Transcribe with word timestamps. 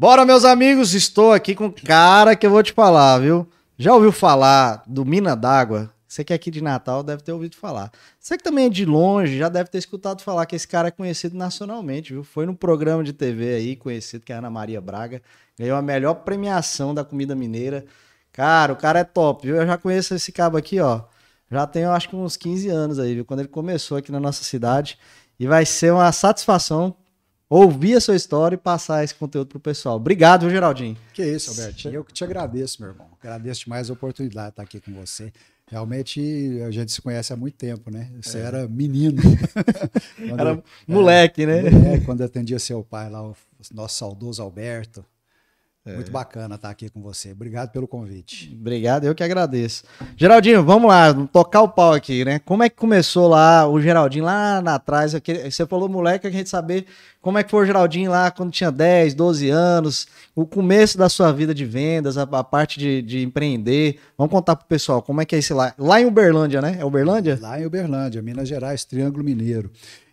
Bora, 0.00 0.24
meus 0.24 0.44
amigos, 0.44 0.94
estou 0.94 1.32
aqui 1.32 1.56
com 1.56 1.64
um 1.64 1.72
cara 1.72 2.36
que 2.36 2.46
eu 2.46 2.52
vou 2.52 2.62
te 2.62 2.72
falar, 2.72 3.18
viu? 3.18 3.44
Já 3.76 3.92
ouviu 3.92 4.12
falar 4.12 4.84
do 4.86 5.04
Mina 5.04 5.34
d'Água? 5.34 5.92
Você 6.06 6.22
que 6.22 6.32
é 6.32 6.36
aqui 6.36 6.52
de 6.52 6.62
Natal 6.62 7.02
deve 7.02 7.20
ter 7.20 7.32
ouvido 7.32 7.56
falar. 7.56 7.90
Você 8.20 8.38
que 8.38 8.44
também 8.44 8.66
é 8.66 8.68
de 8.68 8.84
longe 8.84 9.36
já 9.36 9.48
deve 9.48 9.68
ter 9.68 9.78
escutado 9.78 10.22
falar 10.22 10.46
que 10.46 10.54
esse 10.54 10.68
cara 10.68 10.86
é 10.86 10.92
conhecido 10.92 11.36
nacionalmente, 11.36 12.12
viu? 12.12 12.22
Foi 12.22 12.46
num 12.46 12.54
programa 12.54 13.02
de 13.02 13.12
TV 13.12 13.54
aí, 13.54 13.74
conhecido 13.74 14.24
que 14.24 14.32
é 14.32 14.36
Ana 14.36 14.48
Maria 14.48 14.80
Braga. 14.80 15.20
Ganhou 15.58 15.76
a 15.76 15.82
melhor 15.82 16.14
premiação 16.14 16.94
da 16.94 17.04
comida 17.04 17.34
mineira. 17.34 17.84
Cara, 18.32 18.72
o 18.72 18.76
cara 18.76 19.00
é 19.00 19.04
top, 19.04 19.48
viu? 19.48 19.56
Eu 19.56 19.66
já 19.66 19.76
conheço 19.76 20.14
esse 20.14 20.30
cabo 20.30 20.56
aqui, 20.56 20.78
ó. 20.78 21.02
Já 21.50 21.66
tenho, 21.66 21.90
acho 21.90 22.08
que 22.08 22.14
uns 22.14 22.36
15 22.36 22.68
anos 22.68 23.00
aí, 23.00 23.16
viu? 23.16 23.24
Quando 23.24 23.40
ele 23.40 23.48
começou 23.48 23.98
aqui 23.98 24.12
na 24.12 24.20
nossa 24.20 24.44
cidade. 24.44 24.96
E 25.40 25.48
vai 25.48 25.66
ser 25.66 25.92
uma 25.92 26.12
satisfação 26.12 26.94
ouvir 27.48 27.94
a 27.94 28.00
sua 28.00 28.16
história 28.16 28.54
e 28.54 28.58
passar 28.58 29.02
esse 29.02 29.14
conteúdo 29.14 29.48
pro 29.48 29.60
pessoal. 29.60 29.96
Obrigado, 29.96 30.42
viu, 30.42 30.50
Geraldinho? 30.50 30.96
Que 31.14 31.24
isso, 31.24 31.50
Albertinho. 31.50 31.94
Eu 31.94 32.04
que 32.04 32.12
te 32.12 32.24
agradeço, 32.24 32.80
meu 32.80 32.90
irmão. 32.90 33.06
Agradeço 33.20 33.64
demais 33.64 33.88
a 33.88 33.92
oportunidade 33.92 34.48
de 34.48 34.52
estar 34.52 34.62
aqui 34.62 34.80
com 34.80 34.92
você. 34.92 35.32
Realmente 35.70 36.60
a 36.66 36.70
gente 36.70 36.90
se 36.92 37.02
conhece 37.02 37.32
há 37.32 37.36
muito 37.36 37.56
tempo, 37.56 37.90
né? 37.90 38.10
Você 38.22 38.38
é. 38.38 38.42
era 38.42 38.66
menino. 38.66 39.20
era 40.38 40.50
eu, 40.50 40.64
moleque, 40.86 41.44
né? 41.44 41.70
Moleque, 41.70 42.04
quando 42.06 42.22
atendia 42.22 42.58
seu 42.58 42.82
pai 42.82 43.10
lá, 43.10 43.22
o 43.22 43.36
nosso 43.72 43.96
saudoso 43.98 44.42
Alberto. 44.42 45.04
É. 45.86 45.94
Muito 45.94 46.10
bacana 46.10 46.56
estar 46.56 46.68
aqui 46.68 46.90
com 46.90 47.00
você. 47.00 47.32
Obrigado 47.32 47.70
pelo 47.70 47.88
convite. 47.88 48.54
Obrigado, 48.60 49.04
eu 49.04 49.14
que 49.14 49.24
agradeço. 49.24 49.84
Geraldinho, 50.16 50.62
vamos 50.62 50.88
lá, 50.88 51.14
tocar 51.32 51.62
o 51.62 51.68
pau 51.68 51.94
aqui, 51.94 52.24
né? 52.24 52.38
Como 52.40 52.62
é 52.62 52.68
que 52.68 52.76
começou 52.76 53.28
lá 53.28 53.66
o 53.66 53.80
Geraldinho 53.80 54.24
lá, 54.24 54.60
lá 54.60 54.74
atrás? 54.74 55.14
Você 55.44 55.66
falou 55.66 55.88
moleque, 55.88 56.26
a 56.26 56.30
gente 56.30 56.50
saber 56.50 56.84
como 57.22 57.38
é 57.38 57.42
que 57.42 57.50
foi 57.50 57.62
o 57.62 57.66
Geraldinho 57.66 58.10
lá 58.10 58.30
quando 58.30 58.52
tinha 58.52 58.70
10, 58.70 59.14
12 59.14 59.48
anos, 59.48 60.06
o 60.34 60.46
começo 60.46 60.98
da 60.98 61.08
sua 61.08 61.32
vida 61.32 61.54
de 61.54 61.64
vendas, 61.64 62.18
a, 62.18 62.22
a 62.22 62.44
parte 62.44 62.78
de, 62.78 63.00
de, 63.00 63.22
empreender. 63.22 63.98
Vamos 64.16 64.30
contar 64.30 64.56
pro 64.56 64.66
pessoal 64.66 65.00
como 65.00 65.22
é 65.22 65.24
que 65.24 65.34
é 65.34 65.38
esse 65.38 65.54
lá. 65.54 65.72
Lá 65.78 66.00
em 66.00 66.04
Uberlândia, 66.04 66.60
né? 66.60 66.76
É 66.78 66.84
Uberlândia? 66.84 67.38
Lá 67.40 67.58
em 67.58 67.64
Uberlândia, 67.64 68.20
Minas 68.20 68.48
Gerais, 68.48 68.84
Triângulo 68.84 69.24
Mineiro. 69.24 69.70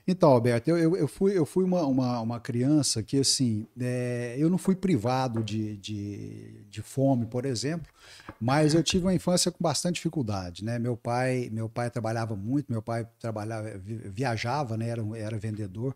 Então, 0.08 0.30
Alberto, 0.30 0.70
eu, 0.70 0.96
eu, 0.96 1.08
fui, 1.08 1.36
eu 1.36 1.48
fui 1.48 1.64
uma, 1.64 1.82
uma, 1.84 2.22
uma 2.22 2.40
criança 2.40 3.02
que, 3.02 3.18
assim, 3.18 3.66
é, 3.80 4.36
eu 4.38 4.52
não 4.52 4.58
fui 4.58 4.76
privado 4.76 5.44
de, 5.44 5.78
de, 5.78 6.64
de, 6.70 6.82
fome, 6.84 7.26
por 7.26 7.44
exemplo, 7.44 7.92
mas 8.40 8.76
eu 8.76 8.84
tive 8.84 9.06
uma 9.06 9.16
infância 9.16 9.52
com 9.52 9.58
bastante 9.60 9.96
dificuldade, 9.96 10.64
né? 10.64 10.78
Meu 10.78 10.96
pai, 10.96 11.50
meu 11.52 11.68
pai 11.68 11.90
trabalhava 11.90 12.36
muito, 12.36 12.72
meu 12.72 12.84
pai 12.84 13.08
trabalhava, 13.20 13.80
viajava, 13.80 14.78
né? 14.78 14.90
Era, 14.90 15.04
era 15.18 15.40
vendedor, 15.40 15.96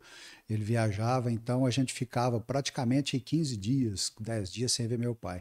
ele 0.50 0.64
viajava, 0.64 1.32
então 1.32 1.64
a 1.64 1.70
gente 1.70 1.94
ficava 1.94 2.40
praticamente 2.40 3.20
15 3.20 3.58
dias, 3.58 4.12
10 4.20 4.52
dias 4.52 4.72
sem 4.72 4.88
ver 4.88 4.98
meu 4.98 5.14
pai. 5.14 5.40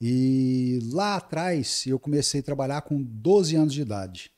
E 0.00 0.80
lá 0.92 1.14
atrás 1.16 1.84
eu 1.86 2.00
comecei 2.00 2.40
a 2.40 2.42
trabalhar 2.42 2.82
com 2.82 3.00
12 3.00 3.54
anos 3.54 3.72
de 3.72 3.82
idade. 3.82 4.33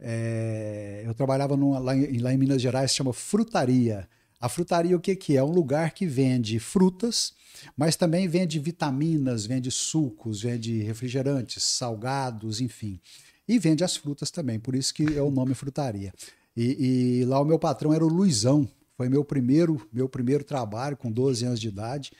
É, 0.00 1.02
eu 1.04 1.14
trabalhava 1.14 1.56
numa, 1.56 1.78
lá, 1.78 1.96
em, 1.96 2.18
lá, 2.18 2.32
em, 2.32 2.36
Minas 2.36 2.62
Gerais, 2.62 2.90
se 2.90 2.96
chama 2.96 3.12
frutaria. 3.12 4.08
A 4.40 4.48
frutaria 4.48 4.96
o 4.96 5.00
que, 5.00 5.16
que 5.16 5.34
é? 5.34 5.36
É 5.38 5.44
um 5.44 5.50
lugar 5.50 5.92
que 5.92 6.06
vende 6.06 6.58
frutas, 6.60 7.32
mas 7.76 7.96
também 7.96 8.28
vende 8.28 8.58
vitaminas, 8.58 9.46
vende 9.46 9.70
sucos, 9.70 10.42
vende 10.42 10.80
refrigerantes, 10.82 11.62
salgados, 11.64 12.60
enfim. 12.60 13.00
E 13.48 13.58
vende 13.58 13.82
as 13.82 13.96
frutas 13.96 14.30
também, 14.30 14.60
por 14.60 14.74
isso 14.74 14.94
que 14.94 15.16
é 15.16 15.22
o 15.22 15.30
nome 15.30 15.54
frutaria. 15.54 16.12
E, 16.56 17.20
e 17.20 17.24
lá 17.24 17.40
o 17.40 17.44
meu 17.44 17.58
patrão 17.58 17.92
era 17.92 18.04
o 18.04 18.08
Luizão, 18.08 18.68
foi 18.96 19.08
meu 19.08 19.24
primeiro, 19.24 19.88
meu 19.92 20.08
primeiro 20.08 20.44
trabalho 20.44 20.96
com 20.96 21.10
12 21.10 21.44
anos 21.44 21.60
de 21.60 21.68
idade. 21.68 22.12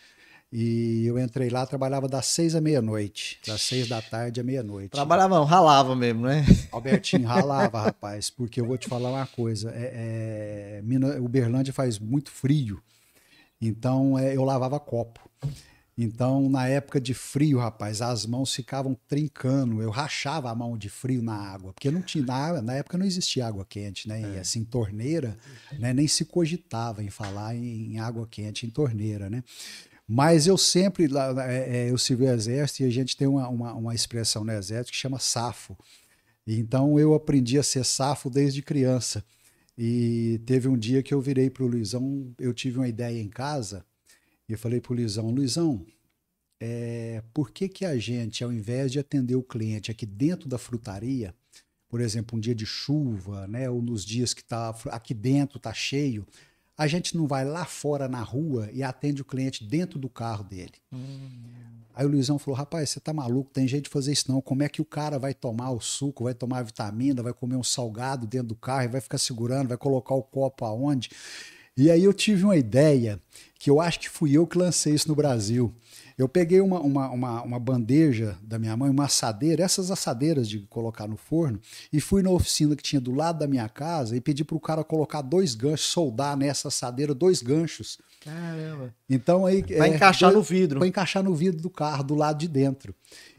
E 0.51 1.05
eu 1.05 1.19
entrei 1.19 1.51
lá, 1.51 1.67
trabalhava 1.67 2.09
das 2.09 2.25
seis 2.27 2.55
à 2.55 2.61
meia-noite, 2.61 3.39
das 3.47 3.61
seis 3.61 3.87
da 3.87 4.01
tarde 4.01 4.41
à 4.41 4.45
meia-noite. 4.45 4.89
Trabalhava, 4.89 5.45
ralava 5.45 5.95
mesmo, 5.95 6.23
né? 6.23 6.45
Albertinho, 6.73 7.29
ralava, 7.29 7.83
rapaz, 7.83 8.31
porque 8.31 8.61
eu 8.61 8.67
vou 8.67 8.79
te 8.79 8.89
falar 8.89 9.11
uma 9.11 9.27
coisa: 9.27 9.71
é, 9.75 10.79
é, 10.79 10.83
Mina, 10.83 11.21
Uberlândia 11.21 11.73
faz 11.73 11.99
muito 11.99 12.31
frio, 12.31 12.83
então 13.61 14.19
é, 14.19 14.35
eu 14.35 14.43
lavava 14.43 14.81
copo. 14.81 15.29
Então, 16.01 16.49
na 16.49 16.69
época 16.69 17.01
de 17.01 17.13
frio, 17.13 17.59
rapaz, 17.59 18.01
as 18.01 18.25
mãos 18.25 18.55
ficavam 18.55 18.97
trincando. 19.09 19.83
Eu 19.83 19.91
rachava 19.91 20.49
a 20.49 20.55
mão 20.55 20.79
de 20.79 20.89
frio 20.89 21.21
na 21.21 21.35
água, 21.35 21.73
porque 21.73 21.91
não 21.91 22.01
tinha 22.01 22.25
na, 22.25 22.63
na 22.63 22.75
época 22.75 22.97
não 22.97 23.05
existia 23.05 23.45
água 23.45 23.67
quente, 23.69 24.07
né? 24.07 24.21
E, 24.37 24.39
assim, 24.39 24.63
torneira, 24.63 25.37
né? 25.77 25.93
Nem 25.93 26.07
se 26.07 26.25
cogitava 26.25 27.03
em 27.03 27.11
falar 27.11 27.57
em, 27.57 27.95
em 27.95 27.99
água 27.99 28.29
quente 28.31 28.65
em 28.65 28.71
torneira, 28.71 29.29
né? 29.29 29.43
Mas 30.11 30.47
eu 30.47 30.57
sempre, 30.57 31.05
é, 31.05 31.77
é, 31.77 31.91
eu 31.91 31.99
servi 31.99 32.25
o 32.25 32.31
exército 32.31 32.83
e 32.83 32.87
a 32.87 32.91
gente 32.91 33.15
tem 33.15 33.29
uma, 33.29 33.47
uma, 33.49 33.75
uma, 33.75 33.95
expressão 33.95 34.43
no 34.43 34.53
exército 34.53 34.93
que 34.93 34.97
chama 34.97 35.19
safo. 35.19 35.77
Então 36.47 36.99
eu 36.99 37.13
aprendi 37.13 37.59
a 37.59 37.63
ser 37.63 37.85
safo 37.85 38.31
desde 38.31 38.63
criança. 38.63 39.23
E 39.77 40.41
teve 40.47 40.67
um 40.67 40.79
dia 40.79 41.03
que 41.03 41.13
eu 41.13 41.21
virei 41.21 41.51
para 41.51 41.63
o 41.63 41.67
Luizão, 41.67 42.35
eu 42.39 42.55
tive 42.55 42.79
uma 42.79 42.89
ideia 42.89 43.21
em 43.21 43.29
casa 43.29 43.85
e 44.49 44.53
eu 44.53 44.59
falei 44.59 44.81
para 44.81 44.93
o 44.93 44.97
Luizão, 44.97 45.31
Luizão, 45.31 45.85
é, 46.59 47.23
por 47.35 47.51
que, 47.51 47.69
que 47.69 47.85
a 47.85 47.97
gente, 47.99 48.43
ao 48.43 48.51
invés 48.51 48.91
de 48.91 48.99
atender 48.99 49.37
o 49.37 49.43
cliente 49.43 49.91
aqui 49.91 50.07
dentro 50.07 50.49
da 50.49 50.59
frutaria, 50.59 51.35
por 51.89 52.01
exemplo, 52.01 52.37
um 52.37 52.41
dia 52.41 52.55
de 52.55 52.67
chuva, 52.67 53.47
né, 53.47 53.69
ou 53.69 53.81
nos 53.83 54.05
dias 54.05 54.35
que 54.35 54.43
tá 54.43 54.75
aqui 54.87 55.15
dentro 55.15 55.59
tá 55.59 55.73
cheio, 55.73 56.27
a 56.79 56.87
gente 56.87 57.17
não 57.17 57.27
vai 57.27 57.45
lá 57.45 57.65
fora 57.65 58.09
na 58.09 58.23
rua 58.23 58.71
e 58.73 58.85
atende 58.85 59.21
o 59.21 59.25
cliente 59.25 59.65
dentro 59.65 59.99
do 59.99 60.09
carro 60.09 60.45
dele. 60.45 60.75
Hum. 60.93 61.29
Aí 61.93 62.07
o 62.07 62.09
Luizão 62.09 62.39
falou: 62.39 62.57
rapaz, 62.57 62.91
você 62.91 63.01
tá 63.01 63.13
maluco, 63.13 63.51
tem 63.53 63.67
jeito 63.67 63.85
de 63.85 63.91
fazer 63.91 64.13
isso 64.13 64.31
não. 64.31 64.41
Como 64.41 64.63
é 64.63 64.69
que 64.69 64.81
o 64.81 64.85
cara 64.85 65.19
vai 65.19 65.35
tomar 65.35 65.73
o 65.73 65.81
suco, 65.81 66.23
vai 66.23 66.35
tomar 66.35 66.59
a 66.59 66.63
vitamina, 66.63 67.21
vai 67.21 67.33
comer 67.33 67.57
um 67.57 67.65
salgado 67.65 68.25
dentro 68.25 68.49
do 68.49 68.55
carro 68.55 68.85
e 68.85 68.89
vai 68.89 69.01
ficar 69.01 69.19
segurando, 69.19 69.67
vai 69.67 69.77
colocar 69.77 70.15
o 70.15 70.23
copo 70.23 70.65
aonde? 70.65 71.11
E 71.77 71.91
aí 71.91 72.05
eu 72.05 72.13
tive 72.13 72.45
uma 72.45 72.57
ideia 72.57 73.21
que 73.59 73.69
eu 73.69 73.81
acho 73.81 73.99
que 73.99 74.09
fui 74.09 74.33
eu 74.33 74.47
que 74.47 74.57
lancei 74.57 74.95
isso 74.95 75.09
no 75.09 75.17
Brasil. 75.17 75.75
Eu 76.19 76.29
peguei 76.29 76.61
uma, 76.61 76.81
uma, 76.81 77.09
uma, 77.11 77.43
uma, 77.43 77.61
bandeja 77.61 78.37
da 78.43 78.59
minha 78.59 78.77
mãe, 78.77 78.91
uma 78.91 79.05
assadeira, 79.05 79.63
essas 79.63 79.89
assadeiras 79.89 80.49
de 80.49 80.59
colocar 80.63 81.07
no 81.07 81.17
forno, 81.17 81.61
e 81.93 82.01
fui 82.01 82.25
na 82.25 82.31
oficina 82.31 82.75
que 82.75 82.83
tinha 82.83 83.01
do 83.01 83.15
lado 83.15 83.39
da 83.39 83.47
minha 83.47 83.69
casa 83.69 84.17
e 84.17 84.21
pedi 84.21 84.43
para 84.43 84.57
o 84.57 84.61
cara 84.61 84.83
colocar 84.83 85.23
dois 85.23 85.55
ganchos, 85.55 85.87
soldar 85.87 86.37
nessa 86.37 86.67
assadeira 86.67 87.15
dois 87.15 87.41
ganchos. 87.41 87.99
Caramba. 88.21 88.93
Então 89.09 89.47
aí. 89.47 89.63
Vai 89.63 89.93
é, 89.93 89.95
encaixar 89.95 90.33
no 90.33 90.43
vidro. 90.43 90.81
Vai 90.81 90.89
encaixar 90.89 91.23
no 91.23 91.33
vidro 91.33 91.63
do 91.63 91.71
carro, 91.71 92.03
do 92.03 92.17
lado 92.17 92.41
de 92.41 92.49
dentro. 92.49 92.93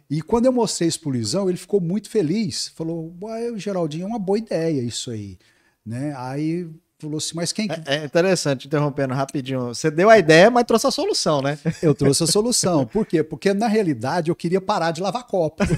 E 0.10 0.22
quando 0.22 0.46
eu 0.46 0.54
mostrei 0.54 0.88
isso 0.88 1.02
pro 1.02 1.10
Luizão, 1.10 1.50
ele 1.50 1.58
ficou 1.58 1.82
muito 1.82 2.10
feliz. 2.10 2.70
Falou: 2.70 3.14
Geraldinho, 3.58 4.06
é 4.06 4.08
uma 4.08 4.18
boa 4.18 4.38
ideia 4.38 4.82
isso 4.82 5.12
aí. 5.12 5.38
Né? 5.86 6.14
Aí 6.16 6.70
falou 7.00 7.18
assim, 7.18 7.32
mas 7.34 7.52
quem 7.52 7.68
que... 7.68 7.74
É, 7.90 7.96
é 7.96 8.06
interessante, 8.06 8.68
interrompendo 8.68 9.14
rapidinho. 9.14 9.68
Você 9.68 9.90
deu 9.90 10.10
a 10.10 10.18
ideia, 10.18 10.52
mas 10.52 10.66
trouxe 10.66 10.88
a 10.88 10.92
solução, 10.92 11.42
né? 11.42 11.58
Eu 11.82 11.96
trouxe 11.96 12.24
a 12.24 12.28
solução. 12.28 12.86
Por 12.86 13.06
quê? 13.06 13.24
Porque 13.24 13.54
na 13.54 13.68
realidade 13.68 14.30
eu 14.30 14.36
queria 14.36 14.60
parar 14.60 14.92
de 14.92 15.02
lavar 15.02 15.24
copo. 15.24 15.64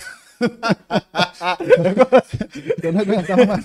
eu 2.83 2.93
não 2.93 3.01
aguentava 3.01 3.45
mais. 3.45 3.63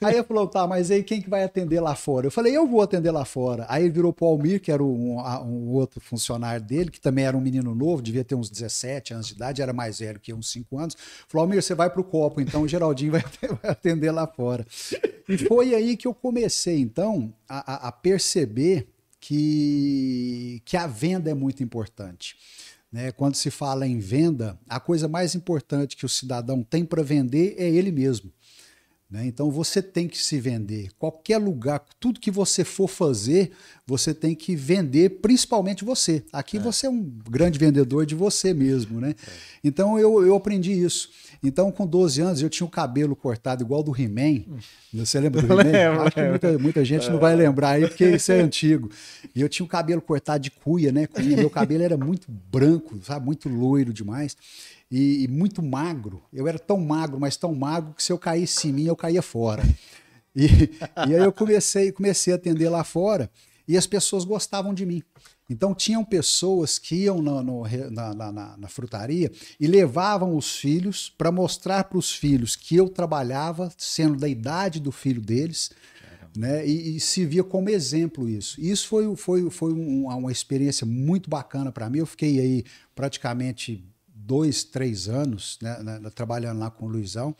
Aí 0.00 0.14
ele 0.14 0.24
falou, 0.24 0.46
tá, 0.46 0.66
mas 0.66 0.90
aí 0.90 1.02
quem 1.02 1.20
que 1.20 1.28
vai 1.28 1.44
atender 1.44 1.80
lá 1.80 1.94
fora? 1.94 2.26
Eu 2.26 2.30
falei, 2.30 2.56
eu 2.56 2.66
vou 2.66 2.82
atender 2.82 3.10
lá 3.10 3.24
fora. 3.24 3.66
Aí 3.68 3.84
ele 3.84 3.92
virou 3.92 4.12
pro 4.12 4.26
Almir, 4.26 4.60
que 4.60 4.70
era 4.70 4.82
um, 4.82 5.18
um, 5.18 5.72
outro 5.72 6.00
funcionário 6.00 6.64
dele, 6.64 6.90
que 6.90 7.00
também 7.00 7.24
era 7.24 7.36
um 7.36 7.40
menino 7.40 7.74
novo, 7.74 8.02
devia 8.02 8.24
ter 8.24 8.34
uns 8.34 8.50
17 8.50 9.14
anos 9.14 9.26
de 9.28 9.34
idade, 9.34 9.62
era 9.62 9.72
mais 9.72 9.98
velho 9.98 10.20
que 10.20 10.32
uns 10.32 10.50
5 10.50 10.78
anos. 10.78 10.96
Falou, 11.28 11.44
Almir, 11.44 11.62
você 11.62 11.74
vai 11.74 11.90
pro 11.90 12.04
copo, 12.04 12.40
então 12.40 12.62
o 12.62 12.68
Geraldinho 12.68 13.12
vai, 13.12 13.24
atender 13.62 14.10
lá 14.10 14.26
fora. 14.26 14.66
E 15.28 15.38
foi 15.38 15.74
aí 15.74 15.96
que 15.96 16.06
eu 16.06 16.14
comecei, 16.14 16.78
então, 16.80 17.32
a, 17.48 17.88
a 17.88 17.92
perceber 17.92 18.88
que, 19.20 20.60
que 20.66 20.76
a 20.76 20.86
venda 20.86 21.30
é 21.30 21.34
muito 21.34 21.62
importante. 21.62 22.36
Né? 22.94 23.10
Quando 23.10 23.34
se 23.34 23.50
fala 23.50 23.88
em 23.88 23.98
venda, 23.98 24.56
a 24.68 24.78
coisa 24.78 25.08
mais 25.08 25.34
importante 25.34 25.96
que 25.96 26.06
o 26.06 26.08
cidadão 26.08 26.62
tem 26.62 26.84
para 26.84 27.02
vender 27.02 27.56
é 27.58 27.68
ele 27.68 27.90
mesmo. 27.90 28.32
Né? 29.10 29.26
Então 29.26 29.50
você 29.50 29.82
tem 29.82 30.08
que 30.08 30.18
se 30.18 30.40
vender. 30.40 30.90
Qualquer 30.98 31.38
lugar, 31.38 31.84
tudo 32.00 32.18
que 32.18 32.30
você 32.30 32.64
for 32.64 32.88
fazer, 32.88 33.52
você 33.86 34.14
tem 34.14 34.34
que 34.34 34.56
vender, 34.56 35.20
principalmente 35.20 35.84
você. 35.84 36.24
Aqui 36.32 36.56
é. 36.56 36.60
você 36.60 36.86
é 36.86 36.90
um 36.90 37.02
grande 37.30 37.58
vendedor 37.58 38.06
de 38.06 38.14
você 38.14 38.54
mesmo. 38.54 39.00
Né? 39.00 39.10
É. 39.10 39.32
Então 39.62 39.98
eu, 39.98 40.24
eu 40.26 40.34
aprendi 40.34 40.72
isso. 40.72 41.10
Então, 41.44 41.70
com 41.70 41.86
12 41.86 42.22
anos, 42.22 42.42
eu 42.42 42.48
tinha 42.48 42.66
o 42.66 42.70
cabelo 42.70 43.14
cortado 43.14 43.62
igual 43.62 43.82
do 43.82 43.94
He-Man. 43.94 44.44
Você 44.94 45.20
lembra 45.20 45.42
do 45.42 45.52
He-Man? 45.60 46.02
Acho 46.02 46.14
que 46.14 46.22
muita, 46.22 46.58
muita 46.58 46.84
gente 46.84 47.10
não 47.10 47.18
vai 47.18 47.36
lembrar 47.36 47.72
aí, 47.72 47.86
porque 47.86 48.08
isso 48.08 48.32
é 48.32 48.40
antigo. 48.40 48.90
E 49.34 49.42
eu 49.42 49.48
tinha 49.48 49.64
o 49.64 49.68
cabelo 49.68 50.00
cortado 50.00 50.42
de 50.42 50.50
cuia, 50.50 50.90
né? 50.90 51.06
Cuia. 51.06 51.36
Meu 51.36 51.50
cabelo 51.50 51.82
era 51.82 51.98
muito 51.98 52.32
branco, 52.50 52.98
sabe? 53.02 53.26
Muito 53.26 53.50
loiro 53.50 53.92
demais. 53.92 54.34
E, 54.94 55.24
e, 55.24 55.28
muito 55.28 55.60
magro. 55.60 56.22
Eu 56.32 56.46
era 56.46 56.56
tão 56.56 56.78
magro, 56.78 57.18
mas 57.18 57.36
tão 57.36 57.52
magro, 57.52 57.94
que 57.94 58.02
se 58.02 58.12
eu 58.12 58.18
caísse 58.18 58.68
em 58.68 58.72
mim, 58.72 58.84
eu 58.84 58.94
caía 58.94 59.22
fora. 59.22 59.64
E, 60.36 60.46
e 61.08 61.14
aí 61.14 61.24
eu 61.24 61.32
comecei, 61.32 61.90
comecei 61.90 62.32
a 62.32 62.36
atender 62.36 62.68
lá 62.68 62.84
fora. 62.84 63.28
E 63.66 63.76
as 63.76 63.88
pessoas 63.88 64.24
gostavam 64.24 64.72
de 64.72 64.86
mim. 64.86 65.02
Então 65.50 65.74
tinham 65.74 66.04
pessoas 66.04 66.78
que 66.78 66.94
iam 66.94 67.20
no, 67.20 67.42
no, 67.42 67.62
na, 67.90 68.14
na, 68.14 68.32
na, 68.32 68.56
na, 68.56 68.68
frutaria 68.68 69.32
e 69.58 69.66
levavam 69.66 70.36
os 70.36 70.56
filhos 70.56 71.12
para 71.18 71.32
mostrar 71.32 71.84
para 71.84 71.98
os 71.98 72.12
filhos 72.12 72.54
que 72.56 72.76
eu 72.76 72.88
trabalhava, 72.88 73.72
sendo 73.76 74.16
da 74.16 74.28
idade 74.28 74.80
do 74.80 74.92
filho 74.92 75.20
deles, 75.20 75.70
né? 76.36 76.66
E, 76.66 76.96
e, 76.96 77.00
se 77.00 77.24
via 77.24 77.44
como 77.44 77.68
exemplo 77.68 78.28
isso. 78.28 78.60
Isso 78.60 78.88
foi, 78.88 79.16
foi, 79.16 79.50
foi 79.50 79.72
um, 79.72 80.06
uma 80.06 80.32
experiência 80.32 80.86
muito 80.86 81.28
bacana 81.28 81.72
para 81.72 81.90
mim. 81.90 81.98
Eu 81.98 82.06
fiquei 82.06 82.38
aí 82.40 82.64
praticamente 82.94 83.84
dois, 84.24 84.64
três 84.64 85.08
anos 85.08 85.58
né, 85.60 85.78
né, 85.82 86.10
trabalhando 86.14 86.58
lá 86.58 86.70
com 86.70 86.86
o 86.86 86.88
Luizão. 86.88 87.34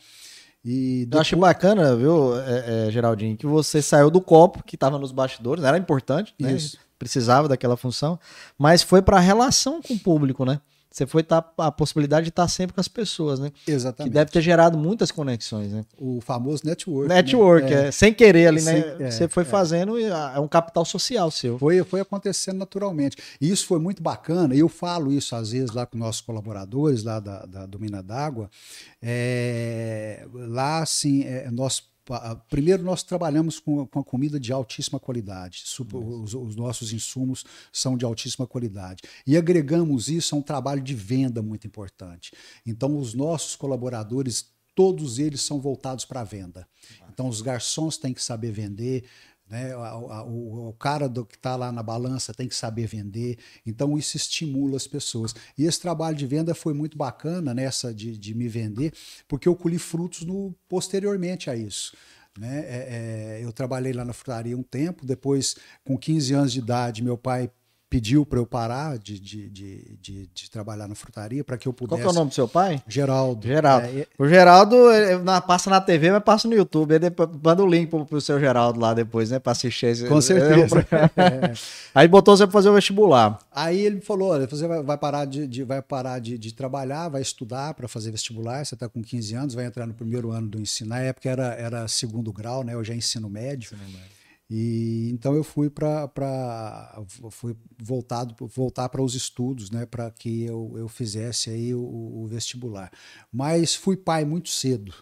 E 0.63 1.05
depois... 1.05 1.13
Eu 1.13 1.21
acho 1.21 1.37
bacana, 1.37 1.95
viu, 1.95 2.39
é, 2.39 2.87
é, 2.87 2.91
Geraldinho, 2.91 3.37
que 3.37 3.45
você 3.45 3.81
saiu 3.81 4.09
do 4.09 4.19
copo 4.19 4.63
que 4.63 4.75
estava 4.75 4.97
nos 4.97 5.11
bastidores, 5.11 5.63
era 5.63 5.77
importante, 5.77 6.33
né? 6.39 6.57
Precisava 6.97 7.47
daquela 7.47 7.75
função, 7.75 8.17
mas 8.57 8.81
foi 8.81 9.01
para 9.01 9.17
a 9.17 9.19
relação 9.19 9.81
com 9.81 9.93
o 9.93 9.99
público, 9.99 10.45
né? 10.45 10.59
Você 10.95 11.05
foi 11.05 11.23
tá, 11.23 11.43
a 11.57 11.69
possibilidade 11.69 12.23
de 12.23 12.29
estar 12.29 12.47
sempre 12.47 12.73
com 12.73 12.79
as 12.79 12.87
pessoas, 12.87 13.37
né? 13.37 13.51
Exatamente. 13.67 14.09
Que 14.09 14.13
deve 14.13 14.31
ter 14.31 14.41
gerado 14.41 14.77
muitas 14.77 15.11
conexões, 15.11 15.73
né? 15.73 15.83
O 15.99 16.21
famoso 16.21 16.61
network. 16.63 17.09
Network, 17.09 17.69
né? 17.69 17.83
é. 17.83 17.87
é. 17.87 17.91
Sem 17.91 18.13
querer 18.13 18.47
ali, 18.47 18.61
né? 18.61 18.81
Sem, 18.81 19.05
é, 19.05 19.11
você 19.11 19.27
foi 19.27 19.43
é. 19.43 19.45
fazendo, 19.45 19.97
é 19.99 20.39
um 20.39 20.47
capital 20.47 20.85
social 20.85 21.29
seu. 21.29 21.59
Foi, 21.59 21.83
foi 21.83 21.99
acontecendo 21.99 22.59
naturalmente. 22.59 23.17
E 23.41 23.51
isso 23.51 23.67
foi 23.67 23.77
muito 23.77 24.01
bacana. 24.01 24.55
Eu 24.55 24.69
falo 24.69 25.11
isso 25.11 25.35
às 25.35 25.51
vezes 25.51 25.71
lá 25.71 25.85
com 25.85 25.97
nossos 25.97 26.21
colaboradores 26.21 27.03
lá 27.03 27.19
da, 27.19 27.45
da 27.45 27.65
do 27.65 27.77
Mina 27.77 28.01
d'Água. 28.01 28.49
É, 29.03 30.25
lá, 30.33 30.79
assim, 30.79 31.25
é, 31.25 31.51
nós 31.51 31.83
Primeiro, 32.49 32.83
nós 32.83 33.01
trabalhamos 33.01 33.59
com, 33.59 33.85
com 33.87 33.99
a 33.99 34.03
comida 34.03 34.39
de 34.39 34.51
altíssima 34.53 34.99
qualidade. 34.99 35.63
Os, 35.93 36.33
os, 36.33 36.55
nossos 36.55 36.93
insumos 36.93 37.43
são 37.71 37.97
de 37.97 38.05
altíssima 38.05 38.45
qualidade. 38.45 39.03
E 39.25 39.35
agregamos 39.35 40.07
isso 40.07 40.35
a 40.35 40.37
um 40.37 40.41
trabalho 40.41 40.81
de 40.81 40.93
venda 40.93 41.41
muito 41.41 41.65
importante. 41.65 42.31
Então, 42.65 42.97
os 42.97 43.13
nossos 43.13 43.55
colaboradores, 43.55 44.45
todos 44.75 45.17
eles 45.17 45.41
são 45.41 45.59
voltados 45.59 46.05
para 46.05 46.21
a 46.21 46.25
venda. 46.25 46.67
Então, 47.11 47.27
os 47.27 47.41
garçons 47.41 47.97
têm 47.97 48.13
que 48.13 48.23
saber 48.23 48.51
vender, 48.51 49.05
né? 49.55 49.73
O, 50.27 50.67
o, 50.67 50.73
cara 50.73 51.07
do, 51.07 51.25
que 51.25 51.37
está 51.37 51.55
lá 51.55 51.71
na 51.71 51.81
balança 51.81 52.33
tem 52.33 52.45
que 52.45 52.55
saber 52.55 52.87
vender, 52.87 53.37
então 53.65 53.97
isso 53.97 54.17
estimula 54.17 54.75
as 54.75 54.85
pessoas. 54.85 55.33
E 55.57 55.63
esse 55.63 55.79
trabalho 55.79 56.17
de 56.17 56.27
venda 56.27 56.53
foi 56.53 56.73
muito 56.73 56.97
bacana 56.97 57.53
nessa 57.53 57.93
de, 57.93 58.17
de 58.17 58.35
me 58.35 58.49
vender, 58.49 58.93
porque 59.29 59.47
eu 59.47 59.55
colhi 59.55 59.79
frutos 59.79 60.23
no, 60.23 60.53
posteriormente 60.67 61.49
a 61.49 61.55
isso. 61.55 61.95
Né? 62.37 62.65
É, 62.67 63.39
é, 63.39 63.45
eu 63.45 63.53
trabalhei 63.53 63.93
lá 63.93 64.03
na 64.03 64.11
frutaria 64.11 64.57
um 64.57 64.63
tempo, 64.63 65.05
depois, 65.05 65.55
com 65.85 65.97
15 65.97 66.33
anos 66.33 66.51
de 66.51 66.59
idade, 66.59 67.01
meu 67.01 67.17
pai 67.17 67.49
pediu 67.89 68.25
para 68.25 68.39
eu 68.39 68.45
parar 68.45 68.97
de, 68.97 69.19
de, 69.19 69.49
de, 69.49 69.97
de, 70.01 70.29
de 70.33 70.51
trabalhar 70.51 70.87
na 70.87 70.95
frutaria 70.95 71.43
para 71.43 71.57
que 71.57 71.67
eu 71.67 71.73
pudesse. 71.73 72.01
Qual 72.01 72.09
é 72.09 72.11
o 72.11 72.15
nome 72.15 72.29
do 72.29 72.33
seu 72.33 72.47
pai? 72.47 72.81
Geraldo. 72.87 73.47
Geraldo. 73.47 73.87
É, 73.87 74.07
o 74.17 74.27
Geraldo 74.27 74.75
na, 75.23 75.39
passa 75.39 75.69
na 75.69 75.79
TV, 75.79 76.11
mas 76.11 76.23
passa 76.23 76.47
no 76.47 76.55
YouTube. 76.55 76.93
Ele 76.93 77.05
manda 77.43 77.63
o 77.63 77.67
link 77.67 77.89
pro, 77.89 78.05
pro 78.05 78.19
seu 78.19 78.39
Geraldo 78.39 78.79
lá 78.79 78.93
depois, 78.93 79.31
né? 79.31 79.39
Para 79.39 79.51
assistir. 79.51 79.87
Esse, 79.87 80.07
Com 80.07 80.21
certeza. 80.21 80.85
É. 81.15 81.53
Aí 81.93 82.07
botou 82.07 82.35
você 82.35 82.45
para 82.45 82.53
fazer 82.53 82.69
o 82.69 82.73
vestibular. 82.73 83.39
Aí 83.51 83.79
ele 83.79 84.01
falou: 84.01 84.29
olha, 84.29 84.47
você 84.47 84.67
vai, 84.67 84.81
vai 84.83 84.97
parar, 84.97 85.25
de, 85.25 85.47
de, 85.47 85.63
vai 85.63 85.81
parar 85.81 86.19
de, 86.19 86.37
de 86.37 86.53
trabalhar, 86.53 87.09
vai 87.09 87.21
estudar 87.21 87.73
para 87.73 87.87
fazer 87.87 88.11
vestibular. 88.11 88.65
Você 88.65 88.75
está 88.75 88.89
com 88.89 89.01
15 89.01 89.35
anos, 89.35 89.53
vai 89.53 89.65
entrar 89.65 89.85
no 89.85 89.93
primeiro 89.93 90.31
ano 90.31 90.47
do 90.47 90.59
ensino. 90.59 90.89
Na 90.89 90.99
época 90.99 91.29
era, 91.29 91.53
era 91.55 91.87
segundo 91.87 92.31
grau, 92.33 92.63
né? 92.63 92.75
Hoje 92.75 92.91
é 92.91 92.95
ensino 92.95 93.29
médio. 93.29 93.73
Ensino 93.73 93.89
médio. 93.91 94.15
E 94.49 95.09
então 95.11 95.35
eu 95.35 95.43
fui 95.43 95.69
para 95.69 97.03
fui 97.31 97.55
voltado 97.81 98.35
voltar 98.47 98.89
para 98.89 99.01
os 99.01 99.15
estudos, 99.15 99.71
né, 99.71 99.85
para 99.85 100.11
que 100.11 100.43
eu, 100.43 100.73
eu 100.77 100.87
fizesse 100.87 101.49
aí 101.49 101.73
o, 101.73 101.81
o, 101.81 102.27
vestibular. 102.27 102.91
Mas 103.31 103.73
fui 103.73 103.97
pai 103.97 104.23
muito 104.23 104.49
cedo. 104.49 104.93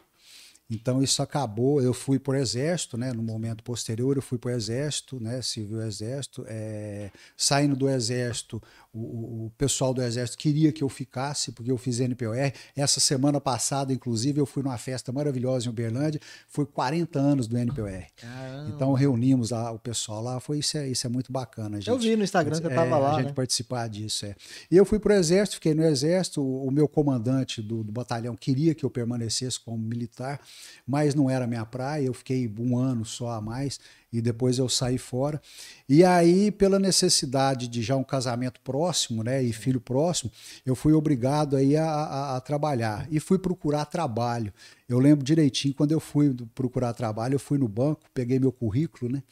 Então 0.70 1.04
isso 1.04 1.22
acabou, 1.22 1.82
eu 1.82 1.94
fui 1.94 2.18
para 2.18 2.34
o 2.34 2.36
exército, 2.36 2.98
né, 2.98 3.12
no 3.12 3.22
momento 3.22 3.64
posterior 3.64 4.16
eu 4.16 4.22
fui 4.22 4.38
para 4.38 4.52
o 4.52 4.56
exército, 4.56 5.20
né, 5.20 5.42
civil 5.42 5.82
exército, 5.82 6.46
é, 6.48 7.12
saindo 7.36 7.76
do 7.76 7.90
exército, 7.90 8.64
o, 8.94 9.46
o, 9.46 9.52
pessoal 9.58 9.92
do 9.92 10.04
Exército 10.04 10.38
queria 10.38 10.72
que 10.72 10.84
eu 10.84 10.90
ficasse, 10.90 11.52
porque 11.52 11.72
eu 11.72 11.78
fiz 11.78 12.00
NPOR. 12.00 12.36
Essa 12.76 13.00
semana 13.00 13.42
passada, 13.42 13.92
inclusive, 13.92 14.40
eu 14.40 14.46
fui 14.46 14.62
numa 14.62 14.78
festa 14.78 15.12
maravilhosa 15.12 15.66
em 15.66 15.70
Uberlândia, 15.70 16.22
foi 16.48 16.66
40 16.66 17.20
anos 17.20 17.48
do 17.48 17.58
NPOR. 17.58 18.04
Caramba. 18.16 18.70
Então 18.70 18.94
reunimos 18.94 19.50
lá 19.50 19.72
o 19.72 19.80
pessoal 19.80 20.22
lá, 20.22 20.40
foi 20.40 20.60
isso 20.60 20.78
é, 20.78 20.88
isso 20.88 21.08
é 21.08 21.10
muito 21.10 21.32
bacana. 21.32 21.78
Gente, 21.78 21.90
eu 21.90 21.98
vi 21.98 22.16
no 22.16 22.24
Instagram 22.24 22.60
que 22.60 22.68
estava 22.68 22.96
é, 22.96 23.00
lá. 23.00 23.12
A 23.14 23.16
gente 23.16 23.28
né? 23.30 23.34
participar 23.34 23.88
disso. 23.90 24.28
É. 24.28 24.36
E 24.70 24.78
eu 24.78 24.86
fui 24.86 25.00
para 25.00 25.14
o 25.14 25.16
Exército, 25.16 25.56
fiquei 25.56 25.74
no 25.74 25.84
Exército, 25.84 26.42
o, 26.42 26.68
o 26.68 26.72
meu 26.72 26.88
comandante 26.88 27.62
do, 27.64 27.84
do, 27.84 27.92
batalhão 27.92 28.36
queria 28.36 28.76
que 28.76 28.86
eu 28.86 28.92
permanecesse 28.92 29.60
como 29.60 29.78
militar, 29.78 30.40
mas 30.86 31.16
não 31.16 31.30
era 31.30 31.48
minha 31.48 31.66
praia, 31.66 32.06
eu 32.06 32.14
fiquei 32.14 32.52
um 32.60 32.78
ano 32.78 33.04
só 33.06 33.32
a 33.32 33.42
mais 33.42 33.80
e 34.14 34.22
depois 34.22 34.60
eu 34.60 34.70
saí 34.70 35.00
fora. 35.00 35.42
E 35.90 36.06
aí, 36.06 36.52
pela 36.52 36.78
necessidade 36.78 37.68
de 37.68 37.82
já 37.82 37.96
um 37.96 38.04
casamento 38.04 38.62
próximo, 38.62 39.24
né, 39.24 39.42
e 39.42 39.52
filho 39.52 39.82
próximo, 39.82 40.32
eu 40.64 40.76
fui 40.76 40.94
obrigado 40.94 41.58
aí 41.58 41.76
a, 41.76 41.84
a, 41.84 42.38
a, 42.38 42.42
trabalhar 42.42 43.08
e 43.12 43.20
fui 43.20 43.40
procurar 43.40 43.86
trabalho. 43.86 44.54
Eu 44.88 45.00
lembro 45.00 45.26
direitinho 45.26 45.74
quando 45.74 45.92
eu 45.92 46.00
fui 46.00 46.32
procurar 46.54 46.94
trabalho, 46.94 47.34
eu 47.34 47.40
fui 47.40 47.58
no 47.58 47.68
banco, 47.68 48.02
peguei 48.14 48.38
meu 48.38 48.52
currículo, 48.52 49.12
né, 49.12 49.24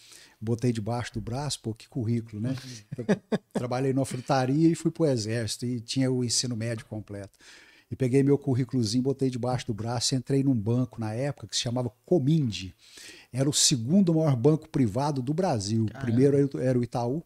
botei 0.42 0.72
debaixo 0.72 1.14
do 1.14 1.22
braço, 1.22 1.62
pô, 1.62 1.76
que 1.76 1.88
currículo, 1.88 2.42
né? 2.42 2.56
Trabalhei 3.54 3.94
numa 3.94 4.06
frutaria 4.06 4.68
e 4.68 4.74
fui 4.74 4.90
para 4.90 5.04
o 5.04 5.06
exército 5.06 5.68
e 5.68 5.80
tinha 5.80 6.12
o 6.12 6.24
ensino 6.24 6.58
médio 6.58 6.88
completo. 6.88 7.38
E 7.92 7.96
peguei 7.96 8.24
meu 8.24 8.38
currículozinho, 8.38 9.04
botei 9.04 9.30
debaixo 9.30 9.68
do 9.68 9.74
braço 9.74 10.16
e 10.16 10.18
entrei 10.18 10.44
num 10.44 10.56
banco 10.56 11.00
na 11.00 11.14
época 11.14 11.48
que 11.48 11.56
se 11.56 11.62
chamava 11.62 11.92
Cominde 12.06 12.74
era 13.32 13.50
o 13.50 13.54
segundo 13.54 14.14
maior 14.14 14.36
banco 14.36 14.68
privado 14.68 15.22
do 15.22 15.34
Brasil. 15.34 15.86
Caramba. 15.86 16.06
Primeiro 16.06 16.60
era 16.60 16.78
o 16.78 16.84
Itaú 16.84 17.24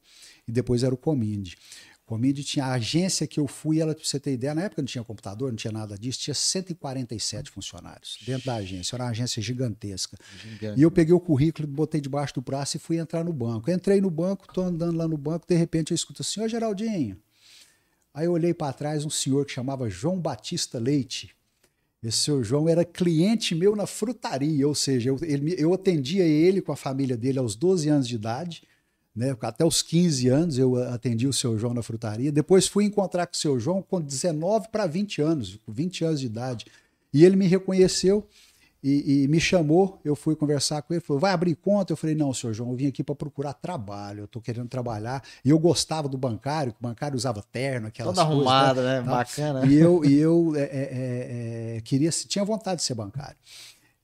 e 0.47 0.51
depois 0.51 0.83
era 0.83 0.93
o 0.93 0.97
Cominde. 0.97 1.57
Cominde 2.05 2.43
tinha 2.43 2.65
a 2.65 2.73
agência 2.73 3.25
que 3.25 3.39
eu 3.39 3.47
fui, 3.47 3.81
ela, 3.81 3.95
pra 3.95 4.03
você 4.03 4.19
ter 4.19 4.33
ideia, 4.33 4.53
na 4.53 4.61
época 4.61 4.79
não 4.79 4.85
tinha 4.85 5.03
computador, 5.03 5.49
não 5.49 5.55
tinha 5.55 5.71
nada 5.71 5.97
disso, 5.97 6.19
tinha 6.19 6.35
147 6.35 7.49
funcionários 7.49 8.19
dentro 8.23 8.45
da 8.45 8.57
agência. 8.57 8.95
Era 8.95 9.05
uma 9.05 9.09
agência 9.09 9.41
gigantesca. 9.41 10.15
Gigante. 10.39 10.79
E 10.79 10.83
eu 10.83 10.91
peguei 10.91 11.15
o 11.15 11.19
currículo, 11.19 11.67
botei 11.67 11.99
debaixo 11.99 12.35
do 12.35 12.41
braço 12.41 12.77
e 12.77 12.79
fui 12.79 12.99
entrar 12.99 13.23
no 13.23 13.33
banco. 13.33 13.71
Entrei 13.71 13.99
no 13.99 14.11
banco, 14.11 14.45
estou 14.47 14.65
andando 14.65 14.95
lá 14.95 15.07
no 15.07 15.17
banco, 15.17 15.47
de 15.47 15.55
repente 15.55 15.91
eu 15.91 15.95
escuto 15.95 16.21
assim: 16.21 16.41
Ô 16.41 16.47
Geraldinho. 16.47 17.17
Aí 18.15 18.27
eu 18.27 18.31
olhei 18.31 18.53
para 18.53 18.71
trás, 18.71 19.03
um 19.03 19.09
senhor 19.09 19.45
que 19.45 19.51
chamava 19.51 19.89
João 19.89 20.17
Batista 20.17 20.79
Leite. 20.79 21.35
Esse 22.01 22.19
senhor 22.19 22.41
João 22.45 22.69
era 22.69 22.85
cliente 22.85 23.53
meu 23.53 23.75
na 23.75 23.85
frutaria, 23.85 24.65
ou 24.65 24.73
seja, 24.73 25.09
eu, 25.09 25.17
ele, 25.21 25.53
eu 25.57 25.73
atendia 25.73 26.23
ele 26.23 26.61
com 26.61 26.71
a 26.71 26.77
família 26.77 27.17
dele 27.17 27.39
aos 27.39 27.57
12 27.57 27.89
anos 27.89 28.07
de 28.07 28.15
idade, 28.15 28.63
né? 29.13 29.35
até 29.41 29.65
os 29.65 29.81
15 29.81 30.29
anos 30.29 30.57
eu 30.57 30.77
atendi 30.93 31.27
o 31.27 31.33
seu 31.33 31.59
João 31.59 31.73
na 31.73 31.83
frutaria. 31.83 32.31
Depois 32.31 32.67
fui 32.67 32.85
encontrar 32.85 33.27
com 33.27 33.33
o 33.33 33.37
seu 33.37 33.59
João 33.59 33.81
com 33.81 33.99
19 33.99 34.69
para 34.69 34.87
20 34.87 35.21
anos, 35.21 35.59
20 35.67 36.05
anos 36.05 36.19
de 36.21 36.25
idade. 36.27 36.67
E 37.13 37.25
ele 37.25 37.35
me 37.35 37.47
reconheceu 37.47 38.25
e, 38.87 39.23
e, 39.23 39.27
me 39.27 39.39
chamou, 39.39 39.99
eu 40.05 40.15
fui 40.15 40.35
conversar 40.35 40.83
com 40.83 40.93
ele, 40.93 41.01
falou, 41.01 41.19
vai 41.19 41.31
abrir 41.31 41.55
conta? 41.55 41.91
Eu 41.91 41.97
falei, 41.97 42.15
não, 42.15 42.31
senhor 42.31 42.53
João, 42.53 42.69
eu 42.69 42.75
vim 42.75 42.85
aqui 42.85 43.03
para 43.03 43.15
procurar 43.15 43.53
trabalho, 43.53 44.19
eu 44.19 44.25
estou 44.25 44.39
querendo 44.39 44.67
trabalhar. 44.67 45.23
E 45.43 45.49
eu 45.49 45.57
gostava 45.57 46.07
do 46.07 46.19
bancário, 46.19 46.71
que 46.71 46.77
o 46.79 46.83
bancário 46.83 47.15
usava 47.17 47.41
terno, 47.41 47.87
aquelas 47.87 48.13
Toda 48.13 48.27
coisas. 48.27 48.45
arrumada, 48.45 48.83
né? 48.83 49.01
né? 49.01 49.09
Bacana. 49.09 49.65
E 49.65 49.73
eu, 49.73 50.05
e 50.05 50.13
eu 50.13 50.53
é, 50.55 50.61
é, 50.61 51.77
é, 51.77 51.81
queria, 51.81 52.11
tinha 52.11 52.45
vontade 52.45 52.77
de 52.77 52.83
ser 52.83 52.93
bancário. 52.93 53.35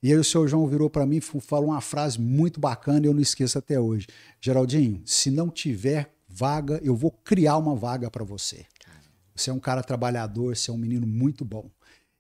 E 0.02 0.12
aí 0.12 0.18
o 0.18 0.24
senhor 0.24 0.48
João 0.48 0.66
virou 0.66 0.90
para 0.90 1.06
mim 1.06 1.18
e 1.18 1.22
falou 1.22 1.70
uma 1.70 1.82
frase 1.82 2.20
muito 2.20 2.60
bacana 2.60 3.06
e 3.06 3.08
eu 3.08 3.14
não 3.14 3.22
esqueço 3.22 3.60
até 3.60 3.80
hoje. 3.80 4.08
Geraldinho, 4.42 5.00
se 5.06 5.30
não 5.30 5.48
tiver 5.52 6.12
vaga, 6.28 6.80
eu 6.84 6.96
vou 6.96 7.12
criar 7.12 7.58
uma 7.58 7.76
vaga 7.76 8.10
para 8.10 8.24
você. 8.24 8.66
Você 9.36 9.52
é 9.52 9.54
um 9.54 9.60
cara 9.60 9.84
trabalhador, 9.84 10.56
você 10.56 10.72
é 10.72 10.74
um 10.74 10.78
menino 10.78 11.06
muito 11.06 11.46
bom. 11.46 11.70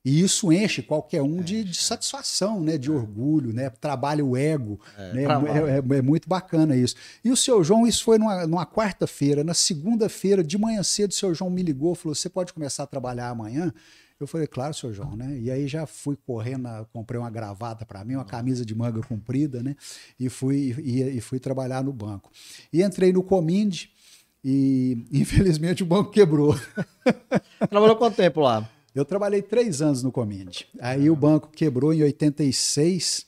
E 0.03 0.21
isso 0.21 0.51
enche 0.51 0.81
qualquer 0.81 1.21
um 1.21 1.41
de, 1.41 1.63
de 1.63 1.77
satisfação, 1.77 2.59
né? 2.61 2.77
de 2.77 2.91
orgulho, 2.91 3.53
né? 3.53 3.69
trabalha 3.69 4.25
o 4.25 4.35
ego. 4.35 4.79
É, 4.97 5.13
né? 5.13 5.23
É, 5.23 5.95
é, 5.95 5.97
é, 5.97 6.01
muito 6.01 6.27
bacana 6.27 6.75
isso. 6.75 6.95
E 7.23 7.29
o 7.29 7.37
seu 7.37 7.63
João, 7.63 7.85
isso 7.85 8.03
foi 8.03 8.17
numa, 8.17 8.47
numa 8.47 8.65
quarta-feira. 8.65 9.43
Na 9.43 9.53
segunda-feira, 9.53 10.43
de 10.43 10.57
manhã 10.57 10.81
cedo, 10.81 11.11
o 11.11 11.13
seu 11.13 11.33
João 11.35 11.51
me 11.51 11.61
ligou 11.61 11.93
falou: 11.93 12.15
Você 12.15 12.29
pode 12.29 12.51
começar 12.51 12.83
a 12.83 12.87
trabalhar 12.87 13.29
amanhã? 13.29 13.71
Eu 14.19 14.27
falei, 14.27 14.45
claro, 14.45 14.71
seu 14.73 14.93
João, 14.93 15.15
né? 15.15 15.39
E 15.39 15.49
aí 15.49 15.67
já 15.67 15.87
fui 15.87 16.15
correndo, 16.15 16.69
comprei 16.93 17.19
uma 17.19 17.29
gravata 17.29 17.87
para 17.87 18.05
mim, 18.05 18.15
uma 18.15 18.23
camisa 18.23 18.63
de 18.63 18.75
manga 18.75 19.01
comprida, 19.01 19.63
né? 19.63 19.75
E 20.19 20.29
fui, 20.29 20.75
e, 20.77 21.17
e 21.17 21.21
fui 21.21 21.39
trabalhar 21.39 21.83
no 21.83 21.91
banco. 21.91 22.29
E 22.71 22.83
entrei 22.83 23.11
no 23.11 23.23
Cominde 23.23 23.89
e, 24.43 25.05
infelizmente, 25.11 25.81
o 25.81 25.87
banco 25.87 26.11
quebrou. 26.11 26.55
Trabalhou 27.67 27.95
quanto 27.95 28.15
tempo 28.15 28.41
lá? 28.41 28.69
Eu 28.93 29.05
trabalhei 29.05 29.41
três 29.41 29.81
anos 29.81 30.03
no 30.03 30.11
Cominde. 30.11 30.67
Aí 30.79 31.09
o 31.09 31.15
banco 31.15 31.49
quebrou 31.49 31.93
em 31.93 32.03
86. 32.03 33.25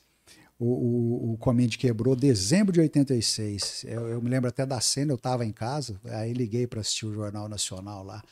O, 0.58 0.66
o, 0.66 0.68
o, 0.68 1.32
o 1.32 1.38
Comend 1.38 1.78
quebrou 1.78 2.14
dezembro 2.14 2.72
de 2.72 2.80
86. 2.80 3.86
Eu, 3.88 4.08
eu 4.08 4.22
me 4.22 4.28
lembro 4.28 4.48
até 4.48 4.66
da 4.66 4.80
cena, 4.80 5.12
eu 5.12 5.16
estava 5.16 5.44
em 5.44 5.52
casa, 5.52 5.98
aí 6.04 6.32
liguei 6.32 6.66
para 6.66 6.80
assistir 6.80 7.06
o 7.06 7.14
Jornal 7.14 7.48
Nacional 7.48 8.04
lá. 8.04 8.22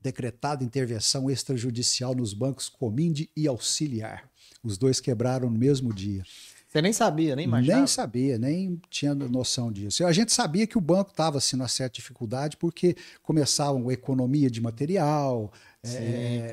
Decretada 0.00 0.62
intervenção 0.62 1.28
extrajudicial 1.28 2.14
nos 2.14 2.32
bancos 2.32 2.68
Cominde 2.68 3.28
e 3.36 3.48
Auxiliar. 3.48 4.30
Os 4.62 4.78
dois 4.78 5.00
quebraram 5.00 5.50
no 5.50 5.58
mesmo 5.58 5.92
dia. 5.92 6.22
Você 6.68 6.82
nem 6.82 6.92
sabia, 6.92 7.34
nem 7.34 7.46
imaginava? 7.46 7.78
Nem 7.78 7.86
sabia, 7.86 8.38
nem 8.38 8.80
tinha 8.90 9.14
noção 9.14 9.72
disso. 9.72 10.04
A 10.04 10.12
gente 10.12 10.32
sabia 10.32 10.66
que 10.66 10.76
o 10.76 10.80
banco 10.80 11.10
estava 11.10 11.38
assim, 11.38 11.56
numa 11.56 11.68
certa 11.68 11.94
dificuldade, 11.94 12.56
porque 12.56 12.94
começavam 13.22 13.90
economia 13.90 14.50
de 14.50 14.60
material. 14.60 15.50
Sim, 15.86 15.98
é, 15.98 16.50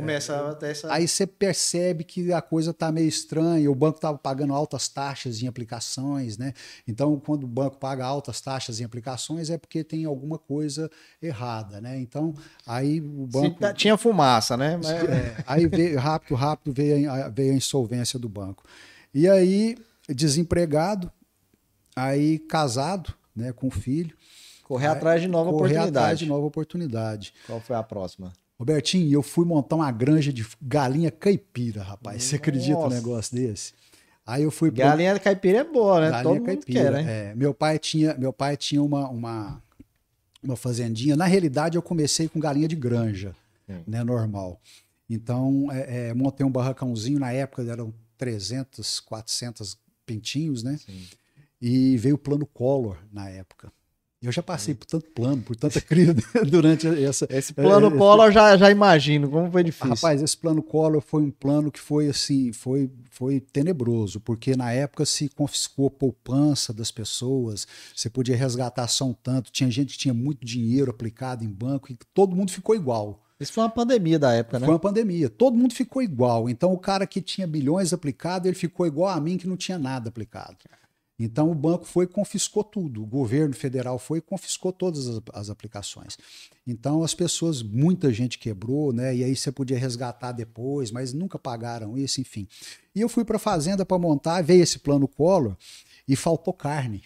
essa. 0.69 0.93
Aí 0.93 1.07
você 1.07 1.25
percebe 1.25 2.03
que 2.03 2.31
a 2.31 2.41
coisa 2.41 2.71
está 2.71 2.91
meio 2.91 3.07
estranha, 3.07 3.69
o 3.69 3.75
banco 3.75 3.97
estava 3.97 4.17
pagando 4.17 4.53
altas 4.53 4.87
taxas 4.87 5.41
em 5.41 5.47
aplicações, 5.47 6.37
né? 6.37 6.53
Então, 6.87 7.19
quando 7.19 7.43
o 7.45 7.47
banco 7.47 7.77
paga 7.77 8.05
altas 8.05 8.39
taxas 8.39 8.79
em 8.79 8.83
aplicações, 8.83 9.49
é 9.49 9.57
porque 9.57 9.83
tem 9.83 10.05
alguma 10.05 10.37
coisa 10.37 10.89
errada, 11.21 11.81
né? 11.81 11.99
Então, 11.99 12.33
aí 12.65 13.01
o 13.01 13.27
banco. 13.27 13.59
Tá, 13.59 13.73
tinha 13.73 13.97
fumaça, 13.97 14.55
né? 14.55 14.77
Mas... 14.77 14.89
É, 14.89 15.43
aí 15.45 15.67
veio, 15.67 15.99
rápido, 15.99 16.35
rápido 16.35 16.73
veio 16.73 17.11
a, 17.11 17.29
veio 17.29 17.53
a 17.53 17.57
insolvência 17.57 18.19
do 18.19 18.29
banco. 18.29 18.63
E 19.13 19.27
aí 19.27 19.77
desempregado, 20.09 21.11
aí 21.95 22.39
casado, 22.39 23.13
né, 23.35 23.53
com 23.53 23.69
filho. 23.69 24.15
Correr 24.63 24.87
aí, 24.87 24.93
atrás 24.93 25.21
de 25.21 25.27
nova 25.27 25.51
correr 25.51 25.57
oportunidade. 25.57 25.91
Correr 25.91 26.03
atrás 26.03 26.19
de 26.19 26.25
nova 26.25 26.45
oportunidade. 26.45 27.33
Qual 27.45 27.59
foi 27.59 27.75
a 27.75 27.83
próxima? 27.83 28.33
Robertinho, 28.59 29.11
eu 29.11 29.23
fui 29.23 29.45
montar 29.45 29.75
uma 29.75 29.91
granja 29.91 30.31
de 30.31 30.45
galinha 30.61 31.11
caipira, 31.11 31.81
rapaz. 31.81 32.17
Nossa. 32.17 32.27
Você 32.29 32.35
acredita 32.35 32.77
um 32.77 32.89
negócio 32.89 33.35
desse? 33.35 33.73
Aí 34.25 34.43
eu 34.43 34.51
fui 34.51 34.71
pro... 34.71 34.79
Galinha 34.79 35.19
caipira 35.19 35.59
é 35.59 35.63
boa, 35.63 35.99
né? 35.99 36.11
Galinha 36.11 36.35
Todo 36.35 36.45
caipira, 36.45 36.81
quer, 36.83 36.91
né? 36.91 37.31
É, 37.31 37.35
meu 37.35 37.53
pai 37.53 37.77
tinha, 37.77 38.13
meu 38.13 38.31
pai 38.31 38.55
tinha 38.55 38.81
uma, 38.81 39.09
uma, 39.09 39.61
uma 40.41 40.55
fazendinha. 40.55 41.15
Na 41.15 41.25
realidade, 41.25 41.77
eu 41.77 41.81
comecei 41.81 42.29
com 42.29 42.39
galinha 42.39 42.67
de 42.67 42.75
granja, 42.75 43.35
hum. 43.67 43.81
né? 43.85 44.03
Normal. 44.03 44.61
Então, 45.09 45.67
é, 45.71 46.09
é, 46.09 46.13
montei 46.13 46.45
um 46.45 46.51
barracãozinho. 46.51 47.19
Na 47.19 47.33
época 47.33 47.63
eram 47.63 47.93
300, 48.17 49.01
400 49.01 49.77
pintinhos, 50.05 50.63
né? 50.63 50.77
Sim. 50.77 51.05
E 51.61 51.97
veio 51.97 52.15
o 52.15 52.17
plano 52.17 52.45
Collor 52.45 52.97
na 53.11 53.29
época. 53.29 53.71
Eu 54.23 54.31
já 54.31 54.41
passei 54.41 54.73
por 54.73 54.85
tanto 54.85 55.05
plano, 55.11 55.41
por 55.41 55.55
tanta 55.55 55.79
crise 55.81 56.15
durante 56.47 56.87
essa. 56.87 57.27
Esse 57.29 57.53
plano 57.53 57.87
esse, 57.87 57.97
Collor 57.97 58.31
já, 58.31 58.55
já 58.55 58.71
imagino 58.71 59.29
como 59.29 59.51
foi 59.51 59.63
difícil. 59.63 59.89
Rapaz, 59.89 60.21
esse 60.21 60.37
plano 60.37 60.63
Collor 60.63 61.01
foi 61.01 61.23
um 61.23 61.31
plano 61.31 61.69
que 61.69 61.79
foi 61.79 62.07
assim, 62.07 62.53
foi, 62.53 62.89
foi 63.11 63.41
tenebroso, 63.41 64.21
porque 64.21 64.55
na 64.55 64.71
época 64.71 65.05
se 65.05 65.27
confiscou 65.27 65.91
poupança 65.91 66.71
das 66.71 66.89
pessoas, 66.89 67.67
você 67.93 68.09
podia 68.09 68.35
resgatar 68.35 68.87
só 68.87 69.05
um 69.05 69.13
tanto, 69.13 69.51
tinha 69.51 69.69
gente 69.69 69.93
que 69.93 69.99
tinha 69.99 70.13
muito 70.13 70.45
dinheiro 70.45 70.89
aplicado 70.89 71.43
em 71.43 71.49
banco 71.49 71.91
e 71.91 71.97
todo 72.13 72.35
mundo 72.35 72.51
ficou 72.51 72.75
igual. 72.75 73.19
Isso 73.39 73.51
foi 73.51 73.63
uma 73.63 73.69
pandemia 73.69 74.17
da 74.17 74.31
época, 74.31 74.57
né? 74.57 74.65
Foi 74.65 74.73
uma 74.73 74.79
pandemia. 74.79 75.29
Todo 75.29 75.57
mundo 75.57 75.73
ficou 75.73 76.01
igual. 76.01 76.47
Então, 76.49 76.71
o 76.71 76.77
cara 76.77 77.05
que 77.05 77.19
tinha 77.19 77.45
bilhões 77.45 77.91
aplicado, 77.91 78.47
ele 78.47 78.55
ficou 78.55 78.87
igual 78.87 79.09
a 79.09 79.19
mim 79.19 79.37
que 79.37 79.47
não 79.47 79.57
tinha 79.57 79.77
nada 79.77 80.07
aplicado. 80.07 80.55
Então, 81.19 81.51
o 81.51 81.55
banco 81.55 81.85
foi 81.85 82.05
e 82.05 82.07
confiscou 82.07 82.63
tudo. 82.63 83.03
O 83.03 83.05
governo 83.05 83.53
federal 83.55 83.99
foi 83.99 84.17
e 84.17 84.21
confiscou 84.21 84.73
todas 84.73 85.07
as, 85.07 85.21
as, 85.33 85.49
aplicações. 85.49 86.17
Então, 86.65 87.03
as 87.03 87.13
pessoas, 87.13 87.61
muita 87.61 88.11
gente 88.11 88.39
quebrou, 88.39 88.91
né? 88.91 89.15
E 89.15 89.23
aí 89.23 89.35
você 89.35 89.51
podia 89.51 89.77
resgatar 89.77 90.31
depois, 90.31 90.91
mas 90.91 91.13
nunca 91.13 91.37
pagaram 91.37 91.97
isso, 91.97 92.19
enfim. 92.19 92.47
E 92.95 93.01
eu 93.01 93.07
fui 93.07 93.23
para 93.23 93.37
a 93.37 93.39
fazenda 93.39 93.85
para 93.85 93.99
montar, 93.99 94.41
veio 94.41 94.63
esse 94.63 94.79
plano 94.79 95.07
Collor 95.07 95.55
e 96.07 96.15
faltou 96.15 96.53
carne. 96.53 97.03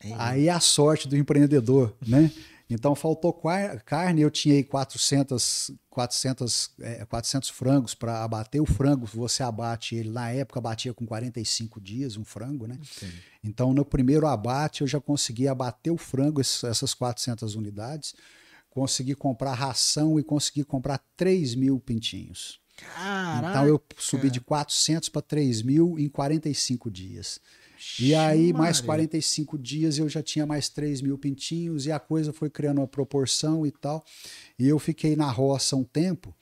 É. 0.00 0.12
Aí 0.18 0.48
a 0.48 0.60
sorte 0.60 1.06
do 1.06 1.16
empreendedor, 1.16 1.94
né? 2.06 2.30
Então 2.68 2.94
faltou 2.94 3.32
carne, 3.84 4.22
eu 4.22 4.30
tinha 4.30 4.54
aí 4.54 4.64
400, 4.64 5.70
400, 5.90 6.70
é, 6.80 7.04
400 7.04 7.50
frangos 7.50 7.94
para 7.94 8.24
abater. 8.24 8.60
O 8.60 8.66
frango, 8.66 9.06
você 9.06 9.42
abate 9.42 9.94
ele, 9.94 10.10
na 10.10 10.30
época 10.30 10.60
batia 10.60 10.94
com 10.94 11.04
45 11.04 11.80
dias 11.80 12.16
um 12.16 12.24
frango, 12.24 12.66
né? 12.66 12.78
Sim. 12.82 13.12
Então 13.42 13.74
no 13.74 13.84
primeiro 13.84 14.26
abate 14.26 14.80
eu 14.80 14.86
já 14.86 15.00
consegui 15.00 15.46
abater 15.46 15.92
o 15.92 15.98
frango, 15.98 16.40
essas 16.40 16.94
400 16.94 17.54
unidades, 17.54 18.14
consegui 18.70 19.14
comprar 19.14 19.52
ração 19.52 20.18
e 20.18 20.22
consegui 20.22 20.64
comprar 20.64 20.98
3 21.16 21.54
mil 21.54 21.78
pintinhos. 21.78 22.60
Caraca. 22.76 23.50
Então 23.50 23.66
eu 23.66 23.80
subi 23.96 24.30
de 24.30 24.40
400 24.40 25.08
para 25.08 25.22
3 25.22 25.62
mil 25.62 25.98
em 25.98 26.08
45 26.08 26.90
dias. 26.90 27.40
E 28.00 28.14
aí, 28.14 28.52
mais 28.52 28.80
45 28.80 29.58
dias, 29.58 29.98
eu 29.98 30.08
já 30.08 30.22
tinha 30.22 30.44
mais 30.44 30.68
3 30.68 31.00
mil 31.00 31.16
pintinhos 31.16 31.86
e 31.86 31.92
a 31.92 31.98
coisa 31.98 32.32
foi 32.32 32.50
criando 32.50 32.78
uma 32.78 32.86
proporção 32.86 33.66
e 33.66 33.70
tal. 33.70 34.04
E 34.58 34.68
eu 34.68 34.78
fiquei 34.78 35.14
na 35.14 35.30
roça 35.30 35.76
um 35.76 35.84
tempo. 35.84 36.34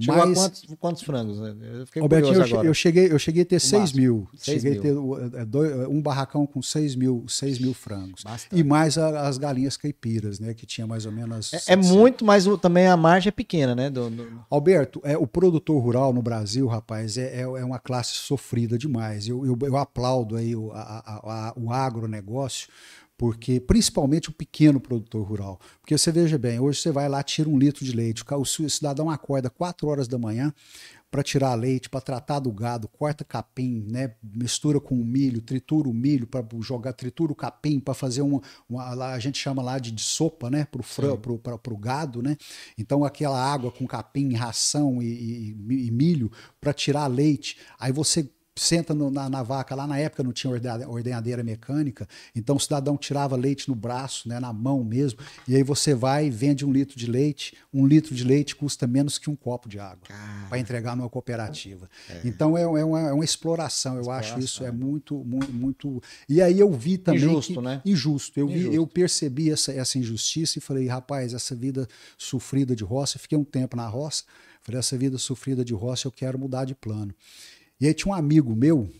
Chegou 0.00 0.26
mas... 0.26 0.38
a 0.38 0.42
quantos, 0.42 0.64
quantos 0.78 1.02
frangos? 1.02 1.38
Eu 1.38 1.86
fiquei 1.86 2.00
Albertinho, 2.00 2.34
eu, 2.34 2.44
agora. 2.44 2.66
eu 2.68 2.74
cheguei, 2.74 3.12
eu 3.12 3.18
cheguei 3.18 3.42
a 3.42 3.46
ter 3.46 3.58
6 3.58 3.92
mil. 3.92 4.28
6 4.36 4.62
cheguei 4.62 4.80
mil. 4.80 5.14
a 5.14 5.30
ter 5.30 5.40
é, 5.40 5.44
dois, 5.44 5.88
um 5.88 6.00
barracão 6.00 6.46
com 6.46 6.62
6 6.62 6.94
mil, 6.94 7.24
6 7.26 7.58
mil 7.58 7.74
frangos. 7.74 8.22
Bastante. 8.22 8.60
E 8.60 8.62
mais 8.62 8.96
a, 8.96 9.26
as 9.26 9.38
galinhas 9.38 9.76
caipiras, 9.76 10.38
né? 10.38 10.54
Que 10.54 10.64
tinha 10.64 10.86
mais 10.86 11.04
ou 11.04 11.10
menos. 11.10 11.52
É, 11.52 11.72
é 11.72 11.76
muito, 11.76 12.24
mas 12.24 12.46
o, 12.46 12.56
também 12.56 12.86
a 12.86 12.96
margem 12.96 13.28
é 13.28 13.32
pequena, 13.32 13.74
né? 13.74 13.90
Do, 13.90 14.08
do... 14.08 14.44
Alberto, 14.48 15.00
é, 15.02 15.18
o 15.18 15.26
produtor 15.26 15.82
rural 15.82 16.12
no 16.12 16.22
Brasil, 16.22 16.68
rapaz, 16.68 17.18
é, 17.18 17.40
é, 17.40 17.40
é 17.40 17.64
uma 17.64 17.80
classe 17.80 18.14
sofrida 18.14 18.78
demais. 18.78 19.26
Eu, 19.26 19.44
eu, 19.44 19.58
eu 19.62 19.76
aplaudo 19.76 20.36
aí 20.36 20.54
o, 20.54 20.70
a, 20.72 20.80
a, 20.80 21.48
a, 21.48 21.52
o 21.56 21.72
agronegócio 21.72 22.68
porque 23.18 23.58
principalmente 23.58 24.30
o 24.30 24.32
pequeno 24.32 24.80
produtor 24.80 25.26
rural. 25.26 25.60
Porque 25.80 25.98
você 25.98 26.12
veja 26.12 26.38
bem, 26.38 26.60
hoje 26.60 26.80
você 26.80 26.92
vai 26.92 27.08
lá, 27.08 27.20
tira 27.20 27.48
um 27.48 27.58
litro 27.58 27.84
de 27.84 27.90
leite, 27.90 28.22
o 28.30 28.44
cidadão 28.44 29.10
acorda 29.10 29.50
4 29.50 29.88
horas 29.88 30.06
da 30.06 30.16
manhã 30.16 30.54
para 31.10 31.22
tirar 31.22 31.54
leite, 31.54 31.88
para 31.88 32.00
tratar 32.00 32.38
do 32.38 32.52
gado, 32.52 32.86
corta 32.86 33.24
capim, 33.24 33.86
né, 33.90 34.14
mistura 34.22 34.78
com 34.78 34.94
o 34.94 35.04
milho, 35.04 35.40
tritura 35.40 35.88
o 35.88 35.94
milho 35.94 36.26
para 36.26 36.44
jogar, 36.60 36.92
tritura 36.92 37.32
o 37.32 37.34
capim 37.34 37.80
para 37.80 37.94
fazer 37.94 38.20
uma, 38.20 38.42
uma, 38.68 39.12
a 39.12 39.18
gente 39.18 39.38
chama 39.38 39.62
lá 39.62 39.78
de, 39.78 39.90
de 39.90 40.02
sopa, 40.02 40.50
né, 40.50 40.66
para 40.66 41.72
o 41.72 41.78
gado, 41.78 42.22
né. 42.22 42.36
Então 42.76 43.04
aquela 43.04 43.42
água 43.42 43.72
com 43.72 43.86
capim, 43.86 44.34
ração 44.34 45.02
e, 45.02 45.56
e, 45.58 45.86
e 45.86 45.90
milho 45.90 46.30
para 46.60 46.74
tirar 46.74 47.06
leite. 47.06 47.56
Aí 47.80 47.90
você 47.90 48.30
senta 48.58 48.94
no, 48.94 49.10
na, 49.10 49.28
na, 49.28 49.42
vaca, 49.42 49.74
lá 49.74 49.86
na 49.86 49.98
época 49.98 50.22
não 50.22 50.32
tinha 50.32 50.52
ordenhadeira 50.86 51.42
mecânica, 51.42 52.08
então 52.34 52.56
o 52.56 52.60
cidadão 52.60 52.96
tirava 52.96 53.36
leite 53.36 53.68
no 53.68 53.74
braço, 53.74 54.28
né, 54.28 54.38
na 54.40 54.52
mão 54.52 54.84
mesmo, 54.84 55.20
e 55.46 55.56
aí 55.56 55.62
você 55.62 55.94
vai 55.94 56.26
e 56.26 56.30
vende 56.30 56.64
um 56.64 56.72
litro 56.72 56.98
de 56.98 57.06
leite, 57.10 57.56
um 57.72 57.86
litro 57.86 58.14
de 58.14 58.24
leite 58.24 58.56
custa 58.56 58.86
menos 58.86 59.18
que 59.18 59.30
um 59.30 59.36
copo 59.36 59.68
de 59.68 59.78
água 59.78 60.08
para 60.48 60.58
entregar 60.58 60.96
numa 60.96 61.08
cooperativa. 61.08 61.88
É. 62.08 62.20
Então 62.24 62.56
é, 62.56 62.62
é, 62.62 62.66
uma, 62.66 63.00
é, 63.00 63.12
uma, 63.12 63.24
exploração, 63.24 63.94
eu 63.94 64.00
exploração. 64.00 64.36
acho 64.36 64.44
isso 64.44 64.64
é 64.64 64.70
muito, 64.70 65.16
muito, 65.24 65.52
muito. 65.52 66.02
E 66.28 66.42
aí 66.42 66.58
eu 66.58 66.72
vi 66.72 66.98
também. 66.98 67.22
Injusto, 67.22 67.54
que, 67.54 67.60
né? 67.60 67.82
Injusto. 67.84 68.40
Eu, 68.40 68.48
Vi, 68.48 68.74
eu 68.74 68.86
percebi 68.86 69.50
essa, 69.50 69.72
essa 69.72 69.98
injustiça 69.98 70.58
e 70.58 70.60
falei, 70.60 70.86
rapaz, 70.86 71.34
essa 71.34 71.54
vida 71.54 71.88
sofrida 72.16 72.74
de 72.74 72.84
roça, 72.84 73.18
fiquei 73.18 73.36
um 73.36 73.44
tempo 73.44 73.76
na 73.76 73.86
roça, 73.86 74.24
falei, 74.62 74.78
essa 74.78 74.96
vida 74.96 75.18
sofrida 75.18 75.64
de 75.64 75.74
roça 75.74 76.06
eu 76.06 76.12
quero 76.12 76.38
mudar 76.38 76.64
de 76.64 76.74
plano. 76.74 77.14
E 77.80 77.86
aí 77.86 77.94
tinha 77.94 78.12
um 78.12 78.16
amigo 78.16 78.54
meu 78.54 78.90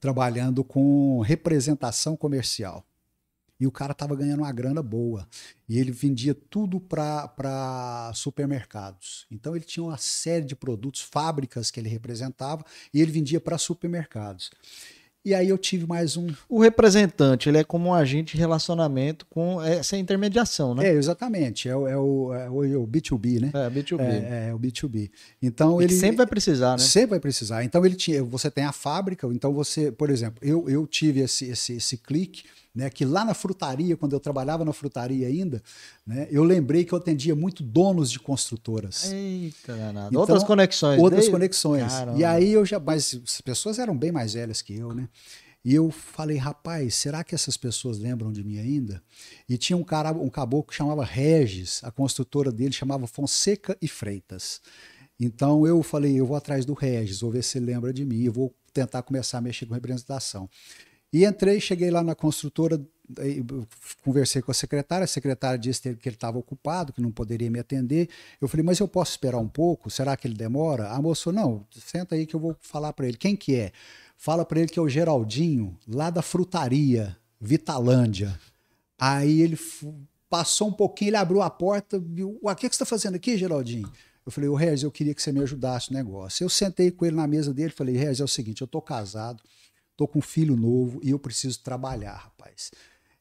trabalhando 0.00 0.64
com 0.64 1.20
representação 1.20 2.16
comercial. 2.16 2.84
E 3.60 3.66
o 3.66 3.70
cara 3.70 3.92
estava 3.92 4.16
ganhando 4.16 4.40
uma 4.40 4.50
grana 4.50 4.82
boa. 4.82 5.28
E 5.68 5.78
ele 5.78 5.92
vendia 5.92 6.34
tudo 6.34 6.80
para 6.80 8.10
supermercados. 8.12 9.24
Então 9.30 9.54
ele 9.54 9.64
tinha 9.64 9.84
uma 9.84 9.98
série 9.98 10.44
de 10.44 10.56
produtos, 10.56 11.00
fábricas 11.00 11.70
que 11.70 11.78
ele 11.78 11.88
representava, 11.88 12.64
e 12.92 13.00
ele 13.00 13.12
vendia 13.12 13.40
para 13.40 13.56
supermercados. 13.56 14.50
E 15.24 15.34
aí 15.34 15.48
eu 15.48 15.56
tive 15.56 15.86
mais 15.86 16.16
um. 16.16 16.26
O 16.48 16.60
representante, 16.60 17.48
ele 17.48 17.58
é 17.58 17.62
como 17.62 17.90
um 17.90 17.94
agente 17.94 18.34
de 18.34 18.40
relacionamento 18.40 19.24
com 19.26 19.62
essa 19.62 19.96
intermediação, 19.96 20.74
né? 20.74 20.88
É, 20.88 20.92
exatamente. 20.94 21.68
É, 21.68 21.76
o, 21.76 21.86
é 21.86 21.96
o, 21.96 22.34
é 22.34 22.76
o 22.76 22.84
B2B, 22.84 23.40
né? 23.40 23.50
É, 23.54 23.70
B2B. 23.70 24.00
É, 24.00 24.48
é 24.48 24.54
o 24.54 24.58
B2B. 24.58 25.10
Então 25.40 25.80
ele. 25.80 25.92
sempre 25.92 26.16
vai 26.16 26.26
precisar, 26.26 26.72
né? 26.72 26.78
Sempre 26.78 27.10
vai 27.10 27.20
precisar. 27.20 27.62
Então 27.62 27.86
ele 27.86 27.94
tinha. 27.94 28.24
Você 28.24 28.50
tem 28.50 28.64
a 28.64 28.72
fábrica, 28.72 29.28
então 29.28 29.52
você, 29.52 29.92
por 29.92 30.10
exemplo, 30.10 30.40
eu, 30.42 30.68
eu 30.68 30.84
tive 30.88 31.20
esse, 31.20 31.44
esse, 31.44 31.74
esse 31.74 31.96
clique 31.98 32.42
né, 32.74 32.88
que 32.88 33.04
lá 33.04 33.24
na 33.24 33.34
frutaria, 33.34 33.96
quando 33.96 34.14
eu 34.14 34.20
trabalhava 34.20 34.64
na 34.64 34.72
frutaria 34.72 35.26
ainda, 35.26 35.62
né, 36.06 36.26
eu 36.30 36.42
lembrei 36.42 36.84
que 36.84 36.92
eu 36.92 36.98
atendia 36.98 37.34
muito 37.34 37.62
donos 37.62 38.10
de 38.10 38.18
construtoras. 38.18 39.10
Eita, 39.12 39.76
danado. 39.76 40.08
Então, 40.08 40.20
outras 40.20 40.44
conexões. 40.44 41.00
Outras 41.00 41.28
conexões. 41.28 41.92
Caramba. 41.92 42.18
E 42.18 42.24
aí 42.24 42.52
eu 42.52 42.64
já. 42.64 42.80
Mas 42.80 43.20
as 43.24 43.40
pessoas 43.40 43.78
eram 43.78 43.96
bem 43.96 44.10
mais 44.10 44.34
velhas 44.34 44.62
que 44.62 44.74
eu, 44.74 44.94
né? 44.94 45.08
E 45.64 45.74
eu 45.74 45.90
falei, 45.92 46.36
rapaz, 46.36 46.96
será 46.96 47.22
que 47.22 47.36
essas 47.36 47.56
pessoas 47.56 47.98
lembram 47.98 48.32
de 48.32 48.42
mim 48.42 48.58
ainda? 48.58 49.00
E 49.48 49.56
tinha 49.56 49.76
um 49.76 49.84
cara, 49.84 50.10
um 50.10 50.28
caboclo 50.28 50.70
que 50.70 50.74
chamava 50.74 51.04
Regis, 51.04 51.80
a 51.84 51.90
construtora 51.90 52.50
dele 52.50 52.72
chamava 52.72 53.06
Fonseca 53.06 53.76
e 53.80 53.86
Freitas. 53.86 54.60
Então 55.20 55.64
eu 55.64 55.80
falei, 55.84 56.18
eu 56.18 56.26
vou 56.26 56.36
atrás 56.36 56.64
do 56.64 56.74
Regis, 56.74 57.20
vou 57.20 57.30
ver 57.30 57.44
se 57.44 57.58
ele 57.58 57.66
lembra 57.66 57.92
de 57.92 58.04
mim, 58.04 58.24
eu 58.24 58.32
vou 58.32 58.52
tentar 58.72 59.02
começar 59.02 59.38
a 59.38 59.40
mexer 59.40 59.66
com 59.66 59.74
representação. 59.74 60.50
E 61.12 61.24
entrei, 61.26 61.60
cheguei 61.60 61.90
lá 61.90 62.02
na 62.02 62.14
construtora, 62.14 62.80
conversei 64.02 64.40
com 64.40 64.50
a 64.50 64.54
secretária, 64.54 65.04
a 65.04 65.08
secretária 65.08 65.58
disse 65.58 65.94
que 65.96 66.08
ele 66.08 66.16
estava 66.16 66.38
ocupado, 66.38 66.92
que 66.92 67.02
não 67.02 67.10
poderia 67.10 67.50
me 67.50 67.58
atender. 67.58 68.08
Eu 68.40 68.48
falei, 68.48 68.64
mas 68.64 68.78
eu 68.78 68.88
posso 68.88 69.10
esperar 69.10 69.38
um 69.38 69.48
pouco? 69.48 69.90
Será 69.90 70.16
que 70.16 70.26
ele 70.26 70.34
demora? 70.34 70.88
A 70.88 71.02
moça 71.02 71.30
não, 71.30 71.66
senta 71.70 72.14
aí 72.14 72.26
que 72.26 72.34
eu 72.34 72.40
vou 72.40 72.56
falar 72.60 72.92
para 72.92 73.06
ele. 73.06 73.16
Quem 73.16 73.36
que 73.36 73.54
é? 73.54 73.72
Fala 74.16 74.44
para 74.44 74.60
ele 74.60 74.68
que 74.68 74.78
é 74.78 74.82
o 74.82 74.88
Geraldinho, 74.88 75.76
lá 75.86 76.08
da 76.08 76.22
frutaria, 76.22 77.16
Vitalândia. 77.40 78.38
Aí 78.98 79.42
ele 79.42 79.58
passou 80.30 80.68
um 80.68 80.72
pouquinho, 80.72 81.10
ele 81.10 81.16
abriu 81.16 81.42
a 81.42 81.50
porta, 81.50 81.98
viu, 81.98 82.38
o 82.40 82.54
que, 82.54 82.68
que 82.68 82.74
você 82.74 82.82
está 82.82 82.86
fazendo 82.86 83.16
aqui, 83.16 83.36
Geraldinho? 83.36 83.90
Eu 84.24 84.30
falei, 84.30 84.48
o 84.48 84.54
Regis, 84.54 84.84
eu 84.84 84.90
queria 84.90 85.12
que 85.12 85.20
você 85.20 85.32
me 85.32 85.40
ajudasse 85.40 85.90
no 85.90 85.98
negócio. 85.98 86.44
Eu 86.44 86.48
sentei 86.48 86.90
com 86.90 87.04
ele 87.04 87.16
na 87.16 87.26
mesa 87.26 87.52
dele 87.52 87.70
falei, 87.70 87.96
Regis, 87.96 88.20
é 88.20 88.24
o 88.24 88.28
seguinte, 88.28 88.62
eu 88.62 88.66
tô 88.68 88.80
casado, 88.80 89.42
tô 89.96 90.06
com 90.08 90.18
um 90.18 90.22
filho 90.22 90.56
novo 90.56 91.00
e 91.02 91.10
eu 91.10 91.18
preciso 91.18 91.62
trabalhar, 91.62 92.16
rapaz. 92.16 92.70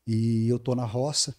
E 0.05 0.47
eu 0.47 0.57
tô 0.57 0.73
na 0.75 0.85
roça, 0.85 1.35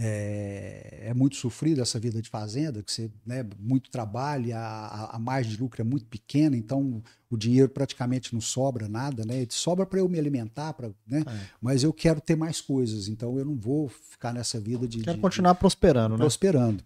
é, 0.00 1.06
é, 1.06 1.14
muito 1.14 1.34
sofrido 1.34 1.82
essa 1.82 1.98
vida 1.98 2.22
de 2.22 2.30
fazenda, 2.30 2.80
que 2.84 2.92
você, 2.92 3.10
né, 3.26 3.44
muito 3.58 3.90
trabalho, 3.90 4.54
a, 4.54 5.16
a, 5.16 5.18
margem 5.18 5.50
de 5.50 5.60
lucro 5.60 5.82
é 5.82 5.84
muito 5.84 6.06
pequena, 6.06 6.56
então 6.56 7.02
o 7.28 7.36
dinheiro 7.36 7.68
praticamente 7.68 8.32
não 8.32 8.40
sobra 8.40 8.88
nada, 8.88 9.24
né? 9.24 9.44
Sobra 9.50 9.84
para 9.84 9.98
eu 9.98 10.08
me 10.08 10.16
alimentar, 10.16 10.72
pra, 10.72 10.90
né? 11.04 11.24
É. 11.26 11.40
Mas 11.60 11.82
eu 11.82 11.92
quero 11.92 12.20
ter 12.20 12.36
mais 12.36 12.60
coisas, 12.60 13.08
então 13.08 13.36
eu 13.40 13.44
não 13.44 13.56
vou 13.56 13.88
ficar 13.88 14.32
nessa 14.32 14.60
vida 14.60 14.86
de. 14.86 15.00
Quero 15.00 15.16
de, 15.16 15.20
continuar 15.20 15.56
prosperando, 15.56 16.12
né? 16.16 16.18
Prosperando. 16.18 16.84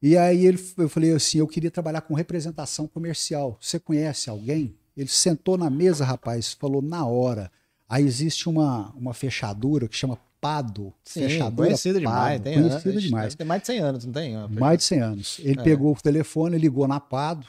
E 0.00 0.16
aí 0.16 0.46
ele, 0.46 0.64
eu 0.76 0.88
falei 0.88 1.12
assim, 1.12 1.38
eu 1.38 1.48
queria 1.48 1.72
trabalhar 1.72 2.02
com 2.02 2.14
representação 2.14 2.86
comercial. 2.86 3.58
Você 3.60 3.80
conhece 3.80 4.30
alguém? 4.30 4.77
Ele 4.98 5.08
sentou 5.08 5.56
na 5.56 5.70
mesa, 5.70 6.04
rapaz, 6.04 6.52
falou 6.52 6.82
na 6.82 7.06
hora. 7.06 7.52
Aí 7.88 8.04
existe 8.04 8.48
uma, 8.48 8.90
uma 8.96 9.14
fechadura 9.14 9.86
que 9.86 9.96
chama 9.96 10.18
Pado. 10.40 10.92
Sim, 11.04 11.20
fechadura 11.20 11.68
conhecido 11.68 12.00
demais. 12.00 12.40
Tem 12.40 12.54
conhecido 12.54 12.90
anos, 12.90 13.02
demais. 13.04 13.34
Tem 13.36 13.46
mais 13.46 13.60
de 13.60 13.66
100 13.68 13.78
anos, 13.78 14.04
não 14.04 14.12
tem? 14.12 14.48
Mais 14.48 14.78
de 14.78 14.84
100 14.84 15.00
anos. 15.00 15.40
Ele 15.42 15.60
é. 15.60 15.62
pegou 15.62 15.92
o 15.92 16.02
telefone, 16.02 16.58
ligou 16.58 16.88
na 16.88 16.98
Pado 16.98 17.46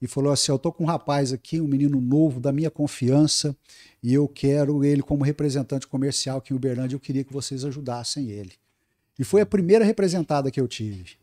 e 0.00 0.06
falou 0.06 0.32
assim, 0.32 0.50
eu 0.50 0.58
tô 0.58 0.72
com 0.72 0.84
um 0.84 0.86
rapaz 0.86 1.32
aqui, 1.34 1.60
um 1.60 1.66
menino 1.66 2.00
novo 2.00 2.40
da 2.40 2.50
minha 2.50 2.70
confiança 2.70 3.54
e 4.02 4.14
eu 4.14 4.26
quero 4.26 4.82
ele 4.82 5.02
como 5.02 5.22
representante 5.22 5.86
comercial 5.86 6.38
aqui 6.38 6.52
em 6.52 6.56
Uberlândia, 6.56 6.96
eu 6.96 7.00
queria 7.00 7.24
que 7.24 7.32
vocês 7.32 7.64
ajudassem 7.64 8.30
ele. 8.30 8.52
E 9.18 9.24
foi 9.24 9.42
a 9.42 9.46
primeira 9.46 9.84
representada 9.84 10.50
que 10.50 10.60
eu 10.60 10.66
tive. 10.66 11.16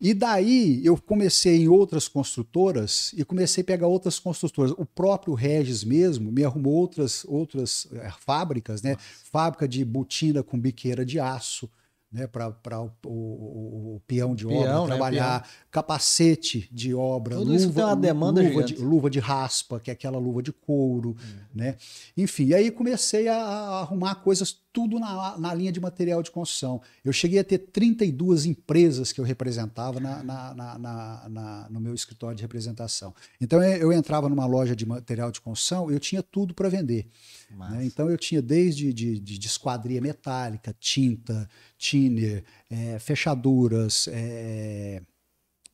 E 0.00 0.14
daí 0.14 0.80
eu 0.84 0.96
comecei 0.96 1.62
em 1.62 1.68
outras 1.68 2.08
construtoras 2.08 3.12
e 3.14 3.24
comecei 3.24 3.62
a 3.62 3.66
pegar 3.66 3.86
outras 3.86 4.18
construtoras. 4.18 4.72
O 4.78 4.86
próprio 4.86 5.34
Regis 5.34 5.84
mesmo 5.84 6.32
me 6.32 6.42
arrumou 6.42 6.72
outras, 6.72 7.24
outras 7.28 7.86
é, 7.92 8.10
fábricas, 8.18 8.80
né? 8.80 8.96
Fábrica 9.30 9.68
de 9.68 9.84
botina 9.84 10.42
com 10.42 10.58
biqueira 10.58 11.04
de 11.04 11.20
aço, 11.20 11.68
né, 12.12 12.26
para 12.26 12.48
o, 12.48 12.90
o, 13.06 13.94
o, 13.94 14.02
peão 14.04 14.34
de 14.34 14.44
peão, 14.44 14.58
obra 14.58 14.80
né, 14.80 14.86
trabalhar, 14.86 15.48
capacete 15.70 16.68
de 16.72 16.92
obra, 16.92 17.36
Tudo 17.36 17.52
luva, 17.52 17.72
tem 17.72 17.84
uma 17.84 17.94
demanda 17.94 18.42
luva 18.42 18.64
de, 18.64 18.76
luva 18.76 19.10
de 19.10 19.20
raspa, 19.20 19.78
que 19.78 19.90
é 19.90 19.92
aquela 19.92 20.18
luva 20.18 20.42
de 20.42 20.52
couro, 20.52 21.10
hum. 21.10 21.38
né? 21.54 21.76
Enfim, 22.16 22.52
aí 22.52 22.70
comecei 22.72 23.28
a, 23.28 23.36
a, 23.36 23.80
arrumar 23.82 24.16
coisas 24.16 24.58
tudo 24.72 24.98
na, 24.98 25.36
na 25.38 25.54
linha 25.54 25.72
de 25.72 25.80
material 25.80 26.22
de 26.22 26.30
construção. 26.30 26.80
Eu 27.04 27.12
cheguei 27.12 27.38
a 27.38 27.44
ter 27.44 27.58
32 27.58 28.46
empresas 28.46 29.12
que 29.12 29.20
eu 29.20 29.24
representava 29.24 29.98
na, 30.00 30.22
na, 30.22 30.78
na 30.78 31.68
no 31.70 31.80
meu 31.80 31.94
escritório 31.94 32.36
de 32.36 32.42
representação. 32.42 33.14
Então 33.40 33.62
eu 33.62 33.92
entrava 33.92 34.28
numa 34.28 34.46
loja 34.46 34.74
de 34.74 34.86
material 34.86 35.30
de 35.30 35.40
construção, 35.40 35.90
eu 35.90 35.98
tinha 35.98 36.22
tudo 36.22 36.54
para 36.54 36.68
vender. 36.68 37.08
Né? 37.50 37.84
Então 37.84 38.10
eu 38.10 38.16
tinha 38.16 38.40
desde 38.40 38.92
de, 38.92 39.18
de, 39.18 39.38
de 39.38 39.46
esquadria 39.46 40.00
metálica, 40.00 40.74
tinta, 40.78 41.48
thinner, 41.78 42.44
é, 42.68 42.98
fechaduras, 42.98 44.08
é, 44.12 45.02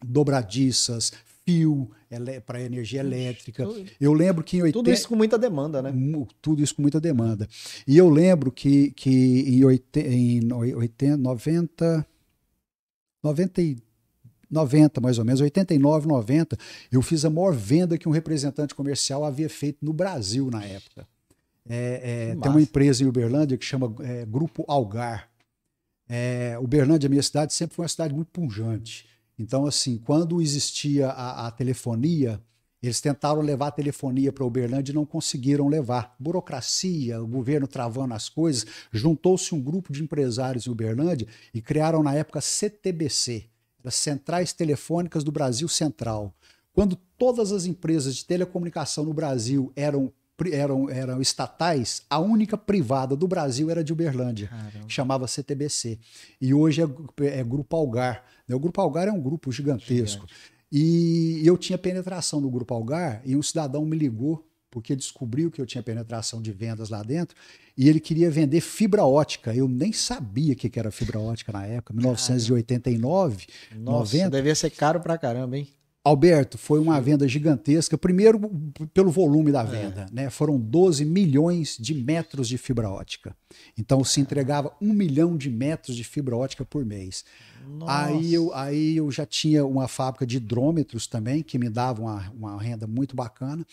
dobradiças, 0.04 1.12
fio 1.46 1.88
para 2.44 2.60
energia 2.60 3.00
elétrica. 3.00 3.64
Eu 4.00 4.12
lembro 4.12 4.42
que 4.42 4.56
em 4.56 4.62
80... 4.62 4.78
Tudo 4.78 4.90
isso 4.90 5.08
com 5.08 5.14
muita 5.14 5.38
demanda, 5.38 5.80
né? 5.80 5.92
Tudo 6.42 6.62
isso 6.62 6.74
com 6.74 6.82
muita 6.82 7.00
demanda. 7.00 7.48
E 7.86 7.96
eu 7.96 8.10
lembro 8.10 8.50
que, 8.50 8.90
que 8.90 9.10
em, 9.10 9.64
80, 9.64 10.08
em 10.08 10.52
80, 10.52 11.16
90, 11.16 12.06
90 13.22 13.86
90 14.48 15.00
mais 15.00 15.18
ou 15.18 15.24
menos, 15.24 15.40
89, 15.40 16.06
90, 16.06 16.56
eu 16.90 17.02
fiz 17.02 17.24
a 17.24 17.30
maior 17.30 17.52
venda 17.52 17.98
que 17.98 18.08
um 18.08 18.12
representante 18.12 18.74
comercial 18.74 19.24
havia 19.24 19.48
feito 19.48 19.84
no 19.84 19.92
Brasil 19.92 20.48
na 20.50 20.64
época. 20.64 21.06
É, 21.68 22.30
é, 22.30 22.36
tem 22.36 22.50
uma 22.50 22.62
empresa 22.62 23.02
em 23.02 23.08
Uberlândia 23.08 23.58
que 23.58 23.64
chama 23.64 23.92
é, 24.00 24.24
Grupo 24.24 24.64
Algar. 24.68 25.28
É, 26.08 26.56
Uberlândia, 26.60 27.08
minha 27.08 27.22
cidade, 27.22 27.52
sempre 27.52 27.74
foi 27.74 27.82
uma 27.82 27.88
cidade 27.88 28.14
muito 28.14 28.30
punjante. 28.30 29.04
Então, 29.38 29.66
assim, 29.66 29.98
quando 29.98 30.40
existia 30.40 31.08
a, 31.08 31.46
a 31.46 31.50
telefonia, 31.50 32.40
eles 32.82 33.00
tentaram 33.00 33.40
levar 33.40 33.68
a 33.68 33.72
telefonia 33.72 34.32
para 34.32 34.44
Uberlândia 34.44 34.92
e 34.92 34.94
não 34.94 35.04
conseguiram 35.04 35.68
levar. 35.68 36.14
Burocracia, 36.18 37.22
o 37.22 37.26
governo 37.26 37.66
travando 37.66 38.14
as 38.14 38.28
coisas. 38.28 38.66
Juntou-se 38.92 39.54
um 39.54 39.60
grupo 39.60 39.92
de 39.92 40.02
empresários 40.02 40.66
em 40.66 40.70
Uberlândia 40.70 41.26
e 41.52 41.60
criaram 41.60 42.02
na 42.02 42.14
época 42.14 42.40
CTBC, 42.40 43.46
as 43.84 43.94
Centrais 43.94 44.52
Telefônicas 44.52 45.24
do 45.24 45.32
Brasil 45.32 45.68
Central. 45.68 46.34
Quando 46.72 46.96
todas 47.16 47.52
as 47.52 47.66
empresas 47.66 48.16
de 48.16 48.24
telecomunicação 48.24 49.04
no 49.04 49.14
Brasil 49.14 49.72
eram 49.74 50.12
eram, 50.52 50.90
eram 50.90 51.20
estatais, 51.22 52.02
a 52.10 52.18
única 52.18 52.58
privada 52.58 53.16
do 53.16 53.26
Brasil 53.26 53.70
era 53.70 53.82
de 53.82 53.92
Uberlândia, 53.92 54.48
Caramba. 54.48 54.86
que 54.86 54.92
chamava 54.92 55.26
CTBC. 55.26 55.98
E 56.38 56.52
hoje 56.52 56.82
é, 56.82 57.38
é 57.38 57.42
Grupo 57.42 57.74
Algar. 57.74 58.22
O 58.54 58.58
Grupo 58.58 58.80
Algar 58.80 59.08
é 59.08 59.12
um 59.12 59.20
grupo 59.20 59.50
gigantesco. 59.50 60.26
Gigante. 60.26 60.56
E 60.70 61.42
eu 61.44 61.56
tinha 61.56 61.78
penetração 61.78 62.40
no 62.40 62.50
Grupo 62.50 62.74
Algar 62.74 63.22
e 63.24 63.36
um 63.36 63.42
cidadão 63.42 63.84
me 63.84 63.96
ligou 63.96 64.44
porque 64.70 64.94
descobriu 64.94 65.50
que 65.50 65.60
eu 65.60 65.64
tinha 65.64 65.82
penetração 65.82 66.42
de 66.42 66.52
vendas 66.52 66.90
lá 66.90 67.02
dentro 67.02 67.36
e 67.78 67.88
ele 67.88 68.00
queria 68.00 68.30
vender 68.30 68.60
fibra 68.60 69.04
ótica. 69.04 69.54
Eu 69.54 69.68
nem 69.68 69.92
sabia 69.92 70.52
o 70.52 70.56
que 70.56 70.78
era 70.78 70.90
fibra 70.90 71.18
ótica 71.18 71.52
na 71.52 71.64
época, 71.64 71.94
1989, 71.94 73.46
Nossa, 73.76 74.16
90. 74.16 74.30
Devia 74.30 74.54
ser 74.54 74.70
caro 74.70 75.00
pra 75.00 75.16
caramba, 75.16 75.56
hein? 75.56 75.68
Alberto, 76.06 76.56
foi 76.56 76.78
uma 76.78 77.00
venda 77.00 77.26
gigantesca. 77.26 77.98
Primeiro, 77.98 78.38
pelo 78.94 79.10
volume 79.10 79.50
da 79.50 79.62
é. 79.62 79.64
venda, 79.64 80.06
é. 80.08 80.14
né? 80.14 80.30
Foram 80.30 80.56
12 80.56 81.04
milhões 81.04 81.76
de 81.80 81.94
metros 81.94 82.46
de 82.48 82.56
fibra 82.56 82.88
ótica. 82.88 83.34
Então 83.76 84.04
se 84.04 84.20
entregava 84.20 84.72
um 84.80 84.92
milhão 84.92 85.36
de 85.36 85.50
metros 85.50 85.96
de 85.96 86.04
fibra 86.04 86.36
ótica 86.36 86.64
por 86.64 86.84
mês. 86.84 87.24
Aí 87.88 88.32
eu, 88.32 88.54
aí 88.54 88.96
eu 88.98 89.10
já 89.10 89.26
tinha 89.26 89.66
uma 89.66 89.88
fábrica 89.88 90.24
de 90.24 90.36
hidrômetros 90.36 91.08
também, 91.08 91.42
que 91.42 91.58
me 91.58 91.68
dava 91.68 92.00
uma, 92.00 92.30
uma 92.30 92.62
renda 92.62 92.86
muito 92.86 93.16
bacana. 93.16 93.66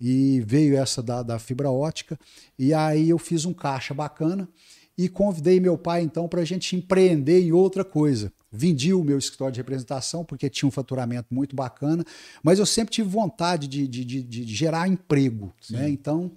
E 0.00 0.44
veio 0.46 0.76
essa 0.76 1.02
da, 1.02 1.24
da 1.24 1.40
fibra 1.40 1.72
ótica. 1.72 2.16
E 2.56 2.72
aí 2.72 3.08
eu 3.08 3.18
fiz 3.18 3.44
um 3.44 3.52
caixa 3.52 3.92
bacana 3.92 4.48
e 4.96 5.08
convidei 5.08 5.58
meu 5.58 5.76
pai 5.76 6.02
então 6.02 6.28
para 6.28 6.40
a 6.40 6.44
gente 6.44 6.76
empreender 6.76 7.40
em 7.40 7.52
outra 7.52 7.84
coisa. 7.84 8.32
Vendi 8.50 8.94
o 8.94 9.02
meu 9.02 9.18
escritório 9.18 9.52
de 9.52 9.60
representação 9.60 10.24
porque 10.24 10.48
tinha 10.48 10.68
um 10.68 10.72
faturamento 10.72 11.34
muito 11.34 11.56
bacana, 11.56 12.04
mas 12.42 12.58
eu 12.58 12.66
sempre 12.66 12.94
tive 12.94 13.08
vontade 13.08 13.66
de, 13.66 13.88
de, 13.88 14.04
de, 14.04 14.22
de 14.22 14.54
gerar 14.54 14.86
emprego. 14.86 15.52
Né? 15.68 15.88
Então, 15.88 16.30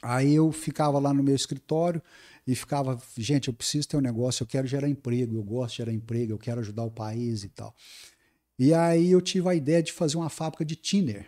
aí 0.00 0.34
eu 0.34 0.50
ficava 0.52 0.98
lá 0.98 1.12
no 1.12 1.22
meu 1.22 1.34
escritório 1.34 2.00
e 2.46 2.54
ficava, 2.54 2.98
gente, 3.16 3.48
eu 3.48 3.54
preciso 3.54 3.88
ter 3.88 3.96
um 3.96 4.00
negócio, 4.00 4.42
eu 4.42 4.46
quero 4.46 4.66
gerar 4.66 4.88
emprego, 4.88 5.36
eu 5.36 5.42
gosto 5.42 5.72
de 5.72 5.76
gerar 5.78 5.92
emprego, 5.92 6.32
eu 6.32 6.38
quero 6.38 6.60
ajudar 6.60 6.84
o 6.84 6.90
país 6.90 7.44
e 7.44 7.48
tal. 7.48 7.74
E 8.58 8.72
aí 8.72 9.10
eu 9.10 9.20
tive 9.20 9.48
a 9.48 9.54
ideia 9.54 9.82
de 9.82 9.92
fazer 9.92 10.16
uma 10.16 10.30
fábrica 10.30 10.64
de 10.64 10.76
tiner. 10.76 11.26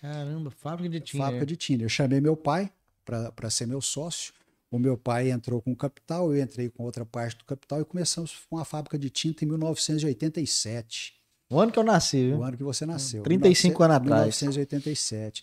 Caramba, 0.00 0.50
fábrica 0.50 0.88
de 0.88 1.00
tiner. 1.00 1.26
Fábrica 1.26 1.46
de 1.46 1.56
tiner. 1.56 1.84
Eu 1.84 1.88
chamei 1.88 2.20
meu 2.20 2.36
pai 2.36 2.72
para 3.04 3.50
ser 3.50 3.66
meu 3.66 3.80
sócio. 3.80 4.32
O 4.70 4.78
meu 4.78 4.98
pai 4.98 5.30
entrou 5.30 5.62
com 5.62 5.74
capital, 5.74 6.34
eu 6.34 6.42
entrei 6.42 6.68
com 6.68 6.82
outra 6.82 7.04
parte 7.04 7.38
do 7.38 7.44
capital 7.44 7.80
e 7.80 7.84
começamos 7.84 8.36
uma 8.50 8.64
fábrica 8.64 8.98
de 8.98 9.08
tinta 9.08 9.44
em 9.44 9.48
1987. 9.48 11.14
O 11.50 11.58
ano 11.58 11.72
que 11.72 11.78
eu 11.78 11.84
nasci, 11.84 12.26
viu? 12.26 12.38
O 12.38 12.42
ano 12.42 12.56
que 12.56 12.62
você 12.62 12.84
nasceu. 12.84 13.22
35 13.22 13.82
anos 13.82 13.96
atrás. 13.96 14.42
1987. 14.42 15.42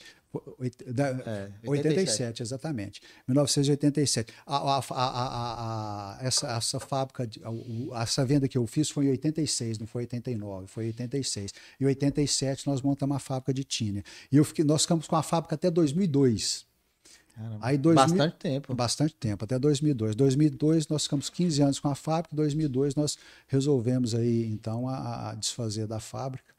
É, 1.26 1.52
87. 1.66 1.70
87, 1.70 2.44
exatamente. 2.44 3.02
1987. 3.28 4.34
A, 4.46 4.58
a, 4.58 4.84
a, 4.92 6.18
essa, 6.22 6.48
essa 6.48 6.80
fábrica, 6.80 7.28
essa 8.00 8.26
venda 8.26 8.48
que 8.48 8.58
eu 8.58 8.68
fiz 8.68 8.90
foi 8.90 9.06
em 9.06 9.10
86, 9.12 9.80
não 9.80 9.88
foi 9.88 10.04
89, 10.04 10.68
foi 10.68 10.88
86. 10.88 11.54
Em 11.80 11.86
87 11.86 12.68
nós 12.68 12.82
montamos 12.82 13.14
uma 13.14 13.20
fábrica 13.20 13.54
de 13.54 13.64
tinta. 13.64 14.04
E 14.32 14.38
eu 14.38 14.44
fiquei, 14.44 14.64
nós 14.66 14.84
ficamos 14.84 15.08
com 15.08 15.16
a 15.16 15.24
fábrica 15.24 15.56
até 15.56 15.72
2002. 15.72 16.66
Caramba, 17.36 17.60
Aí 17.62 17.78
2000, 17.78 18.08
bastante 18.08 18.36
tempo. 18.38 18.76
Bastante 18.76 19.16
tempo, 19.16 19.44
até 19.44 19.60
2002. 19.60 20.16
2002 20.16 20.88
nós 20.88 21.04
ficamos 21.04 21.30
15 21.30 21.62
anos 21.62 21.80
com 21.80 21.90
a 21.90 21.96
fábrica, 21.96 22.34
em 22.34 22.38
2002 22.38 22.96
nós 22.96 23.18
resolvemos 23.48 24.16
aí 24.16 24.46
então 24.46 24.88
a, 24.88 25.32
a 25.32 25.36
desfazer 25.36 25.86
da 25.86 26.00
fábrica 26.00 26.56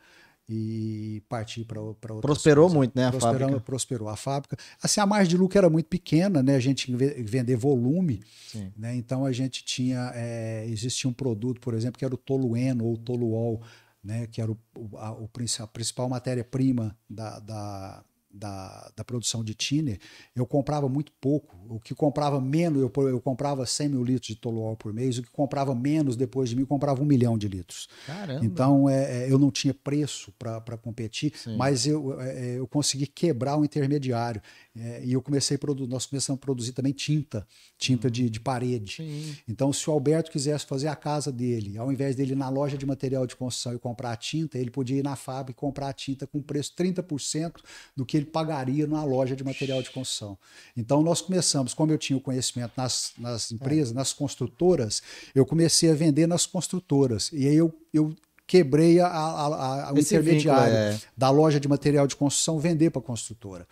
e 0.48 1.22
parti 1.28 1.64
para 1.64 1.80
outra 1.80 2.20
Prosperou 2.20 2.66
coisas. 2.66 2.76
muito, 2.76 2.94
né, 2.94 3.06
a 3.06 3.12
fábrica? 3.12 3.60
Prosperou 3.60 4.08
a 4.08 4.16
fábrica. 4.16 4.56
Assim, 4.80 5.00
a 5.00 5.06
margem 5.06 5.30
de 5.30 5.36
lucro 5.36 5.58
era 5.58 5.68
muito 5.68 5.86
pequena, 5.86 6.42
né? 6.42 6.54
A 6.54 6.60
gente 6.60 6.94
vender 6.94 7.56
volume, 7.56 8.22
Sim. 8.52 8.70
né? 8.76 8.94
Então 8.94 9.24
a 9.24 9.32
gente 9.32 9.64
tinha, 9.64 10.12
é, 10.14 10.64
existia 10.68 11.10
um 11.10 11.12
produto, 11.12 11.60
por 11.60 11.74
exemplo, 11.74 11.98
que 11.98 12.04
era 12.04 12.14
o 12.14 12.18
tolueno 12.18 12.84
ou 12.84 12.96
toluol, 12.96 13.60
né? 14.04 14.28
Que 14.28 14.40
era 14.40 14.52
o, 14.52 14.58
a, 14.96 15.12
o, 15.12 15.28
a 15.60 15.66
principal 15.66 16.08
matéria-prima 16.08 16.96
da, 17.10 17.40
da 17.40 18.04
da, 18.36 18.90
da 18.94 19.04
produção 19.04 19.42
de 19.42 19.54
tiner, 19.54 19.98
eu 20.34 20.46
comprava 20.46 20.88
muito 20.88 21.12
pouco. 21.20 21.56
O 21.68 21.80
que 21.80 21.94
comprava 21.94 22.40
menos, 22.40 22.80
eu, 22.80 23.08
eu 23.08 23.20
comprava 23.20 23.64
100 23.66 23.88
mil 23.88 24.04
litros 24.04 24.28
de 24.28 24.36
toluol 24.36 24.76
por 24.76 24.92
mês. 24.92 25.18
O 25.18 25.22
que 25.22 25.30
comprava 25.30 25.74
menos 25.74 26.16
depois 26.16 26.50
de 26.50 26.56
mim, 26.56 26.64
comprava 26.64 27.02
um 27.02 27.04
milhão 27.04 27.36
de 27.36 27.48
litros. 27.48 27.88
Caramba. 28.06 28.44
Então, 28.44 28.88
é, 28.88 29.24
é 29.24 29.32
eu 29.32 29.38
não 29.38 29.50
tinha 29.50 29.74
preço 29.74 30.32
para 30.38 30.76
competir, 30.76 31.32
Sim. 31.34 31.56
mas 31.56 31.86
eu, 31.86 32.20
é, 32.20 32.46
é, 32.46 32.58
eu 32.58 32.66
consegui 32.66 33.06
quebrar 33.06 33.56
o 33.56 33.64
intermediário. 33.64 34.40
É, 34.78 35.02
e 35.04 35.12
eu 35.12 35.22
comecei 35.22 35.56
a 35.56 35.58
produzir, 35.58 35.88
nós 35.88 36.04
começamos 36.04 36.38
a 36.38 36.44
produzir 36.44 36.72
também 36.72 36.92
tinta, 36.92 37.46
tinta 37.78 38.08
hum. 38.08 38.10
de, 38.10 38.28
de 38.28 38.40
parede. 38.40 38.96
Sim. 38.96 39.36
Então, 39.48 39.72
se 39.72 39.88
o 39.88 39.92
Alberto 39.92 40.30
quisesse 40.30 40.66
fazer 40.66 40.88
a 40.88 40.96
casa 40.96 41.32
dele, 41.32 41.78
ao 41.78 41.90
invés 41.90 42.14
dele 42.14 42.32
ir 42.32 42.36
na 42.36 42.48
loja 42.48 42.76
de 42.76 42.84
material 42.84 43.26
de 43.26 43.34
construção 43.34 43.74
e 43.74 43.78
comprar 43.78 44.12
a 44.12 44.16
tinta, 44.16 44.58
ele 44.58 44.70
podia 44.70 44.98
ir 44.98 45.02
na 45.02 45.16
fábrica 45.16 45.58
e 45.58 45.60
comprar 45.60 45.88
a 45.88 45.92
tinta 45.92 46.26
com 46.26 46.42
preço 46.42 46.74
30% 46.76 47.60
do 47.96 48.04
que 48.04 48.16
ele 48.16 48.26
pagaria 48.26 48.86
numa 48.86 49.04
loja 49.04 49.34
de 49.34 49.42
material 49.42 49.80
de 49.82 49.90
construção. 49.90 50.36
Então, 50.76 51.02
nós 51.02 51.22
começamos, 51.22 51.72
como 51.72 51.92
eu 51.92 51.98
tinha 51.98 52.16
o 52.16 52.20
conhecimento 52.20 52.72
nas, 52.76 53.12
nas 53.18 53.50
empresas, 53.50 53.92
é. 53.92 53.94
nas 53.94 54.12
construtoras, 54.12 55.02
eu 55.34 55.46
comecei 55.46 55.90
a 55.90 55.94
vender 55.94 56.26
nas 56.26 56.44
construtoras. 56.44 57.30
E 57.32 57.48
aí 57.48 57.56
eu, 57.56 57.72
eu 57.94 58.14
quebrei 58.46 59.00
a, 59.00 59.08
a, 59.08 59.88
a, 59.88 59.92
o 59.92 59.98
intermediário 59.98 60.72
vínculo, 60.72 60.94
é. 60.94 61.00
da 61.16 61.30
loja 61.30 61.58
de 61.58 61.66
material 61.66 62.06
de 62.06 62.14
construção 62.14 62.58
vender 62.60 62.90
para 62.90 63.00
a 63.00 63.04
construtora. 63.04 63.66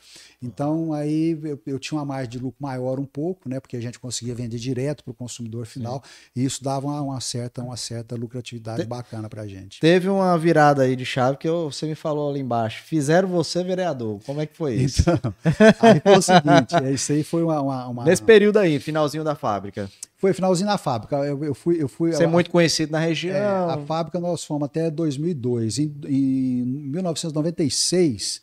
Então 0.44 0.92
aí 0.92 1.38
eu, 1.42 1.60
eu, 1.66 1.78
tinha 1.78 1.98
uma 1.98 2.04
margem 2.04 2.30
de 2.30 2.38
lucro 2.38 2.56
maior 2.60 3.00
um 3.00 3.04
pouco, 3.04 3.48
né? 3.48 3.58
Porque 3.58 3.76
a 3.76 3.80
gente 3.80 3.98
conseguia 3.98 4.34
vender 4.34 4.58
direto 4.58 5.02
para 5.02 5.10
o 5.10 5.14
consumidor 5.14 5.66
final 5.66 6.02
Sim. 6.04 6.30
e 6.36 6.44
isso 6.44 6.62
dava 6.62 6.86
uma, 6.86 7.00
uma, 7.00 7.20
certa, 7.20 7.62
uma 7.62 7.76
certa 7.76 8.14
lucratividade 8.14 8.82
Te, 8.82 8.88
bacana 8.88 9.28
para 9.28 9.42
a 9.42 9.46
gente. 9.46 9.80
Teve 9.80 10.08
uma 10.08 10.36
virada 10.38 10.82
aí 10.82 10.94
de 10.94 11.06
chave 11.06 11.38
que 11.38 11.48
eu, 11.48 11.70
você 11.70 11.86
me 11.86 11.94
falou 11.94 12.30
ali 12.30 12.40
embaixo. 12.40 12.84
Fizeram 12.84 13.28
você 13.28 13.64
vereador. 13.64 14.20
Como 14.24 14.40
é 14.40 14.46
que 14.46 14.56
foi 14.56 14.74
isso? 14.74 15.02
Então, 15.02 15.34
aí 15.80 16.00
foi 16.00 16.18
o 16.18 16.22
seguinte, 16.22 16.94
isso 16.94 17.12
aí 17.12 17.24
foi 17.24 17.42
uma, 17.42 17.60
uma, 17.60 17.88
uma... 17.88 18.04
Nesse 18.04 18.22
período 18.22 18.58
aí, 18.58 18.78
finalzinho 18.78 19.24
da 19.24 19.34
fábrica. 19.34 19.88
Foi 20.16 20.32
finalzinho 20.32 20.68
na 20.68 20.78
fábrica. 20.78 21.16
Eu, 21.16 21.44
eu 21.44 21.54
fui, 21.54 21.82
eu 21.82 21.88
fui. 21.88 22.12
Você 22.12 22.24
é 22.24 22.26
muito 22.26 22.50
conhecido 22.50 22.92
na 22.92 22.98
região. 22.98 23.36
É, 23.36 23.74
a 23.74 23.78
fábrica 23.86 24.18
nós 24.18 24.42
fomos 24.42 24.64
até 24.64 24.90
2002. 24.90 25.78
Em, 25.78 25.94
em 26.06 26.64
1996 26.64 28.42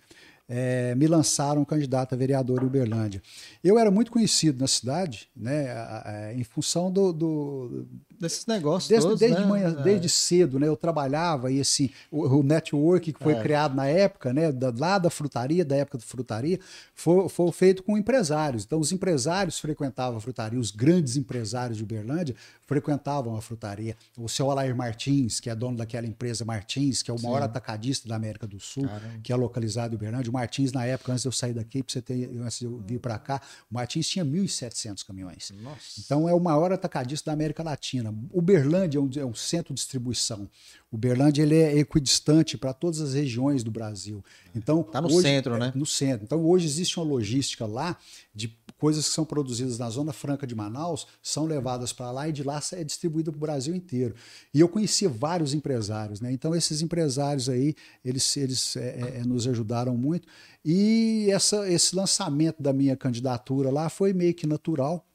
é, 0.54 0.94
me 0.96 1.08
lançaram 1.08 1.64
candidato 1.64 2.14
a 2.14 2.18
vereador 2.18 2.62
em 2.62 2.66
Uberlândia. 2.66 3.22
Eu 3.64 3.80
era 3.80 3.90
muito 3.90 4.12
conhecido 4.12 4.60
na 4.60 4.68
cidade, 4.68 5.30
né, 5.34 6.34
em 6.36 6.44
função 6.44 6.92
do, 6.92 7.14
do 7.14 7.88
desses 8.22 8.46
negócios 8.46 8.88
desde, 8.88 9.06
todos, 9.06 9.20
desde 9.20 9.42
né? 9.42 9.46
manhã, 9.46 9.76
é. 9.78 9.84
desde 9.84 10.08
cedo, 10.08 10.60
né? 10.60 10.68
Eu 10.68 10.78
trabalhava 10.78 11.52
e 11.52 11.60
esse 11.60 11.92
o, 12.10 12.26
o 12.28 12.44
network 12.44 13.12
que 13.12 13.22
foi 13.22 13.34
é. 13.34 13.42
criado 13.42 13.76
na 13.76 13.88
época, 13.88 14.32
né? 14.32 14.52
Da, 14.52 14.72
lá 14.78 14.98
da 14.98 15.10
frutaria, 15.10 15.66
da 15.66 15.76
época 15.76 15.98
da 15.98 16.04
frutaria, 16.04 16.60
foi, 16.94 17.28
foi 17.28 17.52
feito 17.52 17.84
com 17.84 17.98
empresários. 17.98 18.64
Então 18.64 18.80
os 18.80 18.92
empresários 18.92 19.60
frequentavam 19.60 20.18
a 20.18 20.22
frutaria, 20.22 20.60
os 20.60 20.72
grandes 20.72 21.18
empresários 21.18 21.78
de 21.78 21.84
Uberlândia 21.84 22.36
frequentavam 22.66 23.36
a 23.36 23.42
frutaria. 23.42 23.98
O 24.18 24.30
seu 24.30 24.50
Alair 24.50 24.76
Martins, 24.76 25.40
que 25.40 25.50
é 25.50 25.56
dono 25.56 25.78
daquela 25.78 26.08
empresa 26.08 26.46
Martins, 26.46 27.02
que 27.02 27.12
é 27.12 27.14
o 27.14 27.22
maior 27.22 27.40
Sim. 27.40 27.46
atacadista 27.46 28.08
da 28.08 28.16
América 28.16 28.48
do 28.48 28.60
Sul, 28.60 28.86
Caramba. 28.86 29.20
que 29.24 29.34
é 29.34 29.36
localizado 29.36 29.94
em 29.94 29.98
Uberlândia. 29.98 30.30
O 30.30 30.34
Martins 30.34 30.72
na 30.72 30.86
época 30.86 31.12
antes 31.12 31.24
de 31.24 31.28
eu 31.28 31.32
sair 31.32 31.54
daqui, 31.54 31.84
para 31.84 31.92
você 31.92 32.02
ter, 32.02 32.30
antes 32.42 32.60
de 32.60 32.66
eu 32.66 32.78
vir 32.86 33.00
para 33.00 33.18
cá, 33.18 33.42
o 33.70 33.74
Martins 33.74 34.08
tinha 34.08 34.24
1.700 34.24 35.06
caminhões. 35.06 35.52
Nossa. 35.62 36.00
Então 36.00 36.30
é 36.30 36.34
o 36.34 36.40
maior 36.40 36.72
atacadista 36.72 37.30
da 37.30 37.34
América 37.34 37.64
Latina. 37.64 38.11
Uberlândia 38.32 39.00
é 39.00 39.02
um, 39.02 39.10
é 39.18 39.26
um 39.26 39.34
centro 39.34 39.74
de 39.74 39.80
distribuição. 39.80 40.50
Uberlândia 40.92 41.44
ele 41.44 41.56
é 41.56 41.78
equidistante 41.78 42.58
para 42.58 42.74
todas 42.74 43.00
as 43.00 43.14
regiões 43.14 43.64
do 43.64 43.72
Brasil. 43.72 44.24
Então 44.54 44.82
está 44.82 45.02
no 45.02 45.08
hoje, 45.08 45.22
centro, 45.22 45.58
né? 45.58 45.72
É, 45.74 45.78
no 45.78 45.86
centro. 45.86 46.26
Então 46.26 46.44
hoje 46.46 46.66
existe 46.66 47.00
uma 47.00 47.06
logística 47.06 47.66
lá 47.66 47.98
de 48.36 48.56
coisas 48.82 49.08
que 49.08 49.14
são 49.14 49.24
produzidas 49.24 49.78
na 49.78 49.88
Zona 49.92 50.12
Franca 50.12 50.48
de 50.48 50.56
Manaus 50.56 51.06
são 51.22 51.46
levadas 51.46 51.94
para 51.94 52.10
lá 52.10 52.28
e 52.28 52.32
de 52.32 52.42
lá 52.42 52.60
é 52.72 52.84
distribuída 52.84 53.32
para 53.32 53.38
o 53.38 53.40
Brasil 53.40 53.76
inteiro. 53.76 54.16
E 54.52 54.60
eu 54.60 54.68
conhecia 54.68 55.08
vários 55.08 55.54
empresários, 55.54 56.20
né? 56.20 56.32
Então 56.32 56.56
esses 56.56 56.82
empresários 56.82 57.48
aí 57.48 57.76
eles, 58.04 58.36
eles 58.36 58.76
é, 58.76 58.80
é, 58.80 59.18
é, 59.20 59.24
nos 59.24 59.48
ajudaram 59.48 59.96
muito 59.96 60.28
e 60.66 61.28
essa, 61.30 61.70
esse 61.72 61.96
lançamento 61.96 62.62
da 62.62 62.74
minha 62.74 62.98
candidatura 62.98 63.70
lá 63.70 63.88
foi 63.88 64.14
meio 64.14 64.34
que 64.34 64.48
natural. 64.48 65.06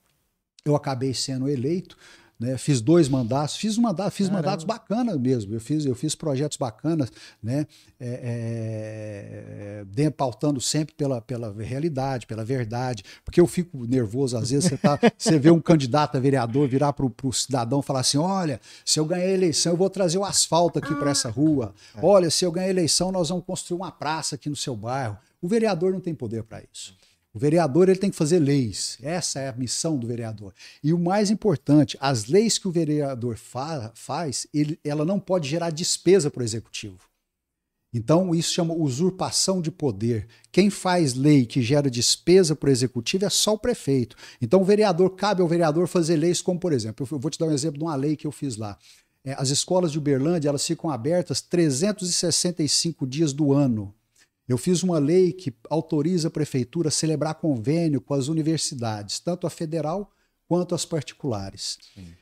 Eu 0.65 0.77
acabei 0.77 1.13
sendo 1.13 1.49
eleito. 1.49 1.97
Né? 2.39 2.59
Fiz 2.59 2.83
dois 2.83 3.09
mandatos, 3.09 3.57
fiz, 3.57 3.79
um 3.79 3.83
mandato, 3.83 4.11
fiz 4.11 4.29
mandatos 4.29 4.65
bacanas 4.65 5.19
mesmo. 5.19 5.55
Eu 5.55 5.61
fiz, 5.61 5.87
eu 5.87 5.95
fiz 5.95 6.15
projetos 6.15 6.59
bacanas, 6.59 7.11
né? 7.43 7.67
É, 7.99 9.85
é, 9.97 10.11
pautando 10.11 10.61
sempre 10.61 10.95
pela, 10.95 11.21
pela 11.21 11.53
realidade, 11.53 12.27
pela 12.27 12.45
verdade, 12.45 13.03
porque 13.25 13.41
eu 13.41 13.47
fico 13.47 13.87
nervoso, 13.87 14.37
às 14.37 14.51
vezes 14.51 14.69
você, 14.69 14.77
tá, 14.77 14.99
você 15.17 15.39
vê 15.39 15.51
um 15.51 15.61
candidato 15.61 16.17
a 16.17 16.21
vereador 16.21 16.69
virar 16.69 16.93
para 16.93 17.07
o 17.07 17.33
cidadão 17.33 17.81
e 17.81 17.83
falar 17.83 18.01
assim: 18.01 18.19
olha, 18.19 18.61
se 18.85 19.01
eu 19.01 19.05
ganhar 19.07 19.25
a 19.25 19.33
eleição, 19.33 19.73
eu 19.73 19.77
vou 19.77 19.89
trazer 19.89 20.19
o 20.19 20.25
asfalto 20.25 20.79
aqui 20.79 20.95
para 20.95 21.11
essa 21.11 21.31
rua. 21.31 21.75
É. 21.95 22.01
Olha, 22.03 22.31
se 22.31 22.45
eu 22.45 22.53
ganhar 22.53 22.67
a 22.67 22.71
eleição, 22.71 23.11
nós 23.11 23.31
vamos 23.31 23.45
construir 23.45 23.79
uma 23.79 23.91
praça 23.91 24.35
aqui 24.35 24.51
no 24.51 24.57
seu 24.57 24.77
bairro. 24.77 25.17
O 25.41 25.49
vereador 25.49 25.93
não 25.93 26.01
tem 26.01 26.15
poder 26.15 26.43
para 26.43 26.63
isso. 26.71 26.95
O 27.37 27.39
vereador 27.39 27.91
ele 27.91 27.99
tem 27.99 28.09
que 28.09 28.17
fazer 28.17 28.39
leis. 28.39 28.97
Essa 29.03 29.41
é 29.41 29.49
a 29.51 29.53
missão 29.53 29.99
do 29.99 30.07
vereador. 30.07 30.55
E 30.83 30.91
o 30.91 30.99
mais 30.99 31.31
importante, 31.31 31.95
as 32.01 32.25
leis 32.25 32.57
que 32.57 32.67
o 32.67 32.73
vereador 32.73 33.37
fa 33.37 33.93
faz, 33.95 34.47
ele, 34.55 34.81
ela 34.83 35.05
não 35.05 35.21
pode 35.21 35.47
gerar 35.47 35.69
despesa 35.69 36.31
para 36.31 36.41
o 36.41 36.45
executivo. 36.45 36.99
Então, 37.93 38.35
isso 38.35 38.55
chama 38.55 38.73
usurpação 38.73 39.61
de 39.61 39.71
poder. 39.71 40.27
Quem 40.51 40.71
faz 40.71 41.13
lei 41.13 41.45
que 41.45 41.61
gera 41.61 41.91
despesa 41.91 42.57
para 42.57 42.71
o 42.71 42.73
executivo 42.73 43.27
é 43.27 43.31
só 43.31 43.53
o 43.53 43.59
prefeito. 43.59 44.17
Então, 44.41 44.63
o 44.63 44.65
vereador, 44.65 45.11
cabe 45.11 45.43
ao 45.43 45.49
vereador 45.49 45.87
fazer 45.87 46.17
leis 46.17 46.41
como, 46.41 46.59
por 46.59 46.73
exemplo, 46.73 47.07
eu 47.13 47.19
vou 47.19 47.31
te 47.31 47.39
dar 47.39 47.49
um 47.49 47.53
exemplo 47.53 47.77
de 47.77 47.85
uma 47.85 47.97
lei 47.97 48.17
que 48.17 48.27
eu 48.27 48.33
fiz 48.33 48.57
lá. 48.57 48.79
É, 49.23 49.35
as 49.35 49.51
escolas 49.51 49.93
de 49.93 49.99
Uberlândia, 49.99 50.49
elas 50.49 50.67
ficam 50.67 50.89
abertas 50.89 51.43
365 51.43 53.07
dias 53.07 53.35
do 53.35 53.53
ano. 53.53 53.95
Eu 54.49 54.57
fiz 54.57 54.83
uma 54.83 54.99
lei 54.99 55.33
que 55.33 55.53
autoriza 55.69 56.29
a 56.29 56.31
prefeitura 56.31 56.89
a 56.89 56.93
celebrar 56.93 57.35
convênio 57.35 58.01
com 58.01 58.15
as 58.15 58.29
universidades, 58.29 59.19
tanto 59.19 59.47
a 59.47 59.51
federal 59.51 60.13
quanto 60.47 60.75
as 60.75 60.85
particulares. 60.85 61.79
Sim. 61.95 62.15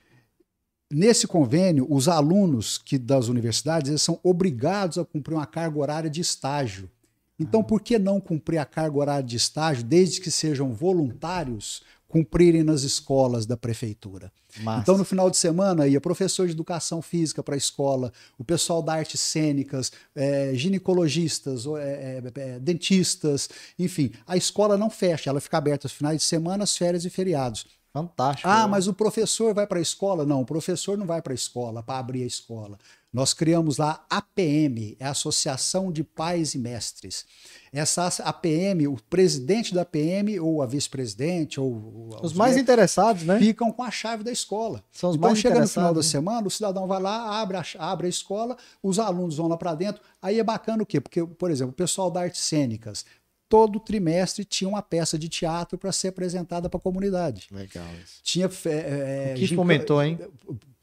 Nesse 0.91 1.27
convênio, 1.27 1.87
os 1.91 2.09
alunos 2.09 2.79
que 2.79 2.99
das 2.99 3.29
universidades 3.29 3.91
eles 3.91 4.03
são 4.03 4.21
obrigados 4.23 4.97
a 4.97 5.05
cumprir 5.05 5.35
uma 5.35 5.47
carga 5.47 5.79
horária 5.79 6.09
de 6.09 6.21
estágio. 6.21 6.91
Então, 7.39 7.61
ah. 7.61 7.65
por 7.65 7.81
que 7.81 7.99
não 7.99 8.21
cumprir 8.21 8.59
a 8.59 8.65
carga 8.65 8.97
horária 8.97 9.27
de 9.27 9.37
estágio, 9.37 9.83
desde 9.83 10.21
que 10.21 10.31
sejam 10.31 10.73
voluntários, 10.73 11.83
cumprirem 12.15 12.63
nas 12.63 12.85
escolas 12.85 13.45
da 13.45 13.57
prefeitura. 13.57 14.31
Massa. 14.61 14.83
Então, 14.83 14.97
no 14.97 15.05
final 15.05 15.29
de 15.29 15.37
semana, 15.37 15.89
ia 15.89 16.01
professor 16.01 16.47
de 16.47 16.53
educação 16.53 17.03
física 17.03 17.43
para 17.43 17.57
a 17.57 17.59
escola, 17.59 18.13
o 18.39 18.45
pessoal 18.45 18.81
da 18.81 18.93
artes 18.95 19.21
cênicas, 19.21 19.91
é, 20.15 20.53
ginecologistas, 20.55 21.67
é, 21.67 22.23
é, 22.23 22.41
é, 22.41 22.59
dentistas, 22.61 23.49
enfim. 23.77 24.13
A 24.29 24.37
escola 24.37 24.79
não 24.79 24.89
fecha, 24.89 25.29
ela 25.29 25.41
fica 25.41 25.59
aberta 25.59 25.87
nos 25.87 25.93
finais 25.93 26.19
de 26.19 26.23
semana, 26.25 26.65
férias 26.69 27.05
e 27.05 27.11
feriados. 27.11 27.67
Fantástico. 27.93 28.49
Ah, 28.49 28.63
né? 28.63 28.69
mas 28.69 28.87
o 28.87 28.95
professor 28.95 29.53
vai 29.53 29.67
para 29.67 29.81
a 29.81 29.83
escola? 29.83 30.25
Não, 30.25 30.43
o 30.43 30.47
professor 30.47 30.97
não 30.97 31.07
vai 31.07 31.21
para 31.21 31.33
a 31.33 31.35
escola, 31.35 31.83
para 31.83 31.99
abrir 31.99 32.23
a 32.23 32.27
escola. 32.27 32.79
Nós 33.15 33.33
criamos 33.33 33.79
lá 33.79 34.05
a 34.11 34.17
APM, 34.17 34.97
é 34.99 35.07
a 35.07 35.11
Associação 35.11 35.93
de 35.93 36.03
Pais 36.03 36.57
e 36.57 36.59
Mestres. 36.59 37.25
Essa 37.73 38.09
APM, 38.25 38.89
o 38.89 38.97
presidente 39.09 39.73
da 39.73 39.83
APM 39.83 40.41
ou 40.41 40.61
a 40.61 40.67
vice-presidente 40.67 41.61
ou 41.61 42.09
os, 42.21 42.33
os 42.33 42.33
mais 42.33 42.57
interessados, 42.57 43.23
né? 43.23 43.39
Ficam 43.39 43.71
com 43.71 43.85
a 43.85 43.91
chave 43.91 44.25
da 44.25 44.33
escola. 44.33 44.83
São 44.91 45.11
os 45.11 45.17
então 45.17 45.29
mais 45.29 45.39
chega 45.39 45.61
no 45.61 45.69
final 45.69 45.95
da 45.95 46.03
semana, 46.03 46.49
o 46.49 46.51
cidadão 46.51 46.89
vai 46.89 47.01
lá, 47.01 47.41
abre 47.41 47.57
a, 47.57 47.65
abre 47.79 48.09
a 48.09 48.11
escola, 48.11 48.57
os 48.83 48.99
alunos 48.99 49.37
vão 49.37 49.47
lá 49.47 49.57
para 49.57 49.77
dentro. 49.77 50.03
Aí 50.21 50.41
é 50.41 50.43
bacana 50.43 50.83
o 50.83 50.87
quê? 50.87 51.01
Porque, 51.01 51.25
por 51.25 51.53
exemplo, 51.53 51.71
o 51.71 51.77
pessoal 51.77 52.11
da 52.11 52.23
artes 52.23 52.41
cênicas 52.41 53.05
todo 53.55 53.79
trimestre 53.79 54.45
tinha 54.45 54.69
uma 54.69 54.83
peça 54.83 55.17
de 55.17 55.29
teatro 55.29 55.79
para 55.79 55.93
ser 55.93 56.09
apresentada 56.09 56.69
para 56.69 56.77
a 56.77 56.81
comunidade. 56.81 57.47
Legal. 57.53 57.87
Isso. 58.03 58.21
Tinha 58.25 58.51
é, 58.65 59.35
o 59.37 59.39
que 59.39 59.55
comentou, 59.55 60.03
hein? 60.03 60.19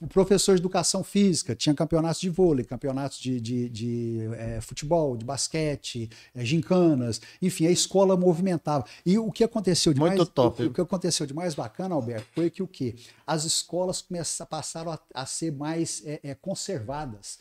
Professor 0.07 0.55
de 0.55 0.61
educação 0.61 1.03
física, 1.03 1.53
tinha 1.53 1.75
campeonatos 1.75 2.21
de 2.21 2.29
vôlei, 2.29 2.63
campeonatos 2.63 3.19
de, 3.19 3.41
de, 3.41 3.67
de 3.67 4.19
é, 4.37 4.61
futebol, 4.61 5.17
de 5.17 5.25
basquete, 5.25 6.09
é, 6.33 6.45
gincanas, 6.45 7.19
enfim, 7.41 7.67
a 7.67 7.71
escola 7.71 8.15
movimentava. 8.15 8.85
E 9.05 9.19
o 9.19 9.29
que 9.33 9.43
aconteceu 9.43 9.93
de 9.93 9.99
Muito 9.99 10.17
mais, 10.19 10.29
top. 10.29 10.63
O, 10.63 10.67
o, 10.67 10.73
que 10.73 10.79
aconteceu 10.79 11.25
de 11.25 11.33
mais 11.33 11.53
bacana, 11.53 11.93
Alberto, 11.93 12.25
foi 12.33 12.49
que 12.49 12.63
o 12.63 12.67
que 12.67 12.95
as 13.27 13.43
escolas 13.43 14.01
começaram, 14.01 14.49
passaram 14.49 14.91
a, 14.93 14.99
a 15.13 15.25
ser 15.25 15.51
mais 15.51 16.01
é, 16.05 16.21
é, 16.23 16.35
conservadas 16.35 17.37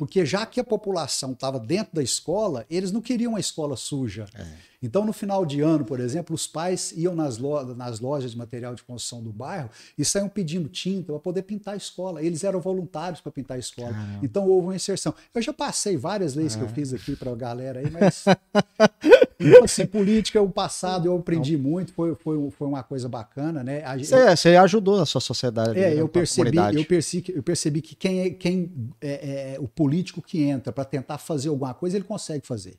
Porque 0.00 0.24
já 0.24 0.46
que 0.46 0.58
a 0.58 0.64
população 0.64 1.32
estava 1.32 1.60
dentro 1.60 1.94
da 1.94 2.02
escola, 2.02 2.64
eles 2.70 2.90
não 2.90 3.02
queriam 3.02 3.32
uma 3.32 3.38
escola 3.38 3.76
suja. 3.76 4.24
É. 4.34 4.46
Então, 4.82 5.04
no 5.04 5.12
final 5.12 5.44
de 5.44 5.60
ano, 5.60 5.84
por 5.84 6.00
exemplo, 6.00 6.34
os 6.34 6.46
pais 6.46 6.90
iam 6.96 7.14
nas, 7.14 7.36
lo 7.36 7.74
nas 7.74 8.00
lojas 8.00 8.30
de 8.30 8.38
material 8.38 8.74
de 8.74 8.82
construção 8.82 9.22
do 9.22 9.30
bairro 9.30 9.68
e 9.98 10.02
saíam 10.02 10.26
pedindo 10.26 10.70
tinta 10.70 11.12
para 11.12 11.20
poder 11.20 11.42
pintar 11.42 11.74
a 11.74 11.76
escola. 11.76 12.22
Eles 12.22 12.44
eram 12.44 12.62
voluntários 12.62 13.20
para 13.20 13.30
pintar 13.30 13.58
a 13.58 13.60
escola. 13.60 13.92
Caramba. 13.92 14.20
Então, 14.22 14.48
houve 14.48 14.68
uma 14.68 14.74
inserção. 14.74 15.14
Eu 15.34 15.42
já 15.42 15.52
passei 15.52 15.98
várias 15.98 16.34
leis 16.34 16.54
é. 16.54 16.56
que 16.56 16.64
eu 16.64 16.68
é. 16.68 16.72
fiz 16.72 16.94
aqui 16.94 17.14
para 17.14 17.30
a 17.30 17.36
galera 17.36 17.80
aí, 17.80 17.90
mas. 17.90 18.24
então, 19.40 19.64
assim, 19.64 19.86
política, 19.86 20.40
o 20.40 20.50
passado 20.50 21.06
eu 21.06 21.16
aprendi 21.16 21.56
Não. 21.56 21.70
muito, 21.70 21.92
foi, 21.92 22.14
foi, 22.14 22.50
foi 22.50 22.68
uma 22.68 22.82
coisa 22.82 23.08
bacana, 23.08 23.64
né? 23.64 23.82
Você, 23.98 24.36
você 24.36 24.56
ajudou 24.56 24.98
na 24.98 25.06
sua 25.06 25.20
sociedade. 25.20 25.78
É, 25.78 25.94
né, 25.94 26.00
eu 26.00 26.08
percebi, 26.08 26.56
eu 26.56 26.84
percebi, 26.84 27.32
eu 27.34 27.42
percebi 27.42 27.80
que 27.80 27.94
quem 27.94 28.20
é, 28.20 28.30
quem 28.30 28.70
é, 29.00 29.54
é 29.54 29.60
o 29.60 29.66
político 29.66 30.20
que 30.20 30.42
entra 30.42 30.72
para 30.72 30.84
tentar 30.84 31.18
fazer 31.18 31.48
alguma 31.48 31.72
coisa, 31.72 31.96
ele 31.96 32.04
consegue 32.04 32.46
fazer. 32.46 32.78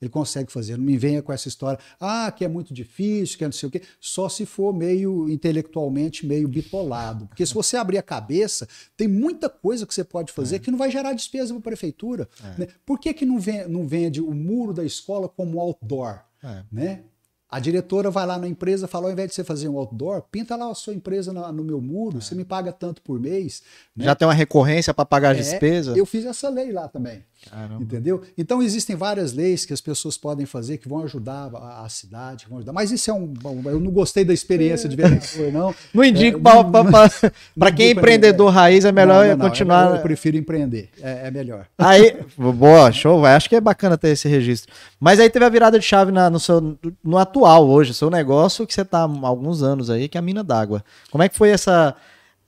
Ele 0.00 0.10
consegue 0.10 0.50
fazer. 0.50 0.76
Não 0.76 0.84
me 0.84 0.96
venha 0.96 1.22
com 1.22 1.32
essa 1.32 1.48
história, 1.48 1.78
ah, 2.00 2.32
que 2.32 2.44
é 2.44 2.48
muito 2.48 2.72
difícil, 2.72 3.36
que 3.36 3.44
é 3.44 3.46
não 3.46 3.52
sei 3.52 3.68
o 3.68 3.70
quê. 3.70 3.82
Só 4.00 4.28
se 4.28 4.46
for 4.46 4.72
meio 4.72 5.28
intelectualmente, 5.28 6.26
meio 6.26 6.48
bitolado. 6.48 7.26
Porque 7.26 7.44
se 7.44 7.52
você 7.52 7.76
abrir 7.76 7.98
a 7.98 8.02
cabeça, 8.02 8.66
tem 8.96 9.06
muita 9.06 9.48
coisa 9.48 9.86
que 9.86 9.94
você 9.94 10.04
pode 10.04 10.32
fazer 10.32 10.56
é. 10.56 10.58
que 10.58 10.70
não 10.70 10.78
vai 10.78 10.90
gerar 10.90 11.12
despesa 11.12 11.52
para 11.52 11.58
a 11.58 11.62
prefeitura. 11.62 12.28
É. 12.42 12.60
Né? 12.60 12.68
Por 12.86 12.98
que, 12.98 13.12
que 13.12 13.26
não, 13.26 13.38
vende, 13.38 13.68
não 13.68 13.86
vende 13.86 14.20
o 14.20 14.32
muro 14.32 14.72
da 14.72 14.84
escola 14.84 15.28
como 15.28 15.60
outdoor? 15.60 16.20
É. 16.42 16.62
Né? 16.72 17.04
A 17.50 17.58
diretora 17.58 18.10
vai 18.10 18.24
lá 18.24 18.38
na 18.38 18.46
empresa 18.46 18.86
e 18.86 18.88
fala: 18.88 19.06
ao 19.06 19.12
invés 19.12 19.28
de 19.28 19.34
você 19.34 19.42
fazer 19.42 19.68
um 19.68 19.76
outdoor, 19.76 20.22
pinta 20.30 20.54
lá 20.54 20.70
a 20.70 20.74
sua 20.74 20.94
empresa 20.94 21.32
no, 21.32 21.52
no 21.52 21.64
meu 21.64 21.80
muro, 21.80 22.18
é. 22.18 22.20
você 22.20 22.34
me 22.34 22.44
paga 22.44 22.72
tanto 22.72 23.02
por 23.02 23.18
mês. 23.18 23.62
Né? 23.94 24.04
Já 24.04 24.14
tem 24.14 24.26
uma 24.26 24.34
recorrência 24.34 24.94
para 24.94 25.04
pagar 25.04 25.32
as 25.32 25.38
é, 25.38 25.50
despesas? 25.50 25.96
Eu 25.96 26.06
fiz 26.06 26.24
essa 26.24 26.48
lei 26.48 26.70
lá 26.70 26.86
também. 26.88 27.24
Caramba. 27.48 27.82
Entendeu? 27.82 28.22
Então 28.36 28.62
existem 28.62 28.94
várias 28.94 29.32
leis 29.32 29.64
que 29.64 29.72
as 29.72 29.80
pessoas 29.80 30.18
podem 30.18 30.44
fazer 30.44 30.76
que 30.76 30.88
vão 30.88 31.02
ajudar 31.04 31.50
a, 31.54 31.84
a 31.84 31.88
cidade, 31.88 32.46
vão 32.48 32.58
ajudar. 32.58 32.72
Mas 32.72 32.90
isso 32.90 33.10
é 33.10 33.14
um. 33.14 33.32
Eu 33.64 33.80
não 33.80 33.90
gostei 33.90 34.24
da 34.24 34.32
experiência 34.32 34.88
de 34.88 34.94
vereador, 34.94 35.52
não. 35.52 35.74
Não 35.94 36.04
indico 36.04 36.38
é, 36.38 37.30
para 37.58 37.72
quem 37.72 37.88
é 37.88 37.90
empreendedor 37.90 38.50
raiz, 38.50 38.84
é 38.84 38.92
melhor 38.92 39.26
não, 39.26 39.36
não, 39.36 39.48
continuar. 39.48 39.96
Eu 39.96 40.02
prefiro 40.02 40.36
empreender. 40.36 40.90
É, 41.00 41.28
é, 41.28 41.30
melhor. 41.30 41.66
Aí, 41.78 42.16
boa, 42.36 42.92
show, 42.92 43.20
vai. 43.20 43.34
Acho 43.34 43.48
que 43.48 43.56
é 43.56 43.60
bacana 43.60 43.96
ter 43.96 44.08
esse 44.08 44.28
registro. 44.28 44.72
Mas 44.98 45.18
aí 45.18 45.28
teve 45.30 45.44
a 45.44 45.48
virada 45.48 45.78
de 45.78 45.84
chave 45.84 46.12
na, 46.12 46.28
no 46.28 46.38
seu 46.38 46.78
no 47.02 47.18
atual 47.18 47.68
hoje, 47.68 47.94
seu 47.94 48.10
negócio 48.10 48.66
que 48.66 48.74
você 48.74 48.82
está 48.82 49.00
há 49.00 49.26
alguns 49.26 49.62
anos 49.62 49.90
aí, 49.90 50.08
que 50.08 50.18
é 50.18 50.20
a 50.20 50.22
mina 50.22 50.44
d'água. 50.44 50.84
Como 51.10 51.22
é 51.22 51.28
que 51.28 51.36
foi 51.36 51.50
essa. 51.50 51.96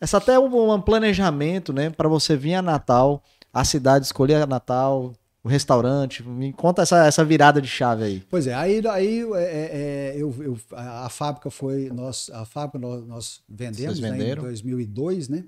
Essa 0.00 0.18
até 0.18 0.36
um, 0.36 0.72
um 0.72 0.80
planejamento, 0.80 1.72
né, 1.72 1.88
para 1.88 2.08
você 2.08 2.36
vir 2.36 2.54
a 2.54 2.62
Natal 2.62 3.22
a 3.52 3.64
cidade 3.64 4.06
escolher 4.06 4.36
a 4.36 4.46
Natal, 4.46 5.12
o 5.44 5.48
restaurante? 5.48 6.22
Me 6.22 6.52
conta 6.52 6.82
essa, 6.82 7.06
essa 7.06 7.24
virada 7.24 7.60
de 7.60 7.68
chave 7.68 8.04
aí. 8.04 8.22
Pois 8.30 8.46
é, 8.46 8.54
aí, 8.54 8.82
aí 8.88 9.20
é, 9.20 9.42
é, 9.42 10.14
é 10.14 10.14
eu, 10.16 10.34
eu, 10.40 10.58
a, 10.72 11.06
a, 11.06 11.08
fábrica 11.08 11.50
foi, 11.50 11.90
nós, 11.90 12.30
a 12.32 12.44
fábrica 12.44 12.78
nós, 12.78 13.06
nós 13.06 13.42
vendemos 13.48 14.00
né, 14.00 14.32
em 14.32 14.34
2002, 14.36 15.28
né? 15.28 15.44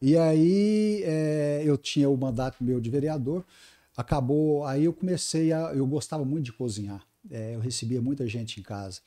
E 0.00 0.16
aí 0.16 1.02
é, 1.04 1.62
eu 1.64 1.76
tinha 1.76 2.08
o 2.08 2.16
mandato 2.16 2.62
meu 2.62 2.80
de 2.80 2.90
vereador, 2.90 3.44
acabou, 3.96 4.64
aí 4.64 4.84
eu 4.84 4.92
comecei 4.92 5.52
a, 5.52 5.72
eu 5.74 5.86
gostava 5.86 6.24
muito 6.24 6.44
de 6.44 6.52
cozinhar. 6.52 7.02
É, 7.30 7.54
eu 7.54 7.60
recebia 7.60 8.02
muita 8.02 8.28
gente 8.28 8.60
em 8.60 8.62
casa. 8.62 9.00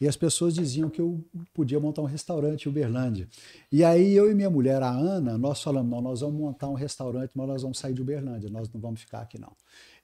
E 0.00 0.06
as 0.06 0.16
pessoas 0.16 0.54
diziam 0.54 0.88
que 0.88 1.00
eu 1.00 1.24
podia 1.52 1.80
montar 1.80 2.02
um 2.02 2.06
restaurante 2.06 2.66
em 2.66 2.68
Uberlândia. 2.68 3.28
E 3.70 3.82
aí 3.82 4.14
eu 4.14 4.30
e 4.30 4.34
minha 4.34 4.50
mulher, 4.50 4.82
a 4.82 4.90
Ana, 4.90 5.36
nós 5.36 5.62
falamos, 5.62 5.90
não, 5.90 6.00
nós 6.00 6.20
vamos 6.20 6.38
montar 6.40 6.68
um 6.68 6.74
restaurante, 6.74 7.32
mas 7.34 7.48
nós 7.48 7.62
vamos 7.62 7.78
sair 7.78 7.92
de 7.92 8.02
Uberlândia, 8.02 8.48
nós 8.48 8.70
não 8.72 8.80
vamos 8.80 9.00
ficar 9.00 9.22
aqui 9.22 9.38
não. 9.38 9.52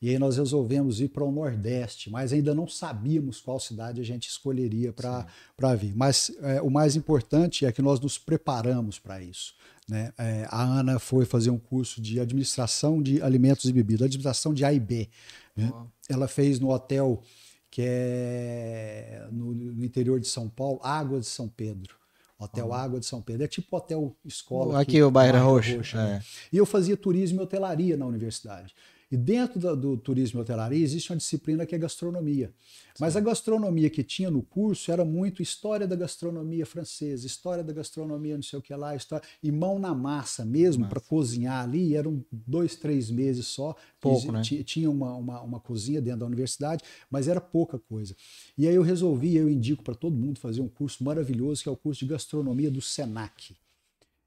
E 0.02 0.09
aí 0.09 0.18
nós 0.18 0.37
resolvemos 0.38 1.00
ir 1.00 1.09
para 1.09 1.22
o 1.22 1.30
Nordeste, 1.30 2.11
mas 2.11 2.33
ainda 2.33 2.54
não 2.54 2.66
sabíamos 2.66 3.40
qual 3.40 3.61
cidade 3.61 4.00
a 4.00 4.04
gente 4.04 4.28
escolheria 4.28 4.92
para 4.92 5.74
vir. 5.76 5.94
Mas 5.94 6.33
é, 6.40 6.62
o 6.62 6.70
mais 6.70 6.96
importante 6.96 7.66
é 7.66 7.72
que 7.72 7.83
nós 7.83 8.00
nos 8.00 8.16
preparamos 8.16 8.98
para 8.98 9.22
isso. 9.22 9.54
Né? 9.87 10.12
É, 10.16 10.46
a 10.48 10.62
Ana 10.62 10.98
foi 10.98 11.26
fazer 11.26 11.50
um 11.50 11.59
curso 11.59 12.00
de 12.00 12.18
administração 12.18 13.02
de 13.02 13.20
alimentos 13.20 13.66
e 13.66 13.72
bebidas, 13.72 14.06
administração 14.06 14.54
de 14.54 14.64
A 14.64 14.72
e 14.72 14.80
B. 14.80 15.09
Né? 15.54 15.70
Ela 16.09 16.28
fez 16.28 16.59
no 16.59 16.70
hotel 16.70 17.22
que 17.70 17.83
é 17.85 19.28
no, 19.30 19.54
no, 19.54 19.85
interior 19.85 20.18
de 20.18 20.26
São 20.26 20.48
Paulo, 20.48 20.80
Água 20.83 21.20
de 21.20 21.26
São 21.26 21.48
Pedro. 21.48 21.94
Hotel 22.38 22.66
uhum. 22.66 22.74
Água 22.74 23.00
de 23.00 23.06
São 23.06 23.20
Pedro. 23.20 23.44
É 23.44 23.46
tipo 23.46 23.76
hotel 23.76 24.16
escola. 24.24 24.80
Aqui, 24.80 24.92
aqui 24.92 25.02
o 25.02 25.11
Bairro 25.11 25.44
Roxa. 25.44 25.76
Roxa 25.76 25.96
né? 25.98 26.22
é. 26.22 26.46
E 26.52 26.56
eu 26.56 26.64
fazia 26.64 26.96
turismo 26.96 27.40
e 27.40 27.44
hotelaria 27.44 27.96
na 27.96 28.06
universidade. 28.06 28.74
E 29.11 29.16
dentro 29.16 29.59
do, 29.59 29.77
do 29.77 29.96
turismo 29.96 30.38
e 30.38 30.42
hotelaria 30.42 30.83
existe 30.83 31.11
uma 31.11 31.16
disciplina 31.16 31.66
que 31.66 31.75
é 31.75 31.79
gastronomia. 31.79 32.53
Mas 32.99 33.16
a 33.16 33.20
gastronomia 33.20 33.90
que 33.90 34.05
tinha 34.05 34.31
no 34.31 34.40
curso 34.40 34.92
era 34.92 35.05
muito 35.05 35.42
história 35.42 35.87
da 35.87 35.96
gastronomia 35.96 36.64
francesa, 36.64 37.27
história 37.27 37.64
da 37.64 37.73
gastronomia 37.73 38.37
não 38.37 38.42
sei 38.42 38.59
o 38.59 38.62
que 38.62 38.75
lá, 38.75 38.94
história, 38.94 39.27
e 39.42 39.51
mão 39.51 39.81
na 39.81 39.92
massa 39.94 40.44
mesmo 40.44 40.87
para 40.88 41.01
cozinhar 41.01 41.64
ali. 41.64 41.96
Eram 41.96 42.25
dois, 42.31 42.77
três 42.77 43.11
meses 43.11 43.46
só. 43.46 43.75
Pouco, 44.01 44.31
né? 44.31 44.42
Tinha 44.42 44.88
uma, 44.88 45.16
uma, 45.16 45.40
uma 45.42 45.61
cozinha 45.61 46.01
dentro 46.01 46.20
da 46.20 46.27
universidade, 46.27 46.85
mas 47.11 47.27
era 47.27 47.40
pouca 47.40 47.79
coisa. 47.79 48.14
E 48.57 48.68
aí 48.68 48.75
eu 48.75 48.83
resolvi, 48.83 49.35
eu 49.35 49.51
indico 49.51 49.83
para 49.83 49.94
todo 49.94 50.14
mundo 50.14 50.38
fazer 50.38 50.61
um 50.61 50.68
curso 50.68 51.03
maravilhoso, 51.03 51.62
que 51.62 51.68
é 51.68 51.73
o 51.73 51.77
curso 51.77 52.05
de 52.05 52.12
gastronomia 52.12 52.70
do 52.70 52.81
SENAC. 52.81 53.57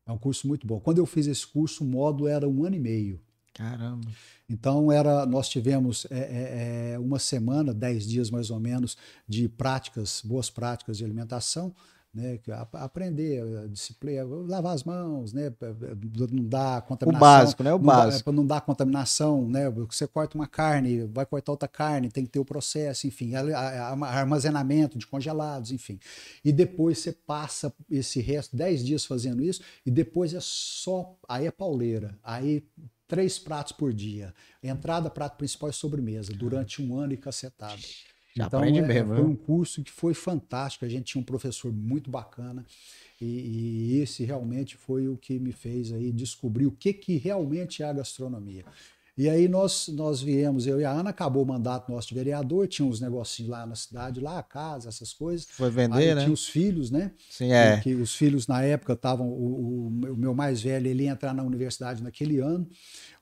É 0.05 0.11
um 0.11 0.17
curso 0.17 0.45
muito 0.45 0.67
bom. 0.67 0.79
Quando 0.81 0.97
eu 0.97 1.05
fiz 1.05 1.27
esse 1.27 1.47
curso, 1.47 1.85
o 1.85 1.87
módulo 1.87 2.27
era 2.27 2.47
um 2.47 2.65
ano 2.65 2.75
e 2.75 2.79
meio. 2.79 3.21
Caramba. 3.53 4.07
Então 4.49 4.91
era, 4.91 5.25
nós 5.25 5.47
tivemos 5.47 6.05
é, 6.09 6.17
é, 6.17 6.91
é, 6.93 6.99
uma 6.99 7.19
semana, 7.19 7.73
dez 7.73 8.05
dias 8.07 8.29
mais 8.29 8.49
ou 8.49 8.59
menos, 8.59 8.97
de 9.27 9.47
práticas, 9.47 10.21
boas 10.23 10.49
práticas 10.49 10.97
de 10.97 11.05
alimentação, 11.05 11.73
né, 12.13 12.39
aprender 12.73 13.67
disciplina, 13.69 14.23
lavar 14.23 14.75
as 14.75 14.83
mãos, 14.83 15.33
né, 15.33 15.51
não 16.31 16.45
dar 16.45 16.83
contaminação. 16.83 17.17
O 17.17 17.19
básico, 17.19 17.63
né, 17.63 17.73
o 17.73 17.79
básico. 17.79 18.31
Não, 18.31 18.43
não 18.43 18.47
dar 18.47 18.61
contaminação, 18.61 19.47
né, 19.49 19.67
você 19.69 20.05
corta 20.05 20.37
uma 20.37 20.45
carne, 20.45 21.05
vai 21.05 21.25
cortar 21.25 21.53
outra 21.53 21.67
carne, 21.67 22.11
tem 22.11 22.23
que 22.23 22.29
ter 22.29 22.39
o 22.39 22.45
processo, 22.45 23.07
enfim, 23.07 23.31
armazenamento 23.33 24.95
de 24.95 25.07
congelados, 25.07 25.71
enfim. 25.71 25.99
E 26.45 26.51
depois 26.51 26.99
você 26.99 27.11
passa 27.11 27.73
esse 27.89 28.21
resto, 28.21 28.55
dez 28.55 28.85
dias 28.85 29.05
fazendo 29.05 29.41
isso, 29.41 29.61
e 29.83 29.89
depois 29.89 30.35
é 30.35 30.39
só, 30.39 31.15
aí 31.27 31.47
é 31.47 31.51
pauleira, 31.51 32.15
aí 32.23 32.63
três 33.07 33.37
pratos 33.39 33.71
por 33.71 33.93
dia. 33.93 34.33
Entrada, 34.61 35.09
prato 35.09 35.37
principal 35.37 35.69
e 35.69 35.73
sobremesa, 35.73 36.33
durante 36.33 36.81
um 36.81 36.97
ano 36.97 37.13
e 37.13 37.17
cacetada. 37.17 37.81
Já 38.35 38.45
então, 38.45 38.59
aprende 38.59 38.79
é, 38.79 38.81
mesmo. 38.81 39.15
Foi 39.15 39.23
um 39.23 39.35
curso 39.35 39.83
que 39.83 39.91
foi 39.91 40.13
fantástico. 40.13 40.85
A 40.85 40.89
gente 40.89 41.05
tinha 41.05 41.21
um 41.21 41.25
professor 41.25 41.71
muito 41.71 42.09
bacana. 42.09 42.65
E, 43.21 43.25
e, 43.25 43.99
esse 43.99 44.25
realmente 44.25 44.75
foi 44.75 45.07
o 45.07 45.15
que 45.15 45.39
me 45.39 45.51
fez 45.51 45.93
aí 45.93 46.11
descobrir 46.11 46.65
o 46.65 46.71
que, 46.71 46.91
que 46.93 47.17
realmente 47.17 47.83
é 47.83 47.85
a 47.85 47.93
gastronomia. 47.93 48.65
E 49.15 49.29
aí 49.29 49.47
nós, 49.47 49.89
nós 49.89 50.21
viemos, 50.21 50.65
eu 50.65 50.81
e 50.81 50.85
a 50.85 50.91
Ana, 50.91 51.11
acabou 51.11 51.43
o 51.43 51.45
mandato 51.45 51.91
nosso 51.91 52.07
de 52.07 52.15
vereador, 52.15 52.67
tinha 52.67 52.87
uns 52.87 52.99
negocinhos 52.99 53.51
lá 53.51 53.63
na 53.63 53.75
cidade, 53.75 54.19
lá, 54.19 54.39
a 54.39 54.43
casa, 54.43 54.89
essas 54.89 55.13
coisas. 55.13 55.47
Foi 55.51 55.69
vender, 55.69 55.95
aí 55.95 56.15
né? 56.15 56.21
Tinha 56.21 56.33
os 56.33 56.47
filhos, 56.47 56.89
né? 56.89 57.11
Sim, 57.29 57.51
é. 57.51 57.79
Que 57.79 57.93
os 57.93 58.15
filhos 58.15 58.47
na 58.47 58.63
época 58.63 58.93
estavam, 58.93 59.27
o, 59.29 59.87
o, 59.87 60.17
meu 60.17 60.33
mais 60.33 60.63
velho, 60.63 60.87
ele 60.87 61.03
ia 61.03 61.11
entrar 61.11 61.31
na 61.31 61.43
universidade 61.43 62.01
naquele 62.01 62.39
ano, 62.39 62.67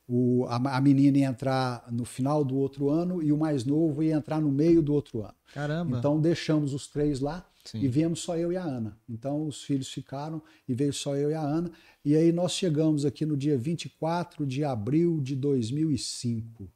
o, 0.07 0.45
a, 0.47 0.77
a 0.77 0.81
menina 0.81 1.17
ia 1.17 1.27
entrar 1.27 1.85
no 1.91 2.05
final 2.05 2.43
do 2.45 2.55
outro 2.55 2.89
ano 2.89 3.21
e 3.21 3.33
o 3.33 3.37
mais 3.37 3.65
novo 3.65 4.01
ia 4.01 4.15
entrar 4.15 4.39
no 4.39 4.51
meio 4.51 4.81
do 4.81 4.93
outro 4.93 5.23
ano. 5.23 5.35
Caramba! 5.53 5.97
Então 5.97 6.21
deixamos 6.21 6.73
os 6.73 6.87
três 6.87 7.19
lá 7.19 7.45
Sim. 7.63 7.79
e 7.79 7.87
viemos 7.87 8.21
só 8.21 8.37
eu 8.37 8.51
e 8.51 8.57
a 8.57 8.63
Ana. 8.63 8.97
Então 9.07 9.45
os 9.45 9.63
filhos 9.63 9.89
ficaram 9.91 10.41
e 10.67 10.73
veio 10.73 10.93
só 10.93 11.15
eu 11.15 11.31
e 11.31 11.33
a 11.33 11.41
Ana. 11.41 11.71
E 12.03 12.15
aí 12.15 12.31
nós 12.31 12.53
chegamos 12.53 13.05
aqui 13.05 13.25
no 13.25 13.37
dia 13.37 13.57
24 13.57 14.45
de 14.45 14.63
abril 14.63 15.21
de 15.21 15.35
2005. 15.35 16.69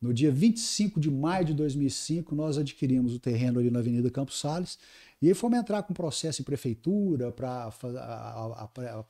No 0.00 0.14
dia 0.14 0.30
25 0.30 1.00
de 1.00 1.10
maio 1.10 1.44
de 1.44 1.54
2005, 1.54 2.32
nós 2.32 2.56
adquirimos 2.56 3.14
o 3.14 3.18
terreno 3.18 3.58
ali 3.58 3.68
na 3.68 3.80
Avenida 3.80 4.08
Campos 4.08 4.38
Sales 4.38 4.78
e 5.20 5.26
aí 5.26 5.34
fomos 5.34 5.58
entrar 5.58 5.82
com 5.82 5.92
processo 5.92 6.40
em 6.40 6.44
prefeitura 6.44 7.32
para 7.32 7.72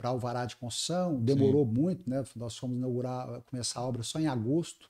alvará 0.04 0.46
de 0.46 0.56
construção, 0.56 1.20
demorou 1.20 1.66
Sim. 1.66 1.72
muito, 1.72 2.08
né? 2.08 2.24
Nós 2.34 2.56
fomos 2.56 2.78
inaugurar, 2.78 3.42
começar 3.42 3.80
a 3.80 3.86
obra 3.86 4.02
só 4.02 4.18
em 4.18 4.26
agosto. 4.26 4.88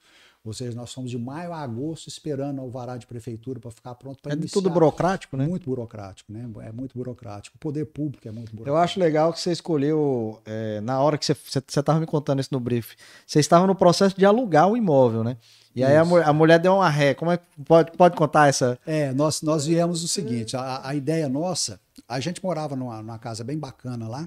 Ou 0.49 0.55
seja, 0.55 0.75
nós 0.75 0.93
fomos 0.95 1.11
de 1.11 1.19
maio 1.19 1.53
a 1.53 1.61
agosto 1.61 2.09
esperando 2.09 2.59
o 2.59 2.63
alvará 2.63 2.97
de 2.97 3.07
prefeitura 3.07 3.61
para 3.61 3.71
ficar 3.71 3.95
pronto 3.95 4.23
para 4.23 4.33
é 4.33 4.35
iniciar. 4.35 4.59
É 4.59 4.63
tudo 4.63 4.71
burocrático, 4.73 5.37
né? 5.37 5.47
Muito 5.47 5.69
burocrático, 5.69 6.33
né? 6.33 6.49
É 6.63 6.73
muito 6.73 6.97
burocrático. 6.97 7.57
O 7.57 7.59
poder 7.59 7.85
público 7.85 8.27
é 8.27 8.31
muito 8.31 8.51
burocrático. 8.57 8.71
Eu 8.71 8.77
acho 8.79 8.99
legal 8.99 9.31
que 9.31 9.41
você 9.41 9.53
escolheu, 9.53 10.41
é, 10.47 10.81
na 10.81 11.03
hora 11.03 11.19
que 11.19 11.27
você 11.27 11.59
estava 11.59 12.01
me 12.01 12.07
contando 12.07 12.41
isso 12.41 12.49
no 12.51 12.59
brief, 12.59 12.97
você 13.27 13.41
estava 13.41 13.67
no 13.67 13.75
processo 13.75 14.17
de 14.17 14.25
alugar 14.25 14.69
o 14.69 14.77
imóvel, 14.77 15.23
né? 15.23 15.37
E 15.75 15.85
aí 15.85 15.95
a, 15.95 16.01
a, 16.01 16.33
mulher 16.33 16.59
deu 16.59 16.77
uma 16.77 16.89
ré. 16.89 17.13
Como 17.13 17.31
é 17.31 17.39
pode, 17.67 17.93
pode 17.93 18.17
contar 18.17 18.49
essa? 18.49 18.79
É, 18.87 19.13
nós, 19.13 19.43
nós 19.43 19.67
viemos 19.67 20.03
o 20.03 20.09
seguinte: 20.09 20.57
a, 20.57 20.81
a 20.83 20.95
ideia 20.95 21.29
nossa, 21.29 21.79
a 22.09 22.19
gente 22.21 22.43
morava 22.43 22.75
numa, 22.75 23.03
numa 23.03 23.19
casa 23.19 23.45
bem 23.45 23.59
bacana 23.59 24.09
lá. 24.09 24.27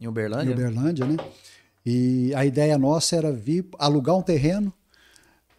Em 0.00 0.08
Uberlândia? 0.08 0.50
Em 0.50 0.52
Uberlândia, 0.52 1.06
né? 1.06 1.16
E 1.86 2.34
a 2.34 2.44
ideia 2.44 2.76
nossa 2.76 3.14
era 3.14 3.32
vir 3.32 3.66
alugar 3.78 4.16
um 4.16 4.22
terreno 4.22 4.72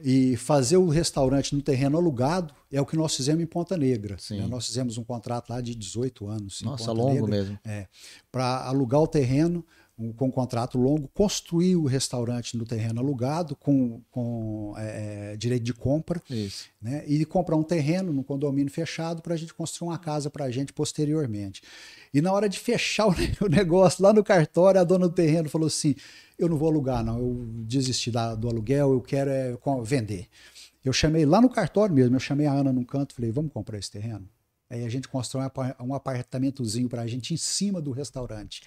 E 0.04 0.36
fazer 0.38 0.78
o 0.78 0.88
restaurante 0.88 1.56
no 1.56 1.62
terreno 1.62 1.98
alugado 1.98 2.54
é 2.72 2.82
o 2.82 2.86
que 2.86 2.96
nós 2.96 3.16
fizemos 3.16 3.44
em 3.44 3.46
Ponta 3.46 3.78
Negra. 3.78 4.18
Né? 4.30 4.48
Nós 4.48 4.66
fizemos 4.68 4.98
um 4.98 5.04
contrato 5.04 5.50
lá 5.50 5.62
de 5.62 5.76
18 5.76 6.28
anos. 6.28 6.62
em 6.62 6.66
Nossa, 6.66 6.86
Ponta 6.86 7.02
longo 7.02 7.28
Negra, 7.28 7.60
mesmo. 7.66 7.88
para 8.32 8.66
alugar 8.66 9.02
o 9.02 9.08
terreno 9.08 9.66
com 10.14 10.28
um 10.28 10.32
contrato 10.32 10.78
longo, 10.78 11.08
construir 11.14 11.76
o 11.76 11.86
restaurante 11.86 12.58
no 12.58 12.66
terreno 12.66 13.00
alugado 13.00 13.56
com, 13.56 14.02
com 14.10 14.74
é, 14.78 15.34
é, 15.34 15.38
direito 15.38 15.64
de 15.64 15.74
compra 15.74 16.22
Isso. 16.30 16.68
né? 16.82 17.04
E 17.08 17.24
comprar 17.26 17.56
um 17.56 17.64
terreno 17.64 18.12
num 18.12 18.24
condomínio 18.24 18.72
fechado 18.72 19.22
para 19.22 19.34
a 19.34 19.38
gente 19.38 19.54
construir 19.54 19.90
uma 19.90 19.98
casa 19.98 20.30
para 20.30 20.46
a 20.46 20.52
gente 20.52 20.74
posteriormente. 20.74 21.62
E 22.14 22.22
na 22.22 22.32
hora 22.32 22.50
de 22.50 22.60
fechar 22.60 23.08
o 23.08 23.12
ne- 23.12 23.36
o 23.42 23.48
negócio 23.48 24.04
lá 24.04 24.12
no 24.14 24.24
cartório, 24.24 24.80
a 24.82 24.84
dona 24.84 25.08
do 25.08 25.14
terreno 25.14 25.50
falou 25.50 25.68
assim: 25.68 25.96
eu 26.38 26.50
não 26.50 26.58
vou 26.58 26.70
alugar, 26.70 27.04
não, 27.04 27.18
eu 27.20 27.46
desisti 27.66 28.10
da- 28.12 28.36
do 28.36 28.50
aluguel, 28.50 28.94
eu 28.94 29.02
quero 29.02 29.30
é, 29.30 29.58
vender. 29.84 30.28
Eu 30.84 30.92
chamei 30.92 31.26
lá 31.26 31.40
no 31.40 31.50
cartório 31.50 31.94
mesmo, 31.94 32.16
eu 32.16 32.20
chamei 32.20 32.48
a 32.48 32.54
Ana 32.54 32.74
num 32.74 32.84
canto, 32.84 33.14
falei: 33.14 33.32
vamos 33.32 33.52
comprar 33.54 33.78
esse 33.78 33.92
terreno? 33.92 34.28
Aí 34.72 34.86
a 34.86 34.90
gente 34.90 35.08
constrói 35.10 35.44
um 35.44 35.48
apa- 35.48 35.76
apartamentozinho 35.94 36.88
para 36.88 37.02
a 37.02 37.08
gente 37.08 37.34
em 37.34 37.38
cima 37.38 37.82
do 37.82 37.92
restaurante. 37.92 38.62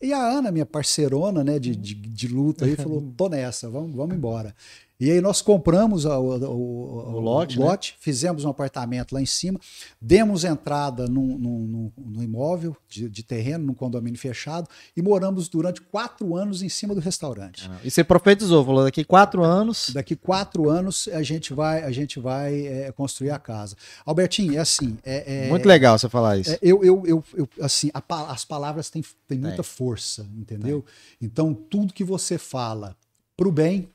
E 0.00 0.10
a 0.10 0.18
Ana, 0.18 0.50
minha 0.50 0.64
parceirona 0.64 1.44
né, 1.44 1.58
de, 1.58 1.76
de, 1.76 1.94
de 1.94 2.28
luta, 2.28 2.64
aí 2.64 2.74
falou: 2.76 3.02
tô 3.14 3.28
nessa, 3.28 3.68
vamos, 3.68 3.94
vamos 3.94 4.16
embora. 4.16 4.54
E 5.00 5.10
aí 5.10 5.20
nós 5.20 5.42
compramos 5.42 6.04
o, 6.04 6.08
o- 6.10 7.14
O 7.16 7.20
lote, 7.20 7.58
né? 7.58 7.64
fizemos 7.98 8.44
um 8.44 8.48
apartamento 8.48 9.12
lá 9.12 9.20
em 9.20 9.26
cima, 9.26 9.58
demos 10.00 10.44
entrada 10.44 11.06
num, 11.08 11.36
num- 11.36 11.92
num- 11.96 12.22
imóvel 12.22 12.76
de, 12.88 13.08
de 13.10 13.22
terreno, 13.24 13.66
num 13.66 13.74
condomínio 13.74 14.18
fechado, 14.18 14.68
e 14.96 15.02
moramos 15.02 15.48
durante 15.48 15.80
quatro 15.80 16.36
anos 16.36 16.62
em 16.62 16.68
cima 16.68 16.94
do 16.94 17.00
restaurante. 17.00 17.68
E 17.82 17.90
você 17.90 18.04
profetizou, 18.04 18.64
falou 18.64 18.84
daqui 18.84 19.04
quatro 19.04 19.42
anos. 19.42 19.90
Daqui 19.92 20.14
quatro 20.14 20.70
anos 20.70 21.08
a 21.08 21.22
gente 21.22 21.52
vai, 21.52 21.82
a 21.82 21.90
gente 21.90 22.20
vai 22.20 22.64
é, 22.66 22.92
construir 22.92 23.30
a 23.30 23.38
casa. 23.38 23.76
Albertinho, 24.06 24.54
é 24.56 24.58
assim. 24.58 24.96
é- 25.04 25.46
é- 25.46 25.48
Muito 25.48 25.66
legal 25.66 25.98
você 25.98 26.08
falar 26.08 26.38
isso. 26.38 26.52
é, 26.52 26.58
eu, 26.62 26.84
eu, 26.84 27.02
eu, 27.04 27.24
eu- 27.34 27.48
assim, 27.60 27.90
a 27.92 28.02
as 28.30 28.44
palavras 28.44 28.90
têm, 28.90 29.02
têm 29.26 29.38
muita 29.38 29.62
força, 29.64 30.24
entendeu? 30.36 30.84
Então, 31.20 31.52
tudo 31.52 31.92
que 31.92 32.04
você 32.04 32.38
fala 32.38 32.96
pro 33.36 33.50
bem 33.50 33.88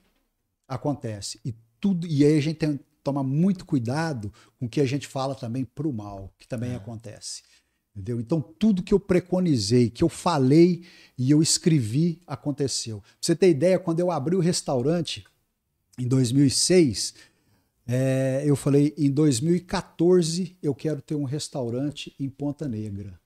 acontece. 0.69 1.39
E 1.43 1.53
tudo 1.81 2.07
e 2.07 2.23
aí 2.23 2.37
a 2.37 2.41
gente 2.41 2.57
tem 2.57 2.77
que 2.77 2.83
tomar 3.03 3.23
muito 3.23 3.65
cuidado 3.65 4.31
com 4.59 4.67
o 4.67 4.69
que 4.69 4.79
a 4.79 4.85
gente 4.85 5.07
fala 5.07 5.33
também 5.33 5.65
pro 5.65 5.91
mal, 5.91 6.31
que 6.37 6.47
também 6.47 6.75
acontece. 6.75 7.41
Entendeu? 7.95 8.19
Então, 8.19 8.39
tudo 8.39 8.83
que 8.83 8.93
eu 8.93 8.99
preconizei, 8.99 9.89
que 9.89 10.03
eu 10.03 10.09
falei 10.09 10.83
e 11.17 11.31
eu 11.31 11.41
escrevi, 11.41 12.21
aconteceu. 12.25 13.01
Pra 13.01 13.09
você 13.19 13.35
ter 13.35 13.49
ideia, 13.49 13.79
quando 13.79 13.99
eu 13.99 14.11
abri 14.11 14.35
o 14.35 14.39
restaurante 14.39 15.25
em 15.97 16.07
2006, 16.07 17.13
é, 17.87 18.43
eu 18.45 18.55
falei, 18.55 18.93
em 18.97 19.09
2014 19.09 20.55
eu 20.61 20.75
quero 20.75 21.01
ter 21.01 21.15
um 21.15 21.23
restaurante 21.23 22.15
em 22.19 22.29
Ponta 22.29 22.67
Negra, 22.69 23.19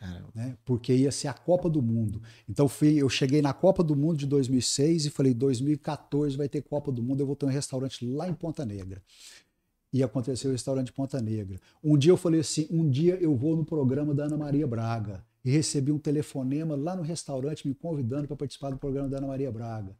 Caramba. 0.00 0.30
né? 0.34 0.56
Porque 0.64 0.94
ia 0.94 1.12
ser 1.12 1.28
a 1.28 1.34
Copa 1.34 1.68
do 1.68 1.82
Mundo. 1.82 2.22
Então 2.48 2.66
fui, 2.66 2.94
eu 2.94 3.08
cheguei 3.10 3.42
na 3.42 3.52
Copa 3.52 3.84
do 3.84 3.94
Mundo 3.94 4.16
de 4.16 4.26
2006 4.26 5.04
e 5.04 5.10
falei, 5.10 5.34
2014 5.34 6.38
vai 6.38 6.48
ter 6.48 6.62
Copa 6.62 6.90
do 6.90 7.02
Mundo, 7.02 7.20
eu 7.20 7.26
vou 7.26 7.36
ter 7.36 7.44
um 7.44 7.50
restaurante 7.50 8.06
lá 8.06 8.26
em 8.26 8.32
Ponta 8.32 8.64
Negra. 8.64 9.02
E 9.92 10.02
aconteceu 10.02 10.48
o 10.48 10.52
restaurante 10.52 10.90
Ponta 10.90 11.20
Negra. 11.20 11.60
Um 11.84 11.98
dia 11.98 12.12
eu 12.12 12.16
falei 12.16 12.40
assim, 12.40 12.66
um 12.70 12.88
dia 12.88 13.16
eu 13.20 13.36
vou 13.36 13.54
no 13.54 13.64
programa 13.64 14.14
da 14.14 14.24
Ana 14.24 14.38
Maria 14.38 14.66
Braga 14.66 15.22
e 15.44 15.50
recebi 15.50 15.92
um 15.92 15.98
telefonema 15.98 16.74
lá 16.74 16.96
no 16.96 17.02
restaurante 17.02 17.68
me 17.68 17.74
convidando 17.74 18.26
para 18.26 18.36
participar 18.36 18.70
do 18.70 18.78
programa 18.78 19.08
da 19.08 19.18
Ana 19.18 19.26
Maria 19.26 19.52
Braga. 19.52 19.94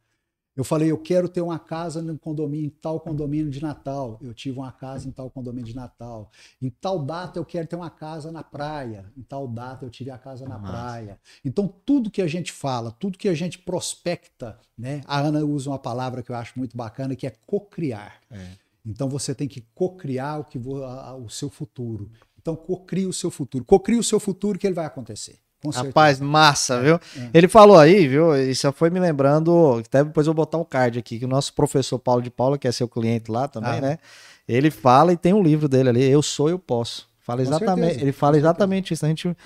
Eu 0.56 0.64
falei, 0.64 0.90
eu 0.90 0.98
quero 0.98 1.28
ter 1.28 1.40
uma 1.40 1.58
casa 1.58 2.02
no 2.02 2.18
condomínio, 2.18 2.66
em 2.66 2.70
tal 2.70 2.98
condomínio 3.00 3.48
de 3.50 3.62
Natal. 3.62 4.18
Eu 4.20 4.34
tive 4.34 4.58
uma 4.58 4.72
casa 4.72 5.08
em 5.08 5.12
tal 5.12 5.30
condomínio 5.30 5.64
de 5.66 5.76
Natal. 5.76 6.30
Em 6.60 6.68
tal 6.68 6.98
data 7.04 7.38
eu 7.38 7.44
quero 7.44 7.66
ter 7.68 7.76
uma 7.76 7.88
casa 7.88 8.30
na 8.32 8.42
praia. 8.42 9.10
Em 9.16 9.22
tal 9.22 9.46
data 9.46 9.84
eu 9.86 9.90
tive 9.90 10.10
a 10.10 10.18
casa 10.18 10.46
na 10.48 10.58
Massa. 10.58 10.72
praia. 10.72 11.20
Então 11.44 11.66
tudo 11.86 12.10
que 12.10 12.20
a 12.20 12.26
gente 12.26 12.52
fala, 12.52 12.90
tudo 12.90 13.16
que 13.16 13.28
a 13.28 13.34
gente 13.34 13.58
prospecta, 13.58 14.58
né? 14.76 15.00
A 15.06 15.20
Ana 15.20 15.40
usa 15.44 15.70
uma 15.70 15.78
palavra 15.78 16.22
que 16.22 16.30
eu 16.32 16.36
acho 16.36 16.58
muito 16.58 16.76
bacana 16.76 17.14
que 17.16 17.26
é 17.26 17.30
cocriar. 17.46 18.20
É. 18.30 18.50
Então 18.84 19.08
você 19.08 19.34
tem 19.34 19.46
que 19.46 19.60
cocriar 19.74 20.40
o 20.40 20.44
que 20.44 20.58
vo- 20.58 20.82
o 21.24 21.28
seu 21.30 21.48
futuro. 21.48 22.10
Então 22.38 22.56
cocrie 22.56 23.06
o 23.06 23.12
seu 23.12 23.30
futuro. 23.30 23.64
Cocrie 23.64 23.98
o 23.98 24.02
seu 24.04 24.18
futuro 24.18 24.58
que 24.58 24.66
ele 24.66 24.74
vai 24.74 24.86
acontecer. 24.86 25.38
Com 25.62 25.70
certeza. 25.72 25.88
Rapaz, 25.88 26.20
massa, 26.20 26.80
viu? 26.80 26.94
é. 26.94 27.00
Ele 27.34 27.46
falou 27.48 27.78
aí, 27.78 28.08
viu? 28.08 28.34
Isso 28.36 28.70
foi 28.72 28.88
me 28.90 28.98
lembrando. 28.98 29.82
Até 29.84 30.02
depois 30.02 30.26
eu 30.26 30.32
vou 30.32 30.44
botar 30.44 30.58
um 30.58 30.64
card 30.64 30.98
aqui, 30.98 31.18
que 31.18 31.24
o 31.24 31.28
nosso 31.28 31.52
professor 31.52 31.98
Paulo 31.98 32.22
de 32.22 32.30
Paula, 32.30 32.56
que 32.58 32.66
é 32.66 32.72
seu 32.72 32.88
cliente 32.88 33.30
lá 33.30 33.46
também, 33.46 33.72
Ah. 33.78 33.80
né? 33.80 33.98
Ele 34.48 34.70
fala 34.70 35.12
e 35.12 35.16
tem 35.16 35.32
um 35.34 35.42
livro 35.42 35.68
dele 35.68 35.90
ali, 35.90 36.02
Eu 36.10 36.22
Sou, 36.22 36.48
Eu 36.48 36.58
Posso. 36.58 37.08
Fala 37.20 37.42
exatamente, 37.42 37.80
certeza, 37.84 38.00
ele 38.02 38.12
fala 38.12 38.36
exatamente 38.38 38.92
isso. 38.94 39.04
A 39.04 39.08
gente 39.08 39.36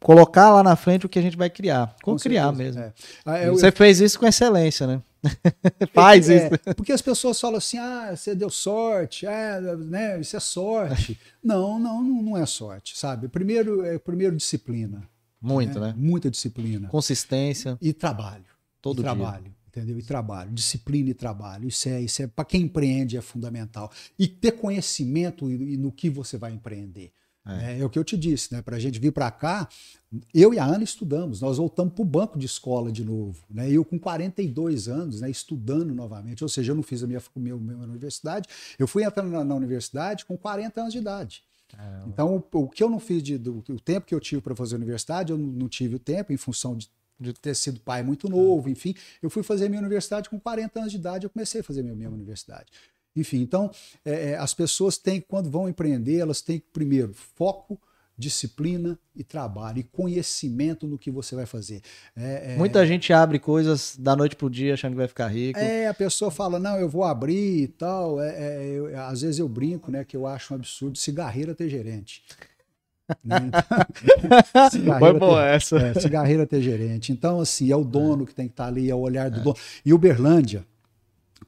colocar 0.00 0.50
lá 0.52 0.62
na 0.62 0.74
frente 0.74 1.06
o 1.06 1.08
que 1.08 1.18
a 1.18 1.22
gente 1.22 1.36
vai 1.36 1.48
criar. 1.48 1.94
Com 2.02 2.16
criar 2.16 2.46
certeza, 2.48 2.64
mesmo. 2.64 2.80
é. 2.82 2.92
Ah, 3.24 3.42
eu- 3.42 3.54
Você 3.54 3.70
fez 3.70 4.00
isso 4.00 4.18
com 4.18 4.26
excelência, 4.26 4.86
né? 4.86 5.00
Faz 5.94 6.28
É, 6.28 6.48
isso. 6.48 6.74
Porque 6.74 6.90
as 6.92 7.00
pessoas 7.02 7.40
falam 7.40 7.58
assim, 7.58 7.78
ah, 7.78 8.12
você 8.16 8.34
deu 8.34 8.50
sorte, 8.50 9.26
é, 9.26 9.60
né, 9.60 10.18
isso 10.20 10.36
é 10.36 10.40
sorte. 10.40 11.18
não, 11.44 11.78
não, 11.78 12.02
não 12.02 12.22
não 12.22 12.36
é 12.38 12.46
sorte, 12.46 12.98
sabe? 12.98 13.28
Primeiro, 13.28 13.84
é, 13.84 13.98
primeiro 13.98 14.34
disciplina. 14.36 15.02
Muito, 15.44 15.78
né? 15.78 15.94
Muita 15.96 16.30
disciplina. 16.30 16.88
Consistência. 16.88 17.76
E 17.80 17.92
trabalho. 17.92 18.44
Todo 18.80 19.00
e 19.00 19.02
dia. 19.02 19.04
trabalho. 19.04 19.54
Entendeu? 19.68 19.98
E 19.98 20.02
trabalho, 20.02 20.52
disciplina 20.52 21.10
e 21.10 21.14
trabalho. 21.14 21.66
Isso 21.66 21.88
é, 21.88 22.00
isso 22.00 22.22
é 22.22 22.26
para 22.28 22.44
quem 22.44 22.62
empreende 22.62 23.16
é 23.16 23.20
fundamental. 23.20 23.90
E 24.18 24.28
ter 24.28 24.52
conhecimento 24.52 25.46
no 25.46 25.90
que 25.90 26.08
você 26.08 26.38
vai 26.38 26.52
empreender. 26.52 27.12
É, 27.46 27.80
é 27.80 27.84
o 27.84 27.90
que 27.90 27.98
eu 27.98 28.04
te 28.04 28.16
disse, 28.16 28.54
né? 28.54 28.62
Para 28.62 28.76
a 28.76 28.78
gente 28.78 28.98
vir 28.98 29.12
para 29.12 29.30
cá, 29.30 29.68
eu 30.32 30.54
e 30.54 30.58
a 30.58 30.64
Ana 30.64 30.82
estudamos. 30.82 31.42
Nós 31.42 31.58
voltamos 31.58 31.92
para 31.92 32.02
o 32.02 32.04
banco 32.04 32.38
de 32.38 32.46
escola 32.46 32.90
de 32.90 33.04
novo. 33.04 33.44
Né? 33.50 33.70
Eu 33.70 33.84
com 33.84 33.98
42 33.98 34.88
anos, 34.88 35.20
né, 35.20 35.30
estudando 35.30 35.94
novamente. 35.94 36.42
Ou 36.42 36.48
seja, 36.48 36.72
eu 36.72 36.76
não 36.76 36.82
fiz 36.82 37.02
a 37.02 37.06
minha, 37.06 37.20
minha, 37.36 37.56
minha 37.56 37.78
universidade. 37.78 38.48
Eu 38.78 38.88
fui 38.88 39.04
entrar 39.04 39.22
na, 39.22 39.44
na 39.44 39.54
universidade 39.54 40.24
com 40.24 40.38
40 40.38 40.80
anos 40.80 40.92
de 40.92 41.00
idade. 41.00 41.42
Então, 42.06 42.44
o, 42.52 42.58
o 42.58 42.68
que 42.68 42.82
eu 42.82 42.88
não 42.88 43.00
fiz 43.00 43.22
de, 43.22 43.38
do, 43.38 43.64
o 43.68 43.80
tempo 43.80 44.06
que 44.06 44.14
eu 44.14 44.20
tive 44.20 44.40
para 44.40 44.54
fazer 44.54 44.74
a 44.74 44.78
universidade, 44.78 45.32
eu 45.32 45.38
não, 45.38 45.46
não 45.46 45.68
tive 45.68 45.96
o 45.96 45.98
tempo 45.98 46.32
em 46.32 46.36
função 46.36 46.76
de, 46.76 46.88
de 47.18 47.32
ter 47.32 47.54
sido 47.54 47.80
pai 47.80 48.02
muito 48.02 48.28
novo, 48.28 48.68
enfim. 48.68 48.94
Eu 49.22 49.30
fui 49.30 49.42
fazer 49.42 49.68
minha 49.68 49.80
universidade 49.80 50.28
com 50.28 50.38
40 50.38 50.80
anos 50.80 50.92
de 50.92 50.98
idade, 50.98 51.24
eu 51.24 51.30
comecei 51.30 51.60
a 51.60 51.64
fazer 51.64 51.82
minha, 51.82 51.94
minha 51.94 52.10
universidade. 52.10 52.66
Enfim, 53.16 53.40
então, 53.40 53.70
é, 54.04 54.30
é, 54.30 54.36
as 54.36 54.52
pessoas 54.52 54.98
têm, 54.98 55.20
quando 55.20 55.48
vão 55.48 55.68
empreender, 55.68 56.18
elas 56.18 56.42
têm, 56.42 56.60
primeiro, 56.72 57.14
foco, 57.14 57.80
disciplina 58.16 58.98
e 59.14 59.24
trabalho, 59.24 59.78
e 59.78 59.82
conhecimento 59.82 60.86
no 60.86 60.96
que 60.96 61.10
você 61.10 61.34
vai 61.34 61.46
fazer. 61.46 61.82
É, 62.16 62.54
é, 62.54 62.56
Muita 62.56 62.86
gente 62.86 63.12
abre 63.12 63.38
coisas 63.40 63.96
da 63.98 64.14
noite 64.14 64.36
pro 64.36 64.48
dia 64.48 64.74
achando 64.74 64.92
que 64.92 64.98
vai 64.98 65.08
ficar 65.08 65.28
rico. 65.28 65.58
é, 65.58 65.88
a 65.88 65.94
pessoa 65.94 66.30
fala, 66.30 66.58
não, 66.60 66.76
eu 66.76 66.88
vou 66.88 67.02
abrir 67.04 67.62
e 67.62 67.68
tal. 67.68 68.20
É, 68.20 68.28
é, 68.36 68.64
eu- 68.66 69.00
às 69.00 69.22
vezes 69.22 69.38
eu 69.40 69.48
brinco, 69.48 69.90
né, 69.90 70.04
que 70.04 70.16
eu 70.16 70.26
acho 70.26 70.52
um 70.52 70.56
absurdo 70.56 70.96
cigarreira 70.96 71.54
ter 71.54 71.68
gerente. 71.68 72.22
Né? 73.24 73.50
Então, 74.02 74.70
cigarreira 74.70 74.98
Foi 74.98 75.18
boa 75.18 75.42
ter- 75.42 75.54
essa. 75.56 75.76
é, 75.78 75.94
cigarreira 76.00 76.46
ter 76.46 76.62
gerente. 76.62 77.12
Então, 77.12 77.40
assim, 77.40 77.70
é 77.70 77.76
o 77.76 77.84
dono 77.84 78.24
que 78.24 78.34
tem 78.34 78.46
que 78.46 78.52
estar 78.52 78.66
ali, 78.66 78.88
é 78.90 78.94
o 78.94 78.98
olhar 79.00 79.30
do 79.30 79.40
dono. 79.40 79.56
E 79.84 79.92
Uberlândia, 79.92 80.64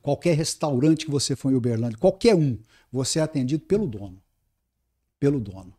qualquer 0.03 0.37
restaurante 0.37 1.05
que 1.07 1.11
você 1.11 1.35
for 1.37 1.51
em 1.53 1.55
Uberlândia, 1.55 1.97
qualquer 1.99 2.35
um, 2.35 2.59
você 2.93 3.21
é 3.21 3.23
atendido 3.23 3.65
pelo 3.65 3.87
dono. 3.87 4.21
Pelo 5.19 5.41
dono. 5.41 5.73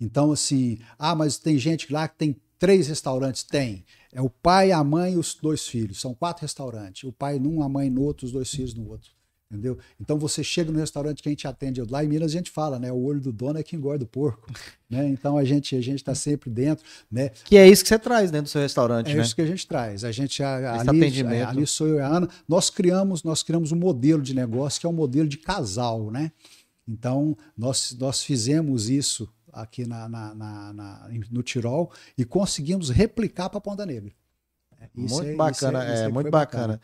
Então, 0.00 0.32
assim, 0.32 0.78
ah, 0.98 1.14
mas 1.14 1.38
tem 1.38 1.58
gente 1.58 1.92
lá 1.92 2.06
que 2.08 2.16
tem 2.16 2.36
três 2.58 2.88
restaurantes? 2.88 3.42
Tem. 3.42 3.84
É 4.12 4.22
o 4.22 4.30
pai, 4.30 4.72
a 4.72 4.82
mãe 4.82 5.14
e 5.14 5.16
os 5.16 5.34
dois 5.34 5.66
filhos. 5.66 6.00
São 6.00 6.14
quatro 6.14 6.42
restaurantes. 6.42 7.04
O 7.04 7.12
pai 7.12 7.38
num, 7.38 7.62
a 7.62 7.68
mãe 7.68 7.90
no 7.90 8.02
outro, 8.02 8.26
os 8.26 8.32
dois 8.32 8.50
filhos 8.50 8.74
no 8.74 8.88
outro. 8.88 9.10
Entendeu? 9.50 9.78
Então 9.98 10.18
você 10.18 10.44
chega 10.44 10.70
no 10.70 10.78
restaurante 10.78 11.22
que 11.22 11.28
a 11.28 11.32
gente 11.32 11.48
atende 11.48 11.80
lá 11.88 12.04
em 12.04 12.08
Minas 12.08 12.32
a 12.32 12.36
gente 12.36 12.50
fala, 12.50 12.78
né? 12.78 12.92
O 12.92 13.02
olho 13.02 13.18
do 13.18 13.32
dono 13.32 13.58
é 13.58 13.62
que 13.62 13.74
engorda 13.74 14.04
o 14.04 14.06
porco, 14.06 14.46
né? 14.90 15.08
Então 15.08 15.38
a 15.38 15.44
gente 15.44 15.74
a 15.74 15.80
gente 15.80 16.00
está 16.00 16.14
sempre 16.14 16.50
dentro, 16.50 16.84
né? 17.10 17.30
Que 17.46 17.56
é 17.56 17.66
isso 17.66 17.82
que 17.82 17.88
você 17.88 17.98
traz 17.98 18.30
dentro 18.30 18.44
do 18.44 18.50
seu 18.50 18.60
restaurante, 18.60 19.10
É 19.10 19.14
né? 19.14 19.22
isso 19.22 19.34
que 19.34 19.40
a 19.40 19.46
gente 19.46 19.66
traz. 19.66 20.04
A 20.04 20.12
gente 20.12 20.42
a- 20.42 20.76
Esse 20.76 20.90
ali, 20.90 20.98
atendimento. 21.00 21.32
é, 21.34 21.44
ali 21.44 21.66
sou 21.66 21.86
eu 21.88 21.96
e 21.96 22.00
a 22.00 22.08
Ana. 22.08 22.28
Nós 22.46 22.68
criamos 22.68 23.22
nós 23.22 23.42
criamos 23.42 23.72
um 23.72 23.76
modelo 23.76 24.20
de 24.20 24.34
negócio 24.34 24.78
que 24.78 24.86
é 24.86 24.90
um 24.90 24.92
modelo 24.92 25.26
de 25.26 25.38
casal, 25.38 26.10
né? 26.10 26.30
Então 26.86 27.34
nós 27.56 27.96
nós 27.98 28.22
fizemos 28.22 28.90
isso 28.90 29.26
aqui 29.62 29.86
na, 29.86 30.08
na- 30.08 30.34
na- 30.34 30.72
na- 30.72 31.08
no 31.30 31.42
Tirol 31.42 31.90
e 32.16 32.24
conseguimos 32.24 32.90
replicar 32.90 33.48
para 33.50 33.60
Ponta 33.60 33.84
Negra. 33.86 34.12
Isso 34.96 35.14
muito 35.16 35.30
é- 35.32 35.34
bacana, 35.36 35.84
é- 35.84 36.00
é, 36.04 36.08
muito 36.08 36.22
foi 36.26 36.30
bacana. 36.30 36.80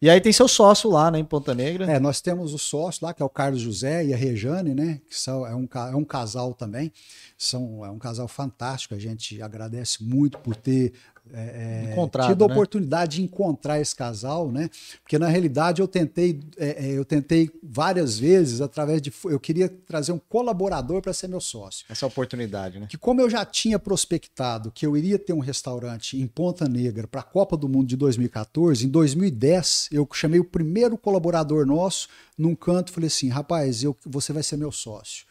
E 0.00 0.08
aí 0.08 0.20
tem 0.20 0.32
seu 0.32 0.46
sócio 0.46 0.88
lá, 0.88 1.10
né, 1.10 1.18
em 1.18 1.24
Ponta 1.24 1.52
Negra. 1.52 1.90
É, 1.90 1.98
nós 1.98 2.20
temos 2.20 2.54
o 2.54 2.58
sócio 2.58 3.04
lá, 3.04 3.12
que 3.12 3.20
é 3.20 3.24
o 3.24 3.28
Carlos 3.28 3.60
José 3.60 4.04
e 4.04 4.14
a 4.14 4.16
Rejane, 4.16 4.72
né? 4.72 5.00
Que 5.08 5.18
são, 5.18 5.44
é, 5.44 5.52
um, 5.56 5.68
é 5.90 5.96
um 5.96 6.04
casal 6.04 6.54
também. 6.54 6.92
São, 7.36 7.84
é 7.84 7.90
um 7.90 7.98
casal 7.98 8.28
fantástico. 8.28 8.94
A 8.94 8.98
gente 8.98 9.42
agradece 9.42 10.04
muito 10.04 10.38
por 10.38 10.54
ter 10.54 10.92
é, 11.34 11.94
é 11.96 12.26
tido 12.26 12.44
a 12.44 12.48
né? 12.48 12.54
oportunidade 12.54 13.16
de 13.16 13.22
encontrar 13.22 13.80
esse 13.80 13.94
casal, 13.94 14.50
né? 14.50 14.70
Porque 15.02 15.18
na 15.18 15.28
realidade 15.28 15.80
eu 15.80 15.88
tentei, 15.88 16.40
é, 16.56 16.86
é 16.86 16.92
eu 16.92 17.04
tentei 17.04 17.50
várias 17.62 18.18
vezes 18.18 18.60
através 18.60 19.00
de, 19.00 19.12
eu 19.24 19.38
queria 19.38 19.68
trazer 19.68 20.12
um 20.12 20.18
colaborador 20.18 21.00
para 21.02 21.12
ser 21.12 21.28
meu 21.28 21.40
sócio. 21.40 21.84
Essa 21.88 22.06
oportunidade, 22.06 22.78
né? 22.78 22.86
Que 22.88 22.98
como 22.98 23.20
eu 23.20 23.28
já 23.28 23.44
tinha 23.44 23.78
prospectado 23.78 24.70
que 24.70 24.86
eu 24.86 24.96
iria 24.96 25.18
ter 25.18 25.32
um 25.32 25.40
restaurante 25.40 26.18
em 26.18 26.26
Ponta 26.26 26.68
Negra 26.68 27.06
para 27.06 27.20
a 27.20 27.24
Copa 27.24 27.56
do 27.56 27.68
Mundo 27.68 27.88
de 27.88 27.96
2014, 27.96 28.86
em 28.86 28.88
2010 28.88 29.88
eu 29.92 30.08
chamei 30.12 30.40
o 30.40 30.44
primeiro 30.44 30.96
colaborador 30.96 31.66
nosso 31.66 32.08
num 32.36 32.54
canto, 32.54 32.92
falei 32.92 33.08
assim, 33.08 33.28
rapaz, 33.28 33.82
eu, 33.82 33.96
você 34.06 34.32
vai 34.32 34.42
ser 34.42 34.56
meu 34.56 34.70
sócio. 34.70 35.26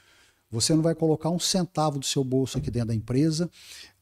Você 0.50 0.74
não 0.74 0.82
vai 0.82 0.96
colocar 0.96 1.30
um 1.30 1.40
centavo 1.40 2.00
do 2.00 2.06
seu 2.06 2.24
bolso 2.24 2.58
aqui 2.58 2.72
dentro 2.72 2.90
da 2.90 2.96
empresa. 2.96 3.50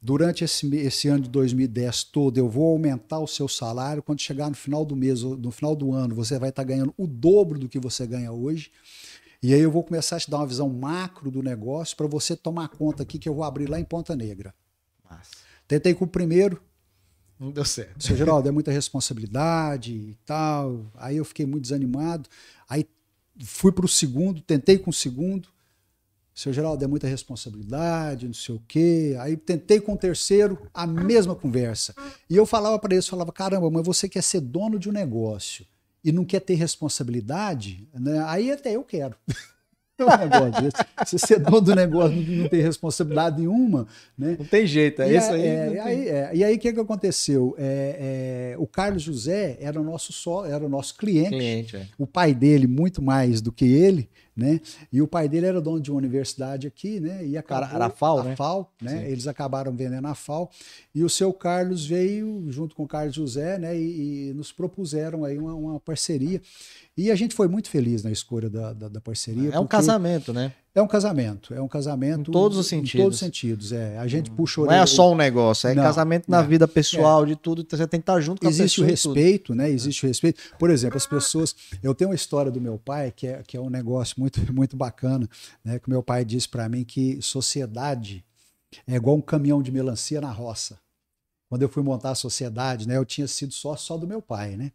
Durante 0.05 0.43
esse, 0.43 0.67
esse 0.75 1.07
ano 1.07 1.23
de 1.23 1.29
2010 1.31 2.03
todo, 2.03 2.37
eu 2.37 2.47
vou 2.47 2.73
aumentar 2.73 3.17
o 3.17 3.25
seu 3.25 3.47
salário. 3.47 4.03
Quando 4.03 4.21
chegar 4.21 4.47
no 4.51 4.55
final 4.55 4.85
do 4.85 4.95
mês, 4.95 5.23
no 5.23 5.49
final 5.49 5.75
do 5.75 5.93
ano, 5.93 6.13
você 6.13 6.37
vai 6.37 6.49
estar 6.49 6.63
ganhando 6.63 6.93
o 6.95 7.07
dobro 7.07 7.57
do 7.57 7.67
que 7.67 7.79
você 7.79 8.05
ganha 8.05 8.31
hoje. 8.31 8.71
E 9.41 9.51
aí 9.51 9.59
eu 9.59 9.71
vou 9.71 9.83
começar 9.83 10.17
a 10.17 10.19
te 10.19 10.29
dar 10.29 10.37
uma 10.37 10.45
visão 10.45 10.69
macro 10.69 11.31
do 11.31 11.41
negócio 11.41 11.97
para 11.97 12.05
você 12.05 12.35
tomar 12.35 12.67
conta 12.67 13.01
aqui 13.01 13.17
que 13.17 13.27
eu 13.27 13.33
vou 13.33 13.43
abrir 13.43 13.67
lá 13.67 13.79
em 13.79 13.83
Ponta 13.83 14.15
Negra. 14.15 14.53
Massa. 15.09 15.31
Tentei 15.67 15.95
com 15.95 16.05
o 16.05 16.07
primeiro. 16.07 16.61
Não 17.39 17.49
deu 17.49 17.65
certo. 17.65 18.03
Seu 18.03 18.15
Geraldo, 18.15 18.47
é 18.47 18.51
muita 18.53 18.71
responsabilidade 18.71 19.91
e 19.91 20.15
tal. 20.23 20.85
Aí 20.97 21.17
eu 21.17 21.25
fiquei 21.25 21.47
muito 21.47 21.63
desanimado. 21.63 22.29
Aí 22.69 22.87
fui 23.43 23.71
para 23.71 23.85
o 23.85 23.89
segundo, 23.89 24.39
tentei 24.39 24.77
com 24.77 24.91
o 24.91 24.93
segundo. 24.93 25.49
Seu 26.36 26.51
Geraldo, 26.51 26.83
é 26.83 26.88
muita 26.88 27.07
responsabilidade, 27.07 28.27
não 28.27 28.33
sei 28.33 28.55
o 28.55 28.61
quê. 28.67 29.15
Aí 29.21 29.38
tentei 29.38 29.79
com 29.79 29.93
o 29.93 29.97
terceiro, 29.97 30.59
a 30.73 30.86
mesma 30.86 31.33
conversa. 31.33 31.95
E 32.29 32.36
eu 32.36 32.45
falava 32.45 32.77
para 32.77 32.93
eles, 32.93 33.07
falava, 33.07 33.31
caramba, 33.31 33.71
mas 33.71 33.86
você 33.86 34.09
quer 34.09 34.21
ser 34.21 34.41
dono 34.41 34.77
de 34.77 34.89
um 34.89 34.91
negócio 34.91 35.65
e 36.03 36.11
não 36.11 36.25
quer 36.25 36.41
ter 36.41 36.55
responsabilidade? 36.55 37.88
Né? 37.93 38.21
Aí 38.27 38.51
até 38.51 38.75
eu 38.75 38.83
quero. 38.83 39.15
um 39.97 40.17
negócio 40.17 40.61
desse. 40.61 40.77
Você 41.05 41.17
ser 41.17 41.39
dono 41.39 41.61
do 41.61 41.75
negócio 41.75 42.15
não 42.15 42.49
tem 42.49 42.61
responsabilidade 42.61 43.39
nenhuma, 43.39 43.88
né? 44.17 44.36
Não 44.38 44.45
tem 44.45 44.67
jeito, 44.67 45.01
é 45.01 45.13
e 45.13 45.17
isso 45.17 45.31
aí. 45.31 45.45
É, 45.45 45.79
aí 45.79 46.07
é, 46.09 46.31
e 46.33 46.43
aí 46.43 46.55
o 46.55 46.59
que, 46.59 46.73
que 46.73 46.79
aconteceu? 46.79 47.55
É, 47.57 48.53
é, 48.53 48.57
o 48.57 48.67
Carlos 48.67 49.03
José 49.03 49.57
era 49.61 49.79
o 49.79 49.83
nosso 49.83 50.11
só, 50.11 50.45
era 50.45 50.65
o 50.65 50.69
nosso 50.69 50.97
cliente. 50.97 51.29
cliente 51.29 51.77
é. 51.77 51.88
o 51.97 52.05
pai 52.05 52.33
dele 52.33 52.67
muito 52.67 53.01
mais 53.01 53.39
do 53.39 53.53
que 53.53 53.65
ele, 53.65 54.09
né? 54.36 54.59
E 54.91 55.01
o 55.01 55.07
pai 55.07 55.29
dele 55.29 55.45
era 55.45 55.61
dono 55.61 55.79
de 55.79 55.89
uma 55.89 55.97
universidade 55.97 56.67
aqui, 56.67 56.99
né? 56.99 57.25
E 57.25 57.38
acabou, 57.38 57.73
era 57.73 57.86
a 57.86 57.89
FAO, 57.89 58.23
né? 58.23 58.33
A 58.33 58.36
FAO, 58.36 58.71
né? 58.81 59.09
Eles 59.09 59.27
acabaram 59.27 59.73
vendendo 59.73 60.07
a 60.07 60.15
FAO. 60.15 60.49
E 60.93 61.03
o 61.03 61.09
seu 61.09 61.31
Carlos 61.31 61.86
veio 61.86 62.45
junto 62.49 62.75
com 62.75 62.83
o 62.83 62.88
Carlos 62.88 63.15
José, 63.15 63.57
né? 63.57 63.77
E, 63.79 64.29
e 64.29 64.33
nos 64.33 64.51
propuseram 64.51 65.23
aí 65.23 65.38
uma, 65.38 65.53
uma, 65.53 65.79
parceria. 65.79 66.41
E 66.97 67.09
a 67.09 67.15
gente 67.15 67.33
foi 67.33 67.47
muito 67.47 67.69
feliz 67.69 68.03
na 68.03 68.11
escolha 68.11 68.49
da, 68.49 68.73
da, 68.73 68.89
da 68.89 69.01
parceria. 69.01 69.51
É 69.51 69.59
um 69.59 69.67
casamento, 69.67 70.33
né? 70.33 70.53
É 70.76 70.82
um 70.82 70.88
casamento, 70.88 71.53
é 71.53 71.61
um 71.61 71.69
casamento. 71.69 72.30
Em 72.30 72.34
todos 72.34 72.57
os 72.57 72.67
sentidos. 72.67 72.95
Em 72.95 72.97
todos 72.97 73.15
os 73.15 73.19
sentidos, 73.19 73.71
é. 73.71 73.97
A 73.97 74.07
gente 74.07 74.30
puxa 74.30 74.59
Não 74.59 74.73
é 74.73 74.86
só 74.86 75.09
um 75.09 75.15
negócio, 75.15 75.69
é 75.69 75.73
não, 75.73 75.82
casamento 75.82 76.30
na 76.30 76.41
é, 76.41 76.43
vida 76.45 76.67
pessoal, 76.67 77.23
é. 77.23 77.28
de 77.28 77.38
tudo. 77.38 77.65
Você 77.67 77.88
tem 77.88 78.01
que 78.01 78.03
estar 78.03 78.19
junto 78.19 78.41
com 78.41 78.47
Existe 78.47 78.84
a 78.84 78.86
pessoa. 78.86 78.88
Existe 78.88 79.07
o 79.07 79.13
respeito, 79.13 79.55
né? 79.55 79.69
Existe 79.69 80.05
o 80.05 80.07
respeito. 80.07 80.41
Por 80.59 80.69
exemplo, 80.69 80.97
as 80.97 81.07
pessoas. 81.07 81.55
Eu 81.82 81.95
tenho 81.95 82.09
uma 82.09 82.15
história 82.15 82.51
do 82.51 82.59
meu 82.59 82.78
pai 82.78 83.13
que 83.15 83.26
é, 83.26 83.41
que 83.41 83.55
é 83.55 83.61
um 83.61 83.69
negócio 83.69 84.15
muito, 84.19 84.41
muito 84.53 84.76
bacana, 84.76 85.30
né? 85.63 85.80
Que 85.80 85.89
meu 85.89 86.03
pai 86.03 86.26
disse 86.26 86.49
para 86.49 86.67
mim 86.67 86.84
que 86.84 87.21
sociedade 87.21 88.26
é 88.86 88.95
igual 88.95 89.15
um 89.15 89.21
caminhão 89.21 89.63
de 89.63 89.71
melancia 89.71 90.19
na 90.19 90.30
roça. 90.30 90.78
Quando 91.47 91.61
eu 91.61 91.69
fui 91.69 91.84
montar 91.84 92.11
a 92.11 92.15
sociedade, 92.15 92.86
né? 92.86 92.97
Eu 92.97 93.05
tinha 93.05 93.30
sido 93.30 93.53
só 93.53 93.78
só 93.78 93.95
do 93.95 94.05
meu 94.05 94.21
pai, 94.21 94.57
né? 94.57 94.73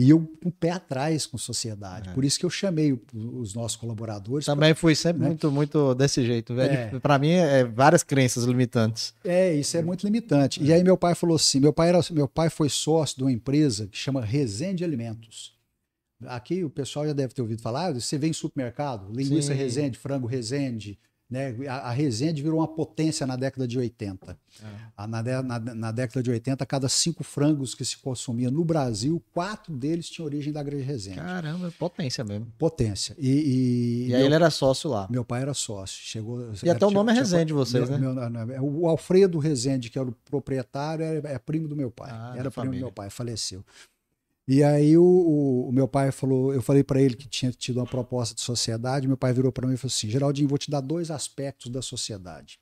E 0.00 0.08
eu 0.08 0.26
um 0.42 0.50
pé 0.50 0.70
atrás 0.70 1.26
com 1.26 1.36
sociedade. 1.36 2.08
É. 2.08 2.12
Por 2.14 2.24
isso 2.24 2.38
que 2.38 2.46
eu 2.46 2.48
chamei 2.48 2.98
os 3.12 3.52
nossos 3.52 3.76
colaboradores. 3.76 4.46
Também 4.46 4.72
pra, 4.72 4.80
fui 4.80 4.94
sempre 4.94 5.20
né? 5.20 5.28
muito, 5.28 5.50
muito 5.52 5.94
desse 5.94 6.24
jeito. 6.24 6.58
É. 6.58 6.98
Para 7.00 7.18
mim, 7.18 7.32
é 7.32 7.64
várias 7.64 8.02
crenças 8.02 8.44
limitantes. 8.44 9.12
É, 9.22 9.52
isso 9.52 9.76
é 9.76 9.82
muito 9.82 10.06
limitante. 10.06 10.62
E 10.62 10.72
aí 10.72 10.82
meu 10.82 10.96
pai 10.96 11.14
falou 11.14 11.36
assim: 11.36 11.60
meu 11.60 11.70
pai, 11.70 11.90
era, 11.90 12.00
meu 12.12 12.26
pai 12.26 12.48
foi 12.48 12.70
sócio 12.70 13.18
de 13.18 13.24
uma 13.24 13.30
empresa 13.30 13.88
que 13.88 13.98
chama 13.98 14.24
Resende 14.24 14.82
Alimentos. 14.82 15.54
Aqui 16.24 16.64
o 16.64 16.70
pessoal 16.70 17.06
já 17.06 17.12
deve 17.12 17.34
ter 17.34 17.42
ouvido 17.42 17.60
falar, 17.60 17.92
você 17.92 18.16
vem 18.16 18.30
em 18.30 18.32
supermercado, 18.32 19.12
linguiça 19.12 19.52
Sim. 19.52 19.58
Resende, 19.58 19.98
frango 19.98 20.26
Resende, 20.26 20.98
né? 21.30 21.54
A, 21.68 21.88
a 21.88 21.90
Resende 21.92 22.42
virou 22.42 22.58
uma 22.58 22.66
potência 22.66 23.26
na 23.26 23.36
década 23.36 23.66
de 23.68 23.78
80. 23.78 24.36
É. 24.62 25.06
Na, 25.06 25.42
na, 25.42 25.58
na, 25.58 25.92
década 25.92 26.22
de 26.22 26.30
80, 26.30 26.66
cada 26.66 26.88
cinco 26.88 27.22
frangos 27.22 27.74
que 27.74 27.84
se 27.84 27.96
consumia 27.98 28.50
no 28.50 28.64
Brasil, 28.64 29.22
quatro 29.32 29.74
deles 29.74 30.10
tinham 30.10 30.26
origem 30.26 30.52
da 30.52 30.62
Grande 30.62 30.82
Resende. 30.82 31.16
Caramba, 31.16 31.72
potência 31.78 32.24
mesmo. 32.24 32.52
Potência. 32.58 33.14
E, 33.16 33.28
e, 33.28 34.08
e 34.08 34.14
aí 34.14 34.20
meu, 34.20 34.26
ele 34.26 34.34
era 34.34 34.50
sócio 34.50 34.90
lá. 34.90 35.06
Meu 35.08 35.24
pai 35.24 35.42
era 35.42 35.54
sócio. 35.54 36.00
Chegou, 36.02 36.52
e 36.62 36.68
até 36.68 36.84
o 36.84 36.90
nome 36.90 37.12
é 37.12 37.14
Resende 37.14 37.46
de 37.46 37.52
vocês, 37.52 37.88
meu, 37.88 38.12
né? 38.12 38.44
Meu, 38.44 38.64
o 38.64 38.88
Alfredo 38.88 39.38
Resende, 39.38 39.88
que 39.88 39.98
era 39.98 40.08
o 40.08 40.12
proprietário, 40.28 41.04
é, 41.04 41.34
é 41.34 41.38
primo 41.38 41.68
do 41.68 41.76
meu 41.76 41.90
pai. 41.90 42.10
Ah, 42.12 42.32
era 42.36 42.50
primo 42.50 42.52
família. 42.52 42.80
do 42.80 42.84
meu 42.86 42.92
pai, 42.92 43.08
faleceu. 43.08 43.64
E 44.52 44.64
aí 44.64 44.98
o, 44.98 45.68
o, 45.68 45.70
meu 45.70 45.86
pai 45.86 46.10
falou, 46.10 46.52
eu 46.52 46.60
falei 46.60 46.82
para 46.82 47.00
ele 47.00 47.14
que 47.14 47.28
tinha 47.28 47.52
tido 47.52 47.76
uma 47.76 47.86
proposta 47.86 48.34
de 48.34 48.40
sociedade, 48.40 49.06
meu 49.06 49.16
pai 49.16 49.32
virou 49.32 49.52
para 49.52 49.64
mim 49.64 49.74
e 49.74 49.76
falou 49.76 49.92
assim, 49.94 50.10
Geraldinho, 50.10 50.48
vou 50.48 50.58
te 50.58 50.68
dar 50.68 50.80
dois 50.80 51.08
aspectos 51.08 51.70
da 51.70 51.80
sociedade. 51.80 52.58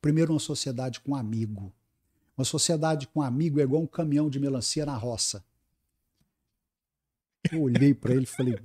Primeiro, 0.00 0.32
uma 0.32 0.40
sociedade 0.40 1.00
com 1.00 1.14
amigo. 1.14 1.70
Uma 2.38 2.44
sociedade 2.46 3.06
com 3.06 3.20
amigo 3.20 3.60
é 3.60 3.64
igual 3.64 3.82
um 3.82 3.86
caminhão 3.86 4.30
de 4.30 4.40
melancia 4.40 4.86
na 4.86 4.96
roça. 4.96 5.44
Eu 7.52 7.60
olhei 7.60 7.92
para 7.92 8.14
ele 8.14 8.22
e 8.22 8.26
falei, 8.26 8.58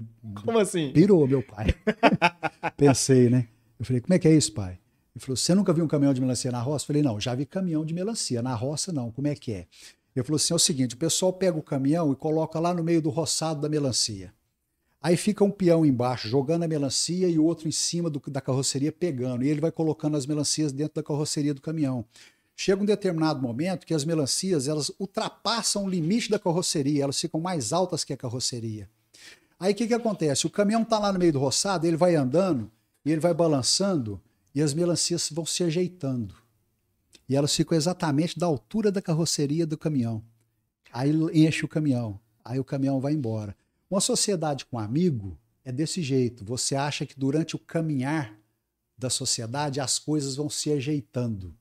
como 0.46 0.60
assim? 0.60 0.94
Pirou, 0.94 1.28
meu 1.28 1.44
pai. 1.44 1.76
Pensei, 2.78 3.30
né? 3.30 3.50
Eu 3.78 3.84
falei, 3.84 4.00
como 4.00 4.14
é 4.14 4.20
que 4.20 4.30
é 4.30 4.34
isso, 4.34 4.54
pai? 4.54 4.80
Ele 5.14 5.20
falou, 5.20 5.36
você 5.36 5.54
nunca 5.54 5.74
viu 5.74 5.84
um 5.84 5.90
caminhão 5.90 6.14
de 6.14 6.22
melancia 6.22 6.54
na 6.54 6.62
roça? 6.62 6.84
Eu 6.84 6.88
falei, 6.88 7.02
não, 7.02 7.20
já 7.20 7.36
vi 7.36 7.46
caminhão 7.46 7.84
de 7.84 7.94
melancia. 7.94 8.42
Na 8.42 8.56
roça, 8.56 8.94
não. 8.94 9.12
Como 9.12 9.28
é 9.28 9.36
que 9.36 9.52
é? 9.52 9.68
Ele 10.16 10.24
falou 10.24 10.36
assim: 10.38 10.54
é 10.54 10.56
o 10.56 10.60
seguinte, 10.60 10.96
o 10.96 10.98
pessoal 10.98 11.34
pega 11.34 11.58
o 11.58 11.64
caminhão 11.64 12.12
e 12.12 12.16
coloca 12.16 12.60
lá 12.60 12.74
no 12.74 12.84
meio 12.84 13.02
do 13.02 13.10
roçado 13.10 13.62
da 13.62 13.70
melancia. 13.70 14.34
Aí 15.02 15.18
fica 15.18 15.44
um 15.44 15.52
peão 15.52 15.86
embaixo 15.86 16.30
jogando 16.30 16.64
a 16.64 16.68
melancia 16.68 17.28
e 17.28 17.38
o 17.38 17.44
outro 17.44 17.68
em 17.68 17.72
cima 17.72 18.10
do, 18.10 18.22
da 18.28 18.40
carroceria 18.40 18.92
pegando. 18.92 19.44
E 19.44 19.50
ele 19.50 19.60
vai 19.60 19.72
colocando 19.72 20.16
as 20.16 20.26
melancias 20.26 20.72
dentro 20.72 20.96
da 20.96 21.04
carroceria 21.04 21.54
do 21.54 21.62
caminhão. 21.62 22.06
Chega 22.56 22.82
um 22.82 22.86
determinado 22.86 23.42
momento 23.42 23.86
que 23.86 23.94
as 23.94 24.06
melancias 24.06 24.68
elas 24.68 24.92
ultrapassam 25.00 25.84
o 25.84 25.90
limite 25.90 26.30
da 26.30 26.40
carroceria, 26.40 27.04
elas 27.04 27.20
ficam 27.20 27.42
mais 27.42 27.74
altas 27.74 28.04
que 28.04 28.14
a 28.14 28.18
carroceria. 28.18 28.88
Aí 29.60 29.74
o 29.74 29.76
que, 29.76 29.88
que 29.88 29.94
acontece? 29.94 30.46
O 30.46 30.50
caminhão 30.50 30.84
está 30.84 31.00
lá 31.00 31.12
no 31.12 31.20
meio 31.20 31.34
do 31.34 31.40
roçado, 31.40 31.86
ele 31.86 31.98
vai 31.98 32.16
andando 32.16 32.72
e 33.04 33.12
ele 33.12 33.20
vai 33.20 33.34
balançando 33.34 34.22
e 34.54 34.62
as 34.62 34.74
melancias 34.74 35.30
vão 35.32 35.46
se 35.46 35.64
ajeitando 35.64 36.43
e 37.28 37.36
elas 37.36 37.56
ficam 37.56 37.78
exatamente 37.78 38.38
da 38.38 38.46
altura 38.46 38.92
da 38.92 39.02
carroceria 39.02 39.66
do 39.66 39.78
caminhão. 39.78 40.24
Aí 40.92 41.12
enche 41.34 41.66
o 41.66 41.68
caminhão, 41.68 42.20
aí 42.44 42.60
o 42.60 42.64
caminhão 42.64 43.00
vai 43.00 43.14
embora. 43.14 43.56
Uma 43.90 44.02
sociedade 44.02 44.66
com 44.66 44.78
amigo 44.78 45.38
é 45.64 45.72
desse 45.72 46.02
jeito. 46.02 46.44
Você 46.46 46.76
acha 46.76 47.06
que 47.06 47.18
durante 47.18 47.56
o 47.56 47.60
caminhar 47.60 48.38
da 48.98 49.10
sociedade 49.10 49.80
as 49.80 49.98
coisas 49.98 50.36
vão 50.36 50.50
se 50.50 50.72
ajeitando. 50.72 51.56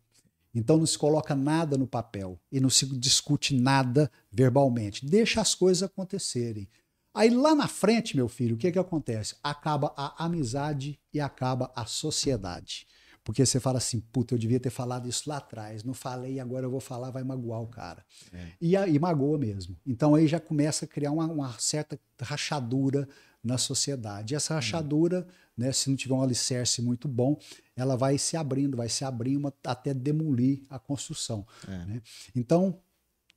Então 0.54 0.76
não 0.76 0.86
se 0.86 0.98
coloca 0.98 1.34
nada 1.34 1.78
no 1.78 1.86
papel 1.86 2.38
e 2.50 2.60
não 2.60 2.68
se 2.68 2.84
discute 2.98 3.54
nada 3.54 4.10
verbalmente. 4.30 5.06
Deixa 5.06 5.40
as 5.40 5.54
coisas 5.54 5.82
acontecerem. 5.82 6.68
Aí 7.14 7.30
lá 7.30 7.54
na 7.54 7.68
frente, 7.68 8.16
meu 8.16 8.28
filho, 8.28 8.56
o 8.56 8.58
que, 8.58 8.72
que 8.72 8.78
acontece? 8.78 9.36
Acaba 9.42 9.92
a 9.96 10.24
amizade 10.24 10.98
e 11.12 11.20
acaba 11.20 11.70
a 11.74 11.84
sociedade. 11.84 12.86
Porque 13.24 13.44
você 13.46 13.60
fala 13.60 13.78
assim, 13.78 14.00
puta, 14.00 14.34
eu 14.34 14.38
devia 14.38 14.58
ter 14.58 14.70
falado 14.70 15.08
isso 15.08 15.28
lá 15.28 15.36
atrás, 15.36 15.84
não 15.84 15.94
falei, 15.94 16.40
agora 16.40 16.66
eu 16.66 16.70
vou 16.70 16.80
falar, 16.80 17.10
vai 17.10 17.22
magoar 17.22 17.62
o 17.62 17.68
cara. 17.68 18.04
É. 18.32 18.48
E, 18.60 18.74
e 18.74 18.98
magoa 18.98 19.38
mesmo. 19.38 19.76
Então 19.86 20.14
aí 20.14 20.26
já 20.26 20.40
começa 20.40 20.84
a 20.84 20.88
criar 20.88 21.12
uma, 21.12 21.26
uma 21.26 21.52
certa 21.58 21.98
rachadura 22.20 23.08
na 23.42 23.58
sociedade. 23.58 24.34
E 24.34 24.36
essa 24.36 24.54
rachadura, 24.54 25.26
né, 25.56 25.72
se 25.72 25.88
não 25.88 25.96
tiver 25.96 26.14
um 26.14 26.22
alicerce 26.22 26.82
muito 26.82 27.06
bom, 27.06 27.38
ela 27.76 27.96
vai 27.96 28.18
se 28.18 28.36
abrindo, 28.36 28.76
vai 28.76 28.88
se 28.88 29.04
abrindo 29.04 29.52
até 29.64 29.94
demolir 29.94 30.62
a 30.68 30.78
construção. 30.78 31.46
É. 31.66 31.84
Né? 31.86 32.02
Então. 32.34 32.78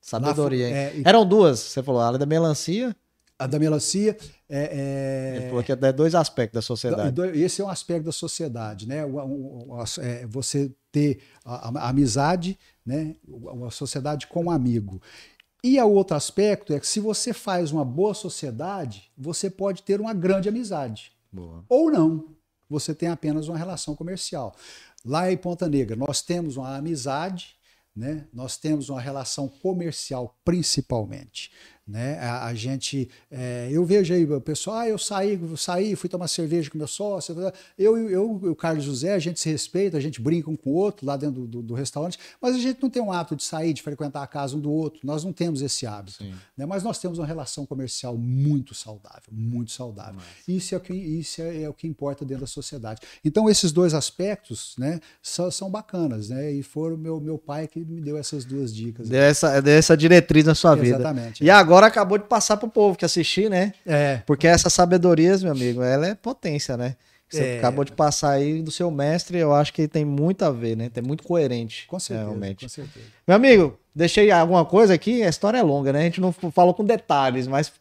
Sabedoria. 0.01 0.69
É, 0.69 1.01
Eram 1.03 1.27
duas, 1.27 1.59
você 1.59 1.81
falou, 1.81 2.01
a 2.01 2.15
da 2.15 2.27
melancia 2.27 2.95
a 3.37 3.47
da 3.47 3.59
melancia 3.59 4.17
é, 4.47 5.33
é... 5.33 5.37
Ele 5.37 5.47
falou 5.49 5.63
que 5.63 5.71
é 5.71 5.93
dois 5.93 6.15
aspectos 6.15 6.55
da 6.55 6.61
sociedade. 6.61 7.21
Esse 7.33 7.61
é 7.61 7.65
um 7.65 7.69
aspecto 7.69 8.05
da 8.05 8.11
sociedade, 8.11 8.87
né? 8.87 9.03
É 10.01 10.25
você 10.27 10.71
ter 10.91 11.21
a, 11.43 11.79
a 11.79 11.89
amizade, 11.89 12.57
né? 12.85 13.15
Uma 13.27 13.71
sociedade 13.71 14.27
com 14.27 14.45
um 14.45 14.51
amigo. 14.51 15.01
E 15.63 15.81
o 15.81 15.91
outro 15.91 16.15
aspecto 16.15 16.73
é 16.73 16.79
que 16.79 16.87
se 16.87 16.99
você 16.99 17.33
faz 17.33 17.71
uma 17.71 17.83
boa 17.83 18.13
sociedade, 18.13 19.11
você 19.17 19.49
pode 19.49 19.81
ter 19.81 19.99
uma 19.99 20.13
grande 20.13 20.47
amizade. 20.47 21.11
Boa. 21.31 21.65
Ou 21.67 21.91
não, 21.91 22.35
você 22.69 22.93
tem 22.93 23.09
apenas 23.09 23.47
uma 23.47 23.57
relação 23.57 23.95
comercial. 23.95 24.55
Lá 25.03 25.31
em 25.31 25.37
Ponta 25.37 25.67
Negra, 25.67 25.95
nós 25.95 26.21
temos 26.21 26.55
uma 26.55 26.77
amizade, 26.77 27.55
né? 27.95 28.27
nós 28.31 28.57
temos 28.57 28.89
uma 28.89 29.01
relação 29.01 29.47
comercial 29.47 30.37
principalmente. 30.45 31.51
Né? 31.87 32.17
A, 32.17 32.47
a 32.47 32.53
gente, 32.55 33.07
é, 33.29 33.69
eu 33.71 33.85
vejo 33.85 34.11
aí 34.11 34.25
o 34.25 34.41
pessoal, 34.41 34.77
ah, 34.77 34.89
eu 34.89 34.97
saí, 34.97 35.39
saí, 35.55 35.95
fui 35.95 36.09
tomar 36.09 36.27
cerveja 36.27 36.69
com 36.69 36.77
meu 36.77 36.87
sócio. 36.87 37.35
Eu 37.77 37.97
e 37.97 38.11
eu, 38.11 38.31
o 38.31 38.55
Carlos 38.55 38.83
José, 38.83 39.13
a 39.13 39.19
gente 39.19 39.39
se 39.39 39.49
respeita, 39.49 39.95
a 39.95 39.99
gente 39.99 40.19
brinca 40.19 40.49
um 40.49 40.55
com 40.55 40.71
o 40.71 40.73
outro 40.73 41.05
lá 41.05 41.15
dentro 41.15 41.41
do, 41.41 41.47
do, 41.47 41.61
do, 41.61 41.73
restaurante, 41.75 42.17
mas 42.41 42.55
a 42.55 42.59
gente 42.59 42.81
não 42.81 42.89
tem 42.89 43.01
um 43.01 43.11
hábito 43.11 43.35
de 43.35 43.43
sair, 43.43 43.71
de 43.71 43.83
frequentar 43.83 44.23
a 44.23 44.27
casa 44.27 44.55
um 44.55 44.59
do 44.59 44.71
outro. 44.71 45.01
Nós 45.03 45.23
não 45.23 45.31
temos 45.31 45.61
esse 45.61 45.85
hábito. 45.85 46.23
Né? 46.57 46.65
Mas 46.65 46.81
nós 46.81 46.97
temos 46.97 47.19
uma 47.19 47.27
relação 47.27 47.65
comercial 47.67 48.17
muito 48.17 48.73
saudável, 48.73 49.29
muito 49.31 49.71
saudável. 49.71 50.19
Isso, 50.47 50.73
é 50.73 50.77
o 50.77 50.81
que, 50.81 50.93
isso 50.93 51.41
é, 51.41 51.63
é, 51.63 51.69
o 51.69 51.73
que 51.73 51.87
importa 51.87 52.25
dentro 52.25 52.41
da 52.41 52.47
sociedade. 52.47 53.01
Então, 53.23 53.47
esses 53.47 53.71
dois 53.71 53.93
aspectos 53.93 54.75
né, 54.77 54.99
são, 55.21 55.51
são 55.51 55.69
bacanas, 55.69 56.29
né? 56.29 56.51
E 56.51 56.63
foram 56.63 56.97
meu, 56.97 57.19
meu 57.19 57.37
pai 57.37 57.67
que 57.67 57.79
me 57.79 58.01
deu 58.01 58.17
essas 58.17 58.43
duas 58.43 58.73
dicas. 58.73 59.07
Deu 59.07 59.21
essa, 59.21 59.61
deu 59.61 59.73
essa 59.73 59.95
diretriz 59.95 60.45
na 60.45 60.55
sua 60.55 60.71
Exatamente, 60.71 60.85
vida. 60.85 60.97
Exatamente. 60.97 61.43
E 61.43 61.49
agora 61.49 61.74
agora 61.75 61.87
acabou 61.87 62.17
de 62.17 62.23
passar 62.23 62.55
pro 62.55 62.69
povo 62.69 62.97
que 62.97 63.03
assistir, 63.03 63.49
né? 63.49 63.73
É. 63.85 64.21
Porque 64.25 64.47
essa 64.47 64.69
sabedoria, 64.69 65.37
meu 65.39 65.51
amigo, 65.51 65.83
ela 65.83 66.07
é 66.07 66.15
potência, 66.15 66.77
né? 66.77 66.95
Você 67.29 67.43
é. 67.43 67.57
acabou 67.57 67.83
de 67.83 67.91
passar 67.91 68.31
aí 68.31 68.61
do 68.61 68.71
seu 68.71 68.91
mestre, 68.91 69.37
eu 69.39 69.53
acho 69.53 69.73
que 69.73 69.87
tem 69.87 70.05
muito 70.05 70.43
a 70.43 70.51
ver, 70.51 70.77
né? 70.77 70.89
Tem 70.89 71.03
muito 71.03 71.23
coerente. 71.23 71.87
Com 71.87 71.99
certeza, 71.99 72.29
realmente. 72.29 72.65
com 72.65 72.69
certeza. 72.69 73.05
Meu 73.27 73.35
amigo, 73.35 73.79
deixei 73.95 74.29
alguma 74.29 74.63
coisa 74.63 74.93
aqui, 74.93 75.23
a 75.23 75.29
história 75.29 75.57
é 75.57 75.63
longa, 75.63 75.91
né? 75.91 76.01
A 76.01 76.03
gente 76.03 76.21
não 76.21 76.31
falou 76.31 76.73
com 76.73 76.85
detalhes, 76.85 77.47
mas 77.47 77.73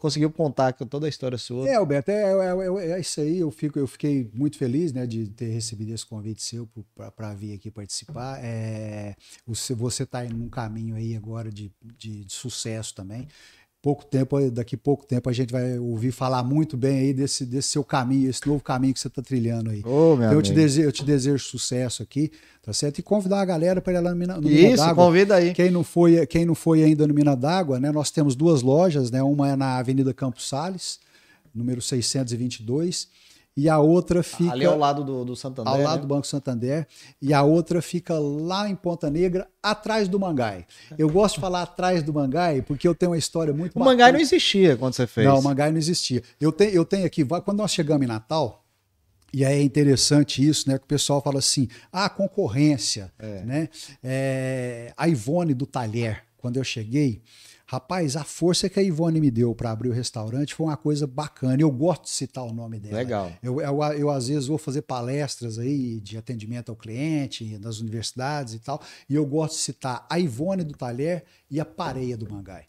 conseguiu 0.00 0.30
contar 0.30 0.72
toda 0.72 1.06
a 1.06 1.08
história 1.10 1.36
sua. 1.36 1.68
É, 1.68 1.74
Alberto, 1.74 2.10
é, 2.10 2.14
é, 2.14 2.86
é, 2.86 2.90
é, 2.92 3.00
isso 3.00 3.20
aí. 3.20 3.38
Eu, 3.38 3.50
fico, 3.50 3.78
eu 3.78 3.86
fiquei 3.86 4.30
muito 4.32 4.56
feliz 4.56 4.92
né, 4.94 5.06
de 5.06 5.26
ter 5.28 5.48
recebido 5.48 5.92
esse 5.92 6.06
convite 6.06 6.42
seu 6.42 6.66
para 7.14 7.34
vir 7.34 7.54
aqui 7.54 7.70
participar. 7.70 8.38
É, 8.42 9.14
você 9.46 10.04
está 10.04 10.24
em 10.24 10.32
um 10.32 10.48
caminho 10.48 10.96
aí 10.96 11.14
agora 11.14 11.50
de, 11.50 11.70
de, 11.98 12.24
de 12.24 12.32
sucesso 12.32 12.94
também 12.94 13.28
pouco 13.86 14.04
tempo, 14.04 14.50
daqui 14.50 14.76
pouco 14.76 15.06
tempo 15.06 15.30
a 15.30 15.32
gente 15.32 15.52
vai 15.52 15.78
ouvir 15.78 16.10
falar 16.10 16.42
muito 16.42 16.76
bem 16.76 16.98
aí 16.98 17.14
desse, 17.14 17.46
desse 17.46 17.68
seu 17.68 17.84
caminho, 17.84 18.28
esse 18.28 18.44
novo 18.44 18.60
caminho 18.60 18.92
que 18.92 18.98
você 18.98 19.06
está 19.06 19.22
trilhando 19.22 19.70
aí. 19.70 19.80
Oh, 19.86 20.14
então 20.14 20.32
eu 20.32 20.42
te, 20.42 20.52
desejo, 20.52 20.88
eu 20.88 20.90
te 20.90 21.04
desejo 21.04 21.38
sucesso 21.38 22.02
aqui, 22.02 22.32
tá 22.60 22.72
certo? 22.72 22.98
E 22.98 23.02
convidar 23.02 23.40
a 23.40 23.44
galera 23.44 23.80
para 23.80 23.92
ir 23.92 24.00
lá 24.00 24.10
no 24.10 24.16
Mina, 24.16 24.40
no 24.40 24.50
Isso, 24.50 24.82
Mina 24.82 24.92
convida 24.92 25.36
aí. 25.36 25.54
Quem 25.54 25.70
não 25.70 25.84
foi, 25.84 26.26
quem 26.26 26.44
não 26.44 26.56
foi 26.56 26.82
ainda 26.82 27.06
no 27.06 27.14
Mina 27.14 27.36
d'Água, 27.36 27.78
né? 27.78 27.92
Nós 27.92 28.10
temos 28.10 28.34
duas 28.34 28.60
lojas, 28.60 29.08
né? 29.08 29.22
Uma 29.22 29.50
é 29.50 29.54
na 29.54 29.78
Avenida 29.78 30.12
Campos 30.12 30.48
Sales, 30.48 30.98
número 31.54 31.80
622 31.80 33.06
e 33.56 33.70
a 33.70 33.78
outra 33.78 34.22
fica. 34.22 34.52
Ali 34.52 34.66
ao 34.66 34.76
lado 34.76 35.02
do, 35.02 35.24
do 35.24 35.34
Santander. 35.34 35.72
Ao 35.72 35.80
lado 35.80 35.96
né? 35.96 36.02
do 36.02 36.06
Banco 36.06 36.26
Santander. 36.26 36.86
E 37.22 37.32
a 37.32 37.42
outra 37.42 37.80
fica 37.80 38.18
lá 38.18 38.68
em 38.68 38.76
Ponta 38.76 39.08
Negra, 39.08 39.48
atrás 39.62 40.08
do 40.08 40.20
Mangai. 40.20 40.66
Eu 40.98 41.08
gosto 41.08 41.36
de 41.36 41.40
falar 41.40 41.62
atrás 41.62 42.02
do 42.02 42.12
Mangai 42.12 42.60
porque 42.60 42.86
eu 42.86 42.94
tenho 42.94 43.12
uma 43.12 43.18
história 43.18 43.54
muito 43.54 43.74
O 43.74 43.78
bacana. 43.78 43.90
Mangai 43.90 44.12
não 44.12 44.20
existia 44.20 44.76
quando 44.76 44.92
você 44.92 45.06
fez. 45.06 45.26
Não, 45.26 45.38
o 45.38 45.42
Mangai 45.42 45.70
não 45.70 45.78
existia. 45.78 46.22
Eu 46.38 46.52
tenho, 46.52 46.72
eu 46.72 46.84
tenho 46.84 47.06
aqui, 47.06 47.24
quando 47.24 47.56
nós 47.56 47.72
chegamos 47.72 48.04
em 48.04 48.08
Natal, 48.08 48.62
e 49.32 49.44
aí 49.44 49.60
é 49.60 49.62
interessante 49.62 50.46
isso, 50.46 50.68
né? 50.68 50.78
Que 50.78 50.84
o 50.84 50.88
pessoal 50.88 51.22
fala 51.22 51.38
assim: 51.38 51.68
ah, 51.90 52.08
concorrência, 52.08 53.12
é. 53.18 53.42
né? 53.42 53.68
É, 54.02 54.92
a 54.96 55.08
Ivone 55.08 55.54
do 55.54 55.66
Talher, 55.66 56.22
quando 56.36 56.58
eu 56.58 56.64
cheguei. 56.64 57.22
Rapaz, 57.68 58.16
a 58.16 58.22
força 58.22 58.68
que 58.68 58.78
a 58.78 58.82
Ivone 58.82 59.20
me 59.20 59.28
deu 59.28 59.52
para 59.52 59.72
abrir 59.72 59.88
o 59.88 59.92
restaurante 59.92 60.54
foi 60.54 60.66
uma 60.66 60.76
coisa 60.76 61.04
bacana. 61.04 61.60
Eu 61.60 61.70
gosto 61.70 62.04
de 62.04 62.10
citar 62.10 62.44
o 62.44 62.52
nome 62.52 62.78
dela. 62.78 62.96
Legal. 62.96 63.32
Eu, 63.42 63.60
eu, 63.60 63.82
eu, 63.82 64.10
às 64.10 64.28
vezes, 64.28 64.46
vou 64.46 64.56
fazer 64.56 64.82
palestras 64.82 65.58
aí 65.58 65.98
de 66.00 66.16
atendimento 66.16 66.70
ao 66.70 66.76
cliente, 66.76 67.58
nas 67.58 67.80
universidades 67.80 68.54
e 68.54 68.60
tal, 68.60 68.80
e 69.10 69.16
eu 69.16 69.26
gosto 69.26 69.54
de 69.54 69.62
citar 69.62 70.06
a 70.08 70.18
Ivone 70.20 70.62
do 70.62 70.74
Talher 70.74 71.24
e 71.50 71.58
a 71.58 71.64
Pareia 71.64 72.16
do 72.16 72.30
Mangai. 72.30 72.66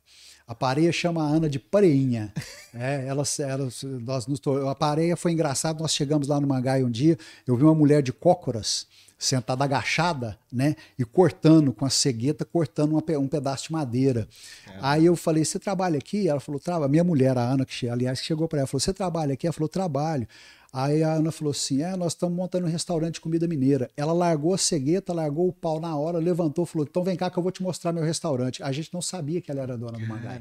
A 0.47 0.55
pareia 0.55 0.93
chama 0.93 1.21
a 1.23 1.27
Ana 1.27 1.49
de 1.49 1.59
Pareinha. 1.59 2.33
É, 2.79 3.07
ela, 3.07 3.23
ela, 3.39 3.69
nós 4.01 4.27
nos, 4.27 4.39
a 4.69 4.75
pareia 4.75 5.17
foi 5.17 5.31
engraçado. 5.31 5.79
Nós 5.79 5.95
chegamos 5.95 6.27
lá 6.27 6.39
no 6.39 6.45
Mangai 6.45 6.83
um 6.83 6.91
dia, 6.91 7.17
eu 7.47 7.55
vi 7.55 7.63
uma 7.63 7.73
mulher 7.73 8.03
de 8.03 8.13
cócoras 8.13 8.85
sentada 9.17 9.63
agachada, 9.63 10.37
né? 10.51 10.75
E 10.97 11.03
cortando 11.03 11.73
com 11.73 11.85
a 11.85 11.89
cegueta, 11.89 12.45
cortando 12.45 12.91
uma, 12.91 13.19
um 13.19 13.27
pedaço 13.27 13.65
de 13.65 13.71
madeira. 13.71 14.27
É. 14.67 14.77
Aí 14.81 15.05
eu 15.05 15.15
falei: 15.15 15.43
Você 15.43 15.57
trabalha 15.57 15.97
aqui? 15.97 16.27
Ela 16.27 16.39
falou: 16.39 16.59
Trabalha. 16.59 16.89
Minha 16.89 17.03
mulher, 17.03 17.37
a 17.37 17.41
Ana, 17.41 17.65
que 17.65 17.89
aliás 17.89 18.19
chegou 18.19 18.47
para 18.47 18.59
ela, 18.59 18.67
falou: 18.67 18.79
Você 18.79 18.93
trabalha 18.93 19.33
aqui? 19.33 19.47
Ela 19.47 19.53
falou: 19.53 19.67
Trabalho. 19.69 20.27
Aí 20.71 21.01
a 21.01 21.13
Ana 21.13 21.31
falou 21.31 21.51
assim: 21.51 21.81
É, 21.81 21.95
nós 21.95 22.13
estamos 22.13 22.35
montando 22.35 22.67
um 22.67 22.69
restaurante 22.69 23.15
de 23.15 23.21
comida 23.21 23.47
mineira. 23.47 23.89
Ela 23.97 24.13
largou 24.13 24.53
a 24.53 24.57
cegueta, 24.57 25.13
largou 25.13 25.47
o 25.47 25.53
pau 25.53 25.79
na 25.79 25.95
hora, 25.95 26.19
levantou, 26.19 26.65
falou: 26.65 26.85
Então 26.87 27.03
vem 27.03 27.15
cá 27.15 27.31
que 27.31 27.37
eu 27.39 27.43
vou 27.43 27.51
te 27.51 27.63
mostrar 27.63 27.91
meu 27.91 28.03
restaurante. 28.03 28.61
A 28.61 28.71
gente 28.71 28.93
não 28.93 29.01
sabia 29.01 29.41
que 29.41 29.49
ela 29.49 29.61
era 29.61 29.77
dona 29.77 29.97
do 29.97 30.05
Mangai. 30.05 30.39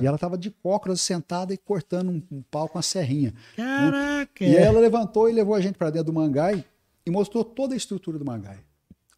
E 0.00 0.06
ela 0.06 0.14
estava 0.14 0.38
de 0.38 0.50
cócoras 0.50 1.00
sentada 1.00 1.52
e 1.52 1.56
cortando 1.56 2.10
um, 2.10 2.22
um, 2.30 2.42
pau 2.50 2.68
com 2.68 2.78
a 2.78 2.82
serrinha. 2.82 3.34
Caraca! 3.56 4.44
E 4.44 4.56
aí 4.56 4.62
ela 4.62 4.78
levantou 4.78 5.28
e 5.28 5.32
levou 5.32 5.54
a 5.54 5.60
gente 5.60 5.76
para 5.76 5.90
dentro 5.90 6.06
do 6.06 6.12
Mangai 6.12 6.64
e 7.06 7.10
mostrou 7.10 7.44
toda 7.44 7.74
a 7.74 7.76
estrutura 7.76 8.18
do 8.18 8.24
Mangai. 8.24 8.60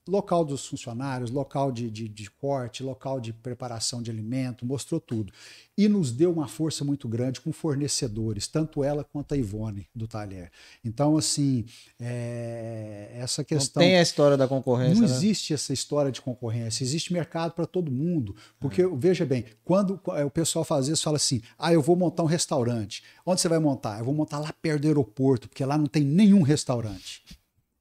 Local 0.09 0.45
dos 0.45 0.65
funcionários, 0.65 1.33
local 1.33 1.73
de, 1.73 1.91
de, 1.91 2.07
de, 2.07 2.31
corte, 2.31 2.81
local 2.81 3.19
de 3.19 3.33
preparação 3.33 4.01
de 4.01 4.09
alimento, 4.09 4.65
mostrou 4.65 5.01
tudo. 5.01 5.33
E 5.77 5.89
nos 5.89 6.13
deu 6.13 6.33
uma 6.33 6.47
força 6.47 6.85
muito 6.85 7.09
grande 7.09 7.41
com 7.41 7.53
fornecedores, 7.53 8.47
tanto 8.47 8.85
ela 8.85 9.03
quanto 9.03 9.35
a 9.35 9.37
Ivone 9.37 9.89
do 9.93 10.07
Talher. 10.07 10.53
Então, 10.85 11.17
assim, 11.17 11.65
é, 11.99 13.11
essa 13.17 13.43
questão. 13.43 13.83
Não 13.83 13.89
tem 13.89 13.99
a 13.99 14.03
história 14.03 14.37
da 14.37 14.47
concorrência. 14.47 14.95
Não 14.95 15.09
né? 15.09 15.13
existe 15.13 15.53
essa 15.53 15.73
história 15.73 16.13
de 16.13 16.23
concorrência, 16.23 16.85
existe 16.85 17.13
mercado 17.13 17.51
para 17.51 17.67
todo 17.67 17.91
mundo. 17.91 18.37
Porque, 18.61 18.83
é. 18.83 18.89
veja 18.97 19.27
bem, 19.27 19.45
quando 19.65 20.01
o 20.25 20.31
pessoal 20.31 20.65
faz 20.65 20.87
isso, 20.87 21.03
fala 21.03 21.17
assim: 21.17 21.43
ah, 21.59 21.73
eu 21.73 21.83
vou 21.83 21.97
montar 21.97 22.23
um 22.23 22.27
restaurante. 22.27 23.03
Onde 23.25 23.41
você 23.41 23.49
vai 23.49 23.59
montar? 23.59 23.99
Eu 23.99 24.05
vou 24.05 24.15
montar 24.15 24.39
lá 24.39 24.55
perto 24.63 24.83
do 24.83 24.87
aeroporto, 24.87 25.49
porque 25.49 25.65
lá 25.65 25.77
não 25.77 25.87
tem 25.87 26.05
nenhum 26.05 26.43
restaurante. 26.43 27.25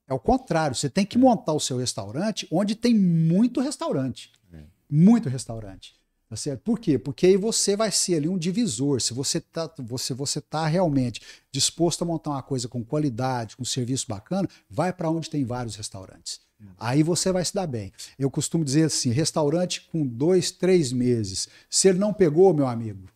É 0.08 0.14
o 0.14 0.20
contrário, 0.20 0.76
você 0.76 0.90
tem 0.90 1.06
que 1.06 1.18
montar 1.18 1.54
o 1.54 1.60
seu 1.60 1.78
restaurante 1.78 2.48
onde 2.52 2.76
tem 2.76 2.94
muito 2.94 3.60
restaurante. 3.60 4.32
É. 4.54 4.64
Muito 4.90 5.30
restaurante. 5.30 5.96
Tá 6.28 6.36
certo? 6.36 6.62
Por 6.62 6.80
quê? 6.80 6.98
Porque 6.98 7.28
aí 7.28 7.38
você 7.38 7.76
vai 7.76 7.92
ser 7.92 8.16
ali 8.16 8.28
um 8.28 8.38
divisor. 8.38 9.00
Se 9.00 9.14
você 9.14 9.38
está 9.38 9.72
você, 9.78 10.14
você 10.14 10.42
tá 10.42 10.66
realmente 10.66 11.22
disposto 11.52 12.02
a 12.02 12.06
montar 12.06 12.32
uma 12.32 12.42
coisa 12.42 12.68
com 12.68 12.84
qualidade, 12.84 13.56
com 13.56 13.64
serviço 13.64 14.08
bacana, 14.08 14.50
vai 14.70 14.92
para 14.92 15.10
onde 15.10 15.30
tem 15.30 15.46
vários 15.46 15.76
restaurantes. 15.76 16.40
Hum. 16.60 16.66
Aí 16.80 17.04
você 17.04 17.32
vai 17.32 17.46
se 17.46 17.54
dar 17.54 17.68
bem. 17.68 17.94
Eu 18.18 18.32
costumo 18.32 18.66
dizer 18.66 18.86
assim: 18.86 19.12
restaurante 19.12 19.88
com 19.92 20.06
dois, 20.06 20.50
três 20.52 20.92
meses. 20.92 21.48
Se 21.70 21.88
ele 21.88 22.00
não 22.00 22.14
pegou, 22.14 22.54
meu 22.54 22.68
amigo, 22.68 23.08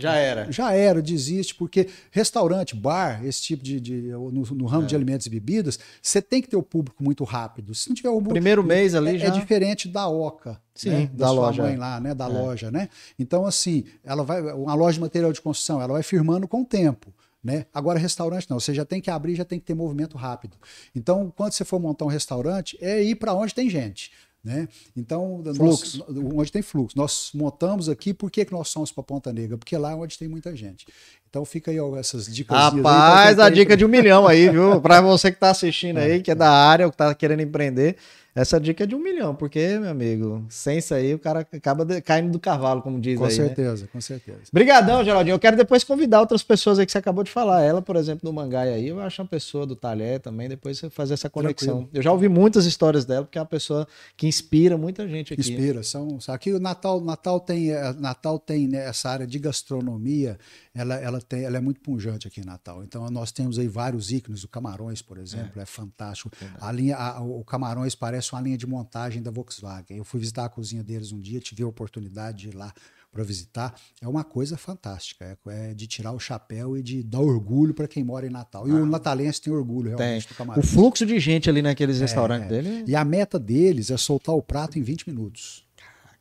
já 0.00 0.14
era. 0.14 0.50
Já 0.50 0.72
era, 0.72 1.02
desiste, 1.02 1.54
porque 1.54 1.88
restaurante, 2.10 2.74
bar, 2.74 3.24
esse 3.24 3.42
tipo 3.42 3.62
de. 3.62 3.80
de 3.80 4.00
no, 4.12 4.30
no, 4.30 4.66
ramo 4.66 4.84
é. 4.84 4.86
de 4.86 4.94
alimentos 4.94 5.26
e 5.26 5.30
bebidas, 5.30 5.78
você 6.00 6.20
tem 6.22 6.40
que 6.40 6.48
ter 6.48 6.56
o 6.56 6.62
público 6.62 7.02
muito 7.02 7.24
rápido. 7.24 7.74
Se 7.74 7.88
não 7.88 7.94
tiver 7.94 8.10
o 8.10 8.20
Primeiro 8.22 8.62
mês 8.62 8.94
ali 8.94 9.16
é, 9.16 9.18
já. 9.18 9.28
É 9.28 9.30
diferente 9.30 9.88
da 9.88 10.08
Oca. 10.08 10.60
Sim, 10.74 10.90
né? 10.90 11.10
da, 11.12 11.26
da 11.26 11.32
loja. 11.32 11.62
mãe 11.62 11.76
lá, 11.76 12.00
né? 12.00 12.14
Da 12.14 12.24
é. 12.24 12.28
loja, 12.28 12.70
né? 12.70 12.88
Então, 13.18 13.44
assim, 13.44 13.84
ela 14.02 14.24
vai. 14.24 14.40
Uma 14.40 14.74
loja 14.74 14.94
de 14.94 15.00
material 15.00 15.32
de 15.32 15.40
construção, 15.40 15.80
ela 15.80 15.92
vai 15.92 16.02
firmando 16.02 16.48
com 16.48 16.62
o 16.62 16.64
tempo. 16.64 17.12
Né? 17.42 17.64
Agora, 17.72 17.98
restaurante 17.98 18.50
não, 18.50 18.60
você 18.60 18.74
já 18.74 18.84
tem 18.84 19.00
que 19.00 19.10
abrir, 19.10 19.34
já 19.34 19.46
tem 19.46 19.58
que 19.58 19.64
ter 19.64 19.74
movimento 19.74 20.16
rápido. 20.16 20.58
Então, 20.94 21.32
quando 21.34 21.52
você 21.52 21.64
for 21.64 21.80
montar 21.80 22.04
um 22.04 22.08
restaurante, 22.08 22.76
é 22.82 23.02
ir 23.02 23.14
para 23.14 23.32
onde 23.32 23.54
tem 23.54 23.70
gente. 23.70 24.10
Né? 24.42 24.68
Então. 24.96 25.42
Nós, 25.58 26.00
onde 26.08 26.50
tem 26.50 26.62
fluxo. 26.62 26.96
Nós 26.96 27.30
montamos 27.34 27.88
aqui, 27.88 28.14
por 28.14 28.30
que, 28.30 28.44
que 28.44 28.52
nós 28.52 28.68
somos 28.68 28.90
para 28.90 29.02
Ponta 29.02 29.32
Negra? 29.32 29.58
Porque 29.58 29.76
lá 29.76 29.92
é 29.92 29.94
onde 29.94 30.18
tem 30.18 30.28
muita 30.28 30.56
gente. 30.56 30.86
Então 31.28 31.44
fica 31.44 31.70
aí 31.70 31.78
ó, 31.78 31.96
essas 31.96 32.26
dicas. 32.26 32.56
Rapaz, 32.56 33.38
a 33.38 33.48
dica 33.48 33.76
de 33.76 33.84
um 33.84 33.88
milhão 33.88 34.26
aí, 34.26 34.48
viu? 34.48 34.80
Para 34.82 35.00
você 35.00 35.30
que 35.30 35.36
está 35.36 35.50
assistindo 35.50 35.98
aí, 35.98 36.20
que 36.22 36.30
é 36.30 36.34
da 36.34 36.50
área, 36.50 36.88
que 36.88 36.94
está 36.94 37.14
querendo 37.14 37.40
empreender, 37.40 37.96
essa 38.34 38.60
dica 38.60 38.84
é 38.84 38.86
de 38.86 38.94
um 38.94 39.02
milhão, 39.02 39.34
porque, 39.34 39.78
meu 39.78 39.90
amigo, 39.90 40.44
sem 40.48 40.78
isso 40.78 40.94
aí 40.94 41.12
o 41.14 41.18
cara 41.18 41.40
acaba 41.40 41.84
de, 41.84 42.00
caindo 42.00 42.30
do 42.30 42.38
cavalo, 42.38 42.80
como 42.80 43.00
diz 43.00 43.18
com 43.18 43.24
aí. 43.24 43.30
Com 43.30 43.36
certeza, 43.36 43.82
né? 43.82 43.88
com 43.92 44.00
certeza. 44.00 44.38
Obrigadão, 44.52 45.04
Geraldinho. 45.04 45.34
Eu 45.34 45.38
quero 45.38 45.56
depois 45.56 45.82
convidar 45.82 46.20
outras 46.20 46.42
pessoas 46.42 46.78
aí 46.78 46.86
que 46.86 46.92
você 46.92 46.98
acabou 46.98 47.24
de 47.24 47.30
falar. 47.30 47.62
Ela, 47.62 47.82
por 47.82 47.96
exemplo, 47.96 48.28
do 48.28 48.32
Mangai 48.32 48.72
aí, 48.72 48.88
eu 48.88 49.00
acho 49.00 49.20
uma 49.20 49.28
pessoa 49.28 49.66
do 49.66 49.74
talher 49.74 50.20
também, 50.20 50.48
depois 50.48 50.78
você 50.78 50.88
fazer 50.88 51.14
essa 51.14 51.28
conexão. 51.28 51.78
Tranquilo. 51.78 51.90
Eu 51.92 52.02
já 52.02 52.12
ouvi 52.12 52.28
muitas 52.28 52.66
histórias 52.66 53.04
dela, 53.04 53.24
porque 53.24 53.36
é 53.36 53.40
uma 53.40 53.46
pessoa 53.46 53.86
que 54.16 54.28
inspira 54.28 54.78
muita 54.78 55.08
gente 55.08 55.34
aqui. 55.34 55.40
Inspira. 55.40 55.82
São, 55.82 56.18
aqui 56.28 56.52
o 56.52 56.60
Natal, 56.60 57.00
Natal 57.00 57.40
tem, 57.40 57.72
é, 57.72 57.92
Natal 57.94 58.38
tem 58.38 58.68
né, 58.68 58.86
essa 58.86 59.10
área 59.10 59.26
de 59.26 59.38
gastronomia, 59.40 60.38
ela, 60.72 60.94
ela, 60.94 61.20
tem, 61.20 61.44
ela 61.44 61.56
é 61.56 61.60
muito 61.60 61.80
pungente 61.80 62.28
aqui 62.28 62.40
em 62.40 62.44
Natal. 62.44 62.84
Então 62.84 63.10
nós 63.10 63.32
temos 63.32 63.58
aí 63.58 63.66
vários 63.66 64.12
ícones, 64.12 64.44
o 64.44 64.48
Camarões, 64.48 65.02
por 65.02 65.18
exemplo, 65.18 65.58
é, 65.58 65.62
é 65.62 65.66
fantástico. 65.66 66.30
É 66.40 66.46
a 66.60 66.70
linha, 66.70 66.96
a, 66.96 67.20
o 67.20 67.42
Camarões 67.44 67.94
parece 67.96 68.19
parece 68.20 68.32
uma 68.32 68.40
linha 68.42 68.58
de 68.58 68.66
montagem 68.66 69.22
da 69.22 69.30
Volkswagen. 69.30 69.96
Eu 69.96 70.04
fui 70.04 70.20
visitar 70.20 70.44
a 70.44 70.48
cozinha 70.48 70.82
deles 70.82 71.10
um 71.10 71.18
dia, 71.18 71.40
tive 71.40 71.62
a 71.62 71.66
oportunidade 71.66 72.38
de 72.38 72.48
ir 72.48 72.54
lá 72.54 72.72
para 73.10 73.24
visitar. 73.24 73.74
É 74.00 74.06
uma 74.06 74.22
coisa 74.22 74.56
fantástica, 74.56 75.24
é, 75.24 75.70
é, 75.70 75.74
de 75.74 75.86
tirar 75.86 76.12
o 76.12 76.20
chapéu 76.20 76.76
e 76.76 76.82
de 76.82 77.02
dar 77.02 77.20
orgulho 77.20 77.72
para 77.72 77.88
quem 77.88 78.04
mora 78.04 78.26
em 78.26 78.30
Natal. 78.30 78.68
E 78.68 78.70
ah, 78.70 78.74
o 78.74 78.86
natalense 78.86 79.40
tem 79.40 79.52
orgulho 79.52 79.96
realmente 79.96 80.26
tem. 80.26 80.34
do 80.34 80.36
camarão. 80.36 80.62
O 80.62 80.66
fluxo 80.66 81.06
de 81.06 81.18
gente 81.18 81.48
ali 81.48 81.62
naqueles 81.62 81.96
é, 81.96 82.00
restaurantes 82.00 82.46
é. 82.46 82.48
dele. 82.48 82.84
E 82.86 82.94
a 82.94 83.04
meta 83.04 83.38
deles 83.38 83.90
é 83.90 83.96
soltar 83.96 84.34
o 84.34 84.42
prato 84.42 84.78
em 84.78 84.82
20 84.82 85.08
minutos. 85.08 85.64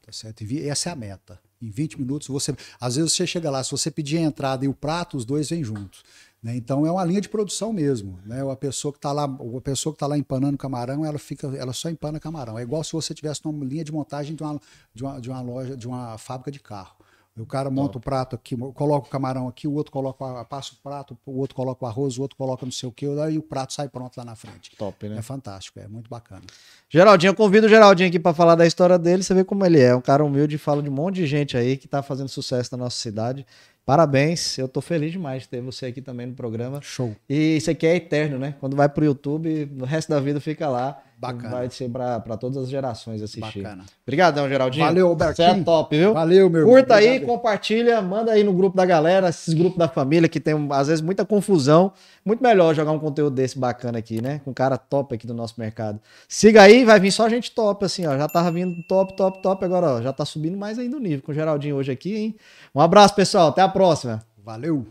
Tá 0.02 0.12
certo? 0.12 0.42
E 0.44 0.68
essa 0.68 0.90
é 0.90 0.94
a 0.94 0.96
meta. 0.96 1.40
Em 1.62 1.70
20 1.70 2.00
minutos 2.00 2.30
você. 2.30 2.56
Às 2.80 2.96
vezes 2.96 3.12
você 3.12 3.28
chega 3.28 3.52
lá, 3.52 3.62
se 3.64 3.72
você 3.72 3.92
pedir 3.92 4.18
a 4.18 4.22
entrada 4.22 4.64
e 4.64 4.68
o 4.68 4.74
prato, 4.74 5.18
os 5.18 5.26
dois 5.26 5.50
vêm 5.50 5.64
juntos. 5.64 6.04
Né? 6.42 6.56
Então 6.56 6.86
é 6.86 6.92
uma 6.92 7.04
linha 7.04 7.22
de 7.22 7.30
produção 7.30 7.74
mesmo. 7.74 8.20
Né? 8.26 8.42
A 8.50 8.56
pessoa 8.56 8.92
que 8.92 8.98
está 8.98 9.12
lá, 9.12 9.26
a 9.26 9.62
pessoa 9.62 9.94
que 9.94 10.00
tá 10.00 10.08
lá 10.08 10.18
empanando 10.18 10.58
camarão, 10.58 11.06
ela 11.06 11.20
fica, 11.20 11.48
ela 11.56 11.74
só 11.74 11.90
empana 11.90 12.20
camarão. 12.20 12.58
É 12.58 12.62
igual 12.62 12.84
se 12.84 12.94
você 12.94 13.14
tivesse 13.14 13.42
uma 13.46 13.66
linha 13.66 13.84
de 13.84 13.92
montagem 13.92 14.36
de 14.36 14.44
uma, 14.44 14.60
de 14.94 15.04
uma, 15.04 15.22
de 15.22 15.30
uma 15.30 15.42
loja, 15.42 15.76
de 15.76 15.88
uma 15.88 16.18
fábrica 16.18 16.52
de 16.52 16.60
carro. 16.60 16.96
O 17.38 17.46
cara 17.46 17.70
monta 17.70 17.98
o 17.98 18.02
prato 18.02 18.36
aqui, 18.36 18.56
coloca 18.74 19.08
o 19.08 19.10
camarão 19.10 19.48
aqui, 19.48 19.68
o 19.68 19.74
outro 19.74 19.92
coloca, 19.92 20.44
passa 20.46 20.74
o 20.74 20.76
prato, 20.84 21.18
o 21.26 21.38
outro 21.38 21.56
coloca 21.56 21.86
o 21.86 21.88
arroz, 21.88 22.18
o 22.18 22.22
outro 22.22 22.36
coloca 22.36 22.66
não 22.66 22.72
sei 22.72 22.90
o 22.90 22.92
que, 22.92 23.06
e 23.06 23.38
o 23.38 23.42
prato 23.42 23.74
sai 23.74 23.88
pronto 23.88 24.18
lá 24.18 24.26
na 24.26 24.36
frente. 24.36 24.76
Top, 24.78 25.08
né? 25.08 25.18
É 25.18 25.22
fantástico, 25.22 25.80
é 25.80 25.88
muito 25.88 26.10
bacana. 26.10 26.42
Geraldinho, 26.90 27.30
eu 27.32 27.36
convido 27.36 27.68
o 27.68 27.70
Geraldinho 27.70 28.10
aqui 28.10 28.20
para 28.20 28.34
falar 28.34 28.56
da 28.56 28.68
história 28.68 29.00
dele, 29.00 29.24
você 29.24 29.34
vê 29.34 29.46
como 29.46 29.66
ele 29.66 29.80
é. 29.80 29.96
Um 29.96 30.02
cara 30.02 30.24
humilde, 30.24 30.58
fala 30.58 30.84
de 30.84 30.90
um 30.90 30.94
monte 30.94 31.16
de 31.16 31.28
gente 31.28 31.56
aí 31.56 31.78
que 31.78 31.88
tá 31.88 32.04
fazendo 32.04 32.28
sucesso 32.28 32.70
na 32.74 32.84
nossa 32.84 32.98
cidade. 32.98 33.46
Parabéns, 33.90 34.56
eu 34.60 34.68
tô 34.68 34.82
feliz 34.82 35.12
demais 35.12 35.42
de 35.42 35.50
ter 35.50 35.62
você 35.62 35.88
aqui 35.88 36.00
também 36.00 36.28
no 36.28 36.36
programa. 36.36 36.80
Show. 36.80 37.16
E 37.28 37.58
isso 37.58 37.72
aqui 37.72 37.88
é 37.88 37.96
eterno, 37.96 38.38
né? 38.38 38.54
Quando 38.60 38.76
vai 38.76 38.88
pro 38.88 39.04
YouTube, 39.04 39.68
o 39.82 39.84
resto 39.84 40.10
da 40.10 40.20
vida 40.20 40.40
fica 40.40 40.70
lá. 40.70 41.02
Bacana. 41.20 41.50
Vai 41.50 41.70
ser 41.70 41.90
para 41.90 42.38
todas 42.38 42.56
as 42.56 42.70
gerações 42.70 43.22
assistir. 43.22 43.62
Bacana. 43.62 43.84
Obrigadão, 44.04 44.48
Geraldinho. 44.48 44.86
Valeu, 44.86 45.08
Albertinho. 45.10 45.54
Você 45.54 45.60
é 45.60 45.64
top, 45.66 45.98
viu? 45.98 46.14
Valeu, 46.14 46.50
meu 46.50 46.62
irmão. 46.62 46.74
Curta 46.74 46.96
aí, 46.96 47.08
Obrigado. 47.08 47.28
compartilha, 47.28 48.02
manda 48.02 48.32
aí 48.32 48.42
no 48.42 48.54
grupo 48.54 48.78
da 48.78 48.86
galera, 48.86 49.28
esses 49.28 49.54
grupos 49.54 49.78
da 49.78 49.90
família 49.90 50.30
que 50.30 50.40
tem 50.40 50.56
às 50.72 50.88
vezes 50.88 51.02
muita 51.02 51.26
confusão. 51.26 51.92
Muito 52.24 52.42
melhor 52.42 52.74
jogar 52.74 52.94
um 52.94 53.00
conteúdo 53.00 53.36
desse 53.36 53.60
bacana 53.60 54.00
aqui, 54.00 54.22
né? 54.22 54.40
Com 54.46 54.52
um 54.52 54.54
cara 54.54 54.78
top 54.78 55.14
aqui 55.14 55.28
do 55.28 55.34
nosso 55.34 55.56
mercado. 55.58 56.00
Siga 56.26 56.62
aí, 56.62 56.86
vai 56.86 57.02
vir 57.02 57.12
só 57.12 57.28
gente 57.28 57.52
top, 57.52 57.84
assim, 57.84 58.08
ó. 58.08 58.18
Já 58.18 58.30
tava 58.30 58.50
vindo 58.50 58.82
top, 58.88 59.14
top, 59.18 59.42
top. 59.42 59.66
Agora, 59.66 59.96
ó, 59.96 60.02
já 60.02 60.14
tá 60.14 60.24
subindo 60.24 60.58
mais 60.58 60.80
ainda 60.80 60.96
o 60.96 61.02
nível 61.02 61.22
com 61.22 61.34
o 61.34 61.36
Geraldinho 61.36 61.76
hoje 61.76 61.92
aqui, 61.92 62.16
hein? 62.16 62.36
Um 62.74 62.80
abraço, 62.80 63.14
pessoal. 63.14 63.50
Até 63.50 63.62
a 63.62 63.68
próxima. 63.68 64.24
Valeu. 64.38 64.88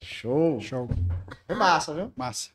Show. 0.00 0.60
Show. 0.60 0.88
É 1.48 1.54
massa, 1.54 1.92
viu? 1.92 2.12
Massa. 2.14 2.50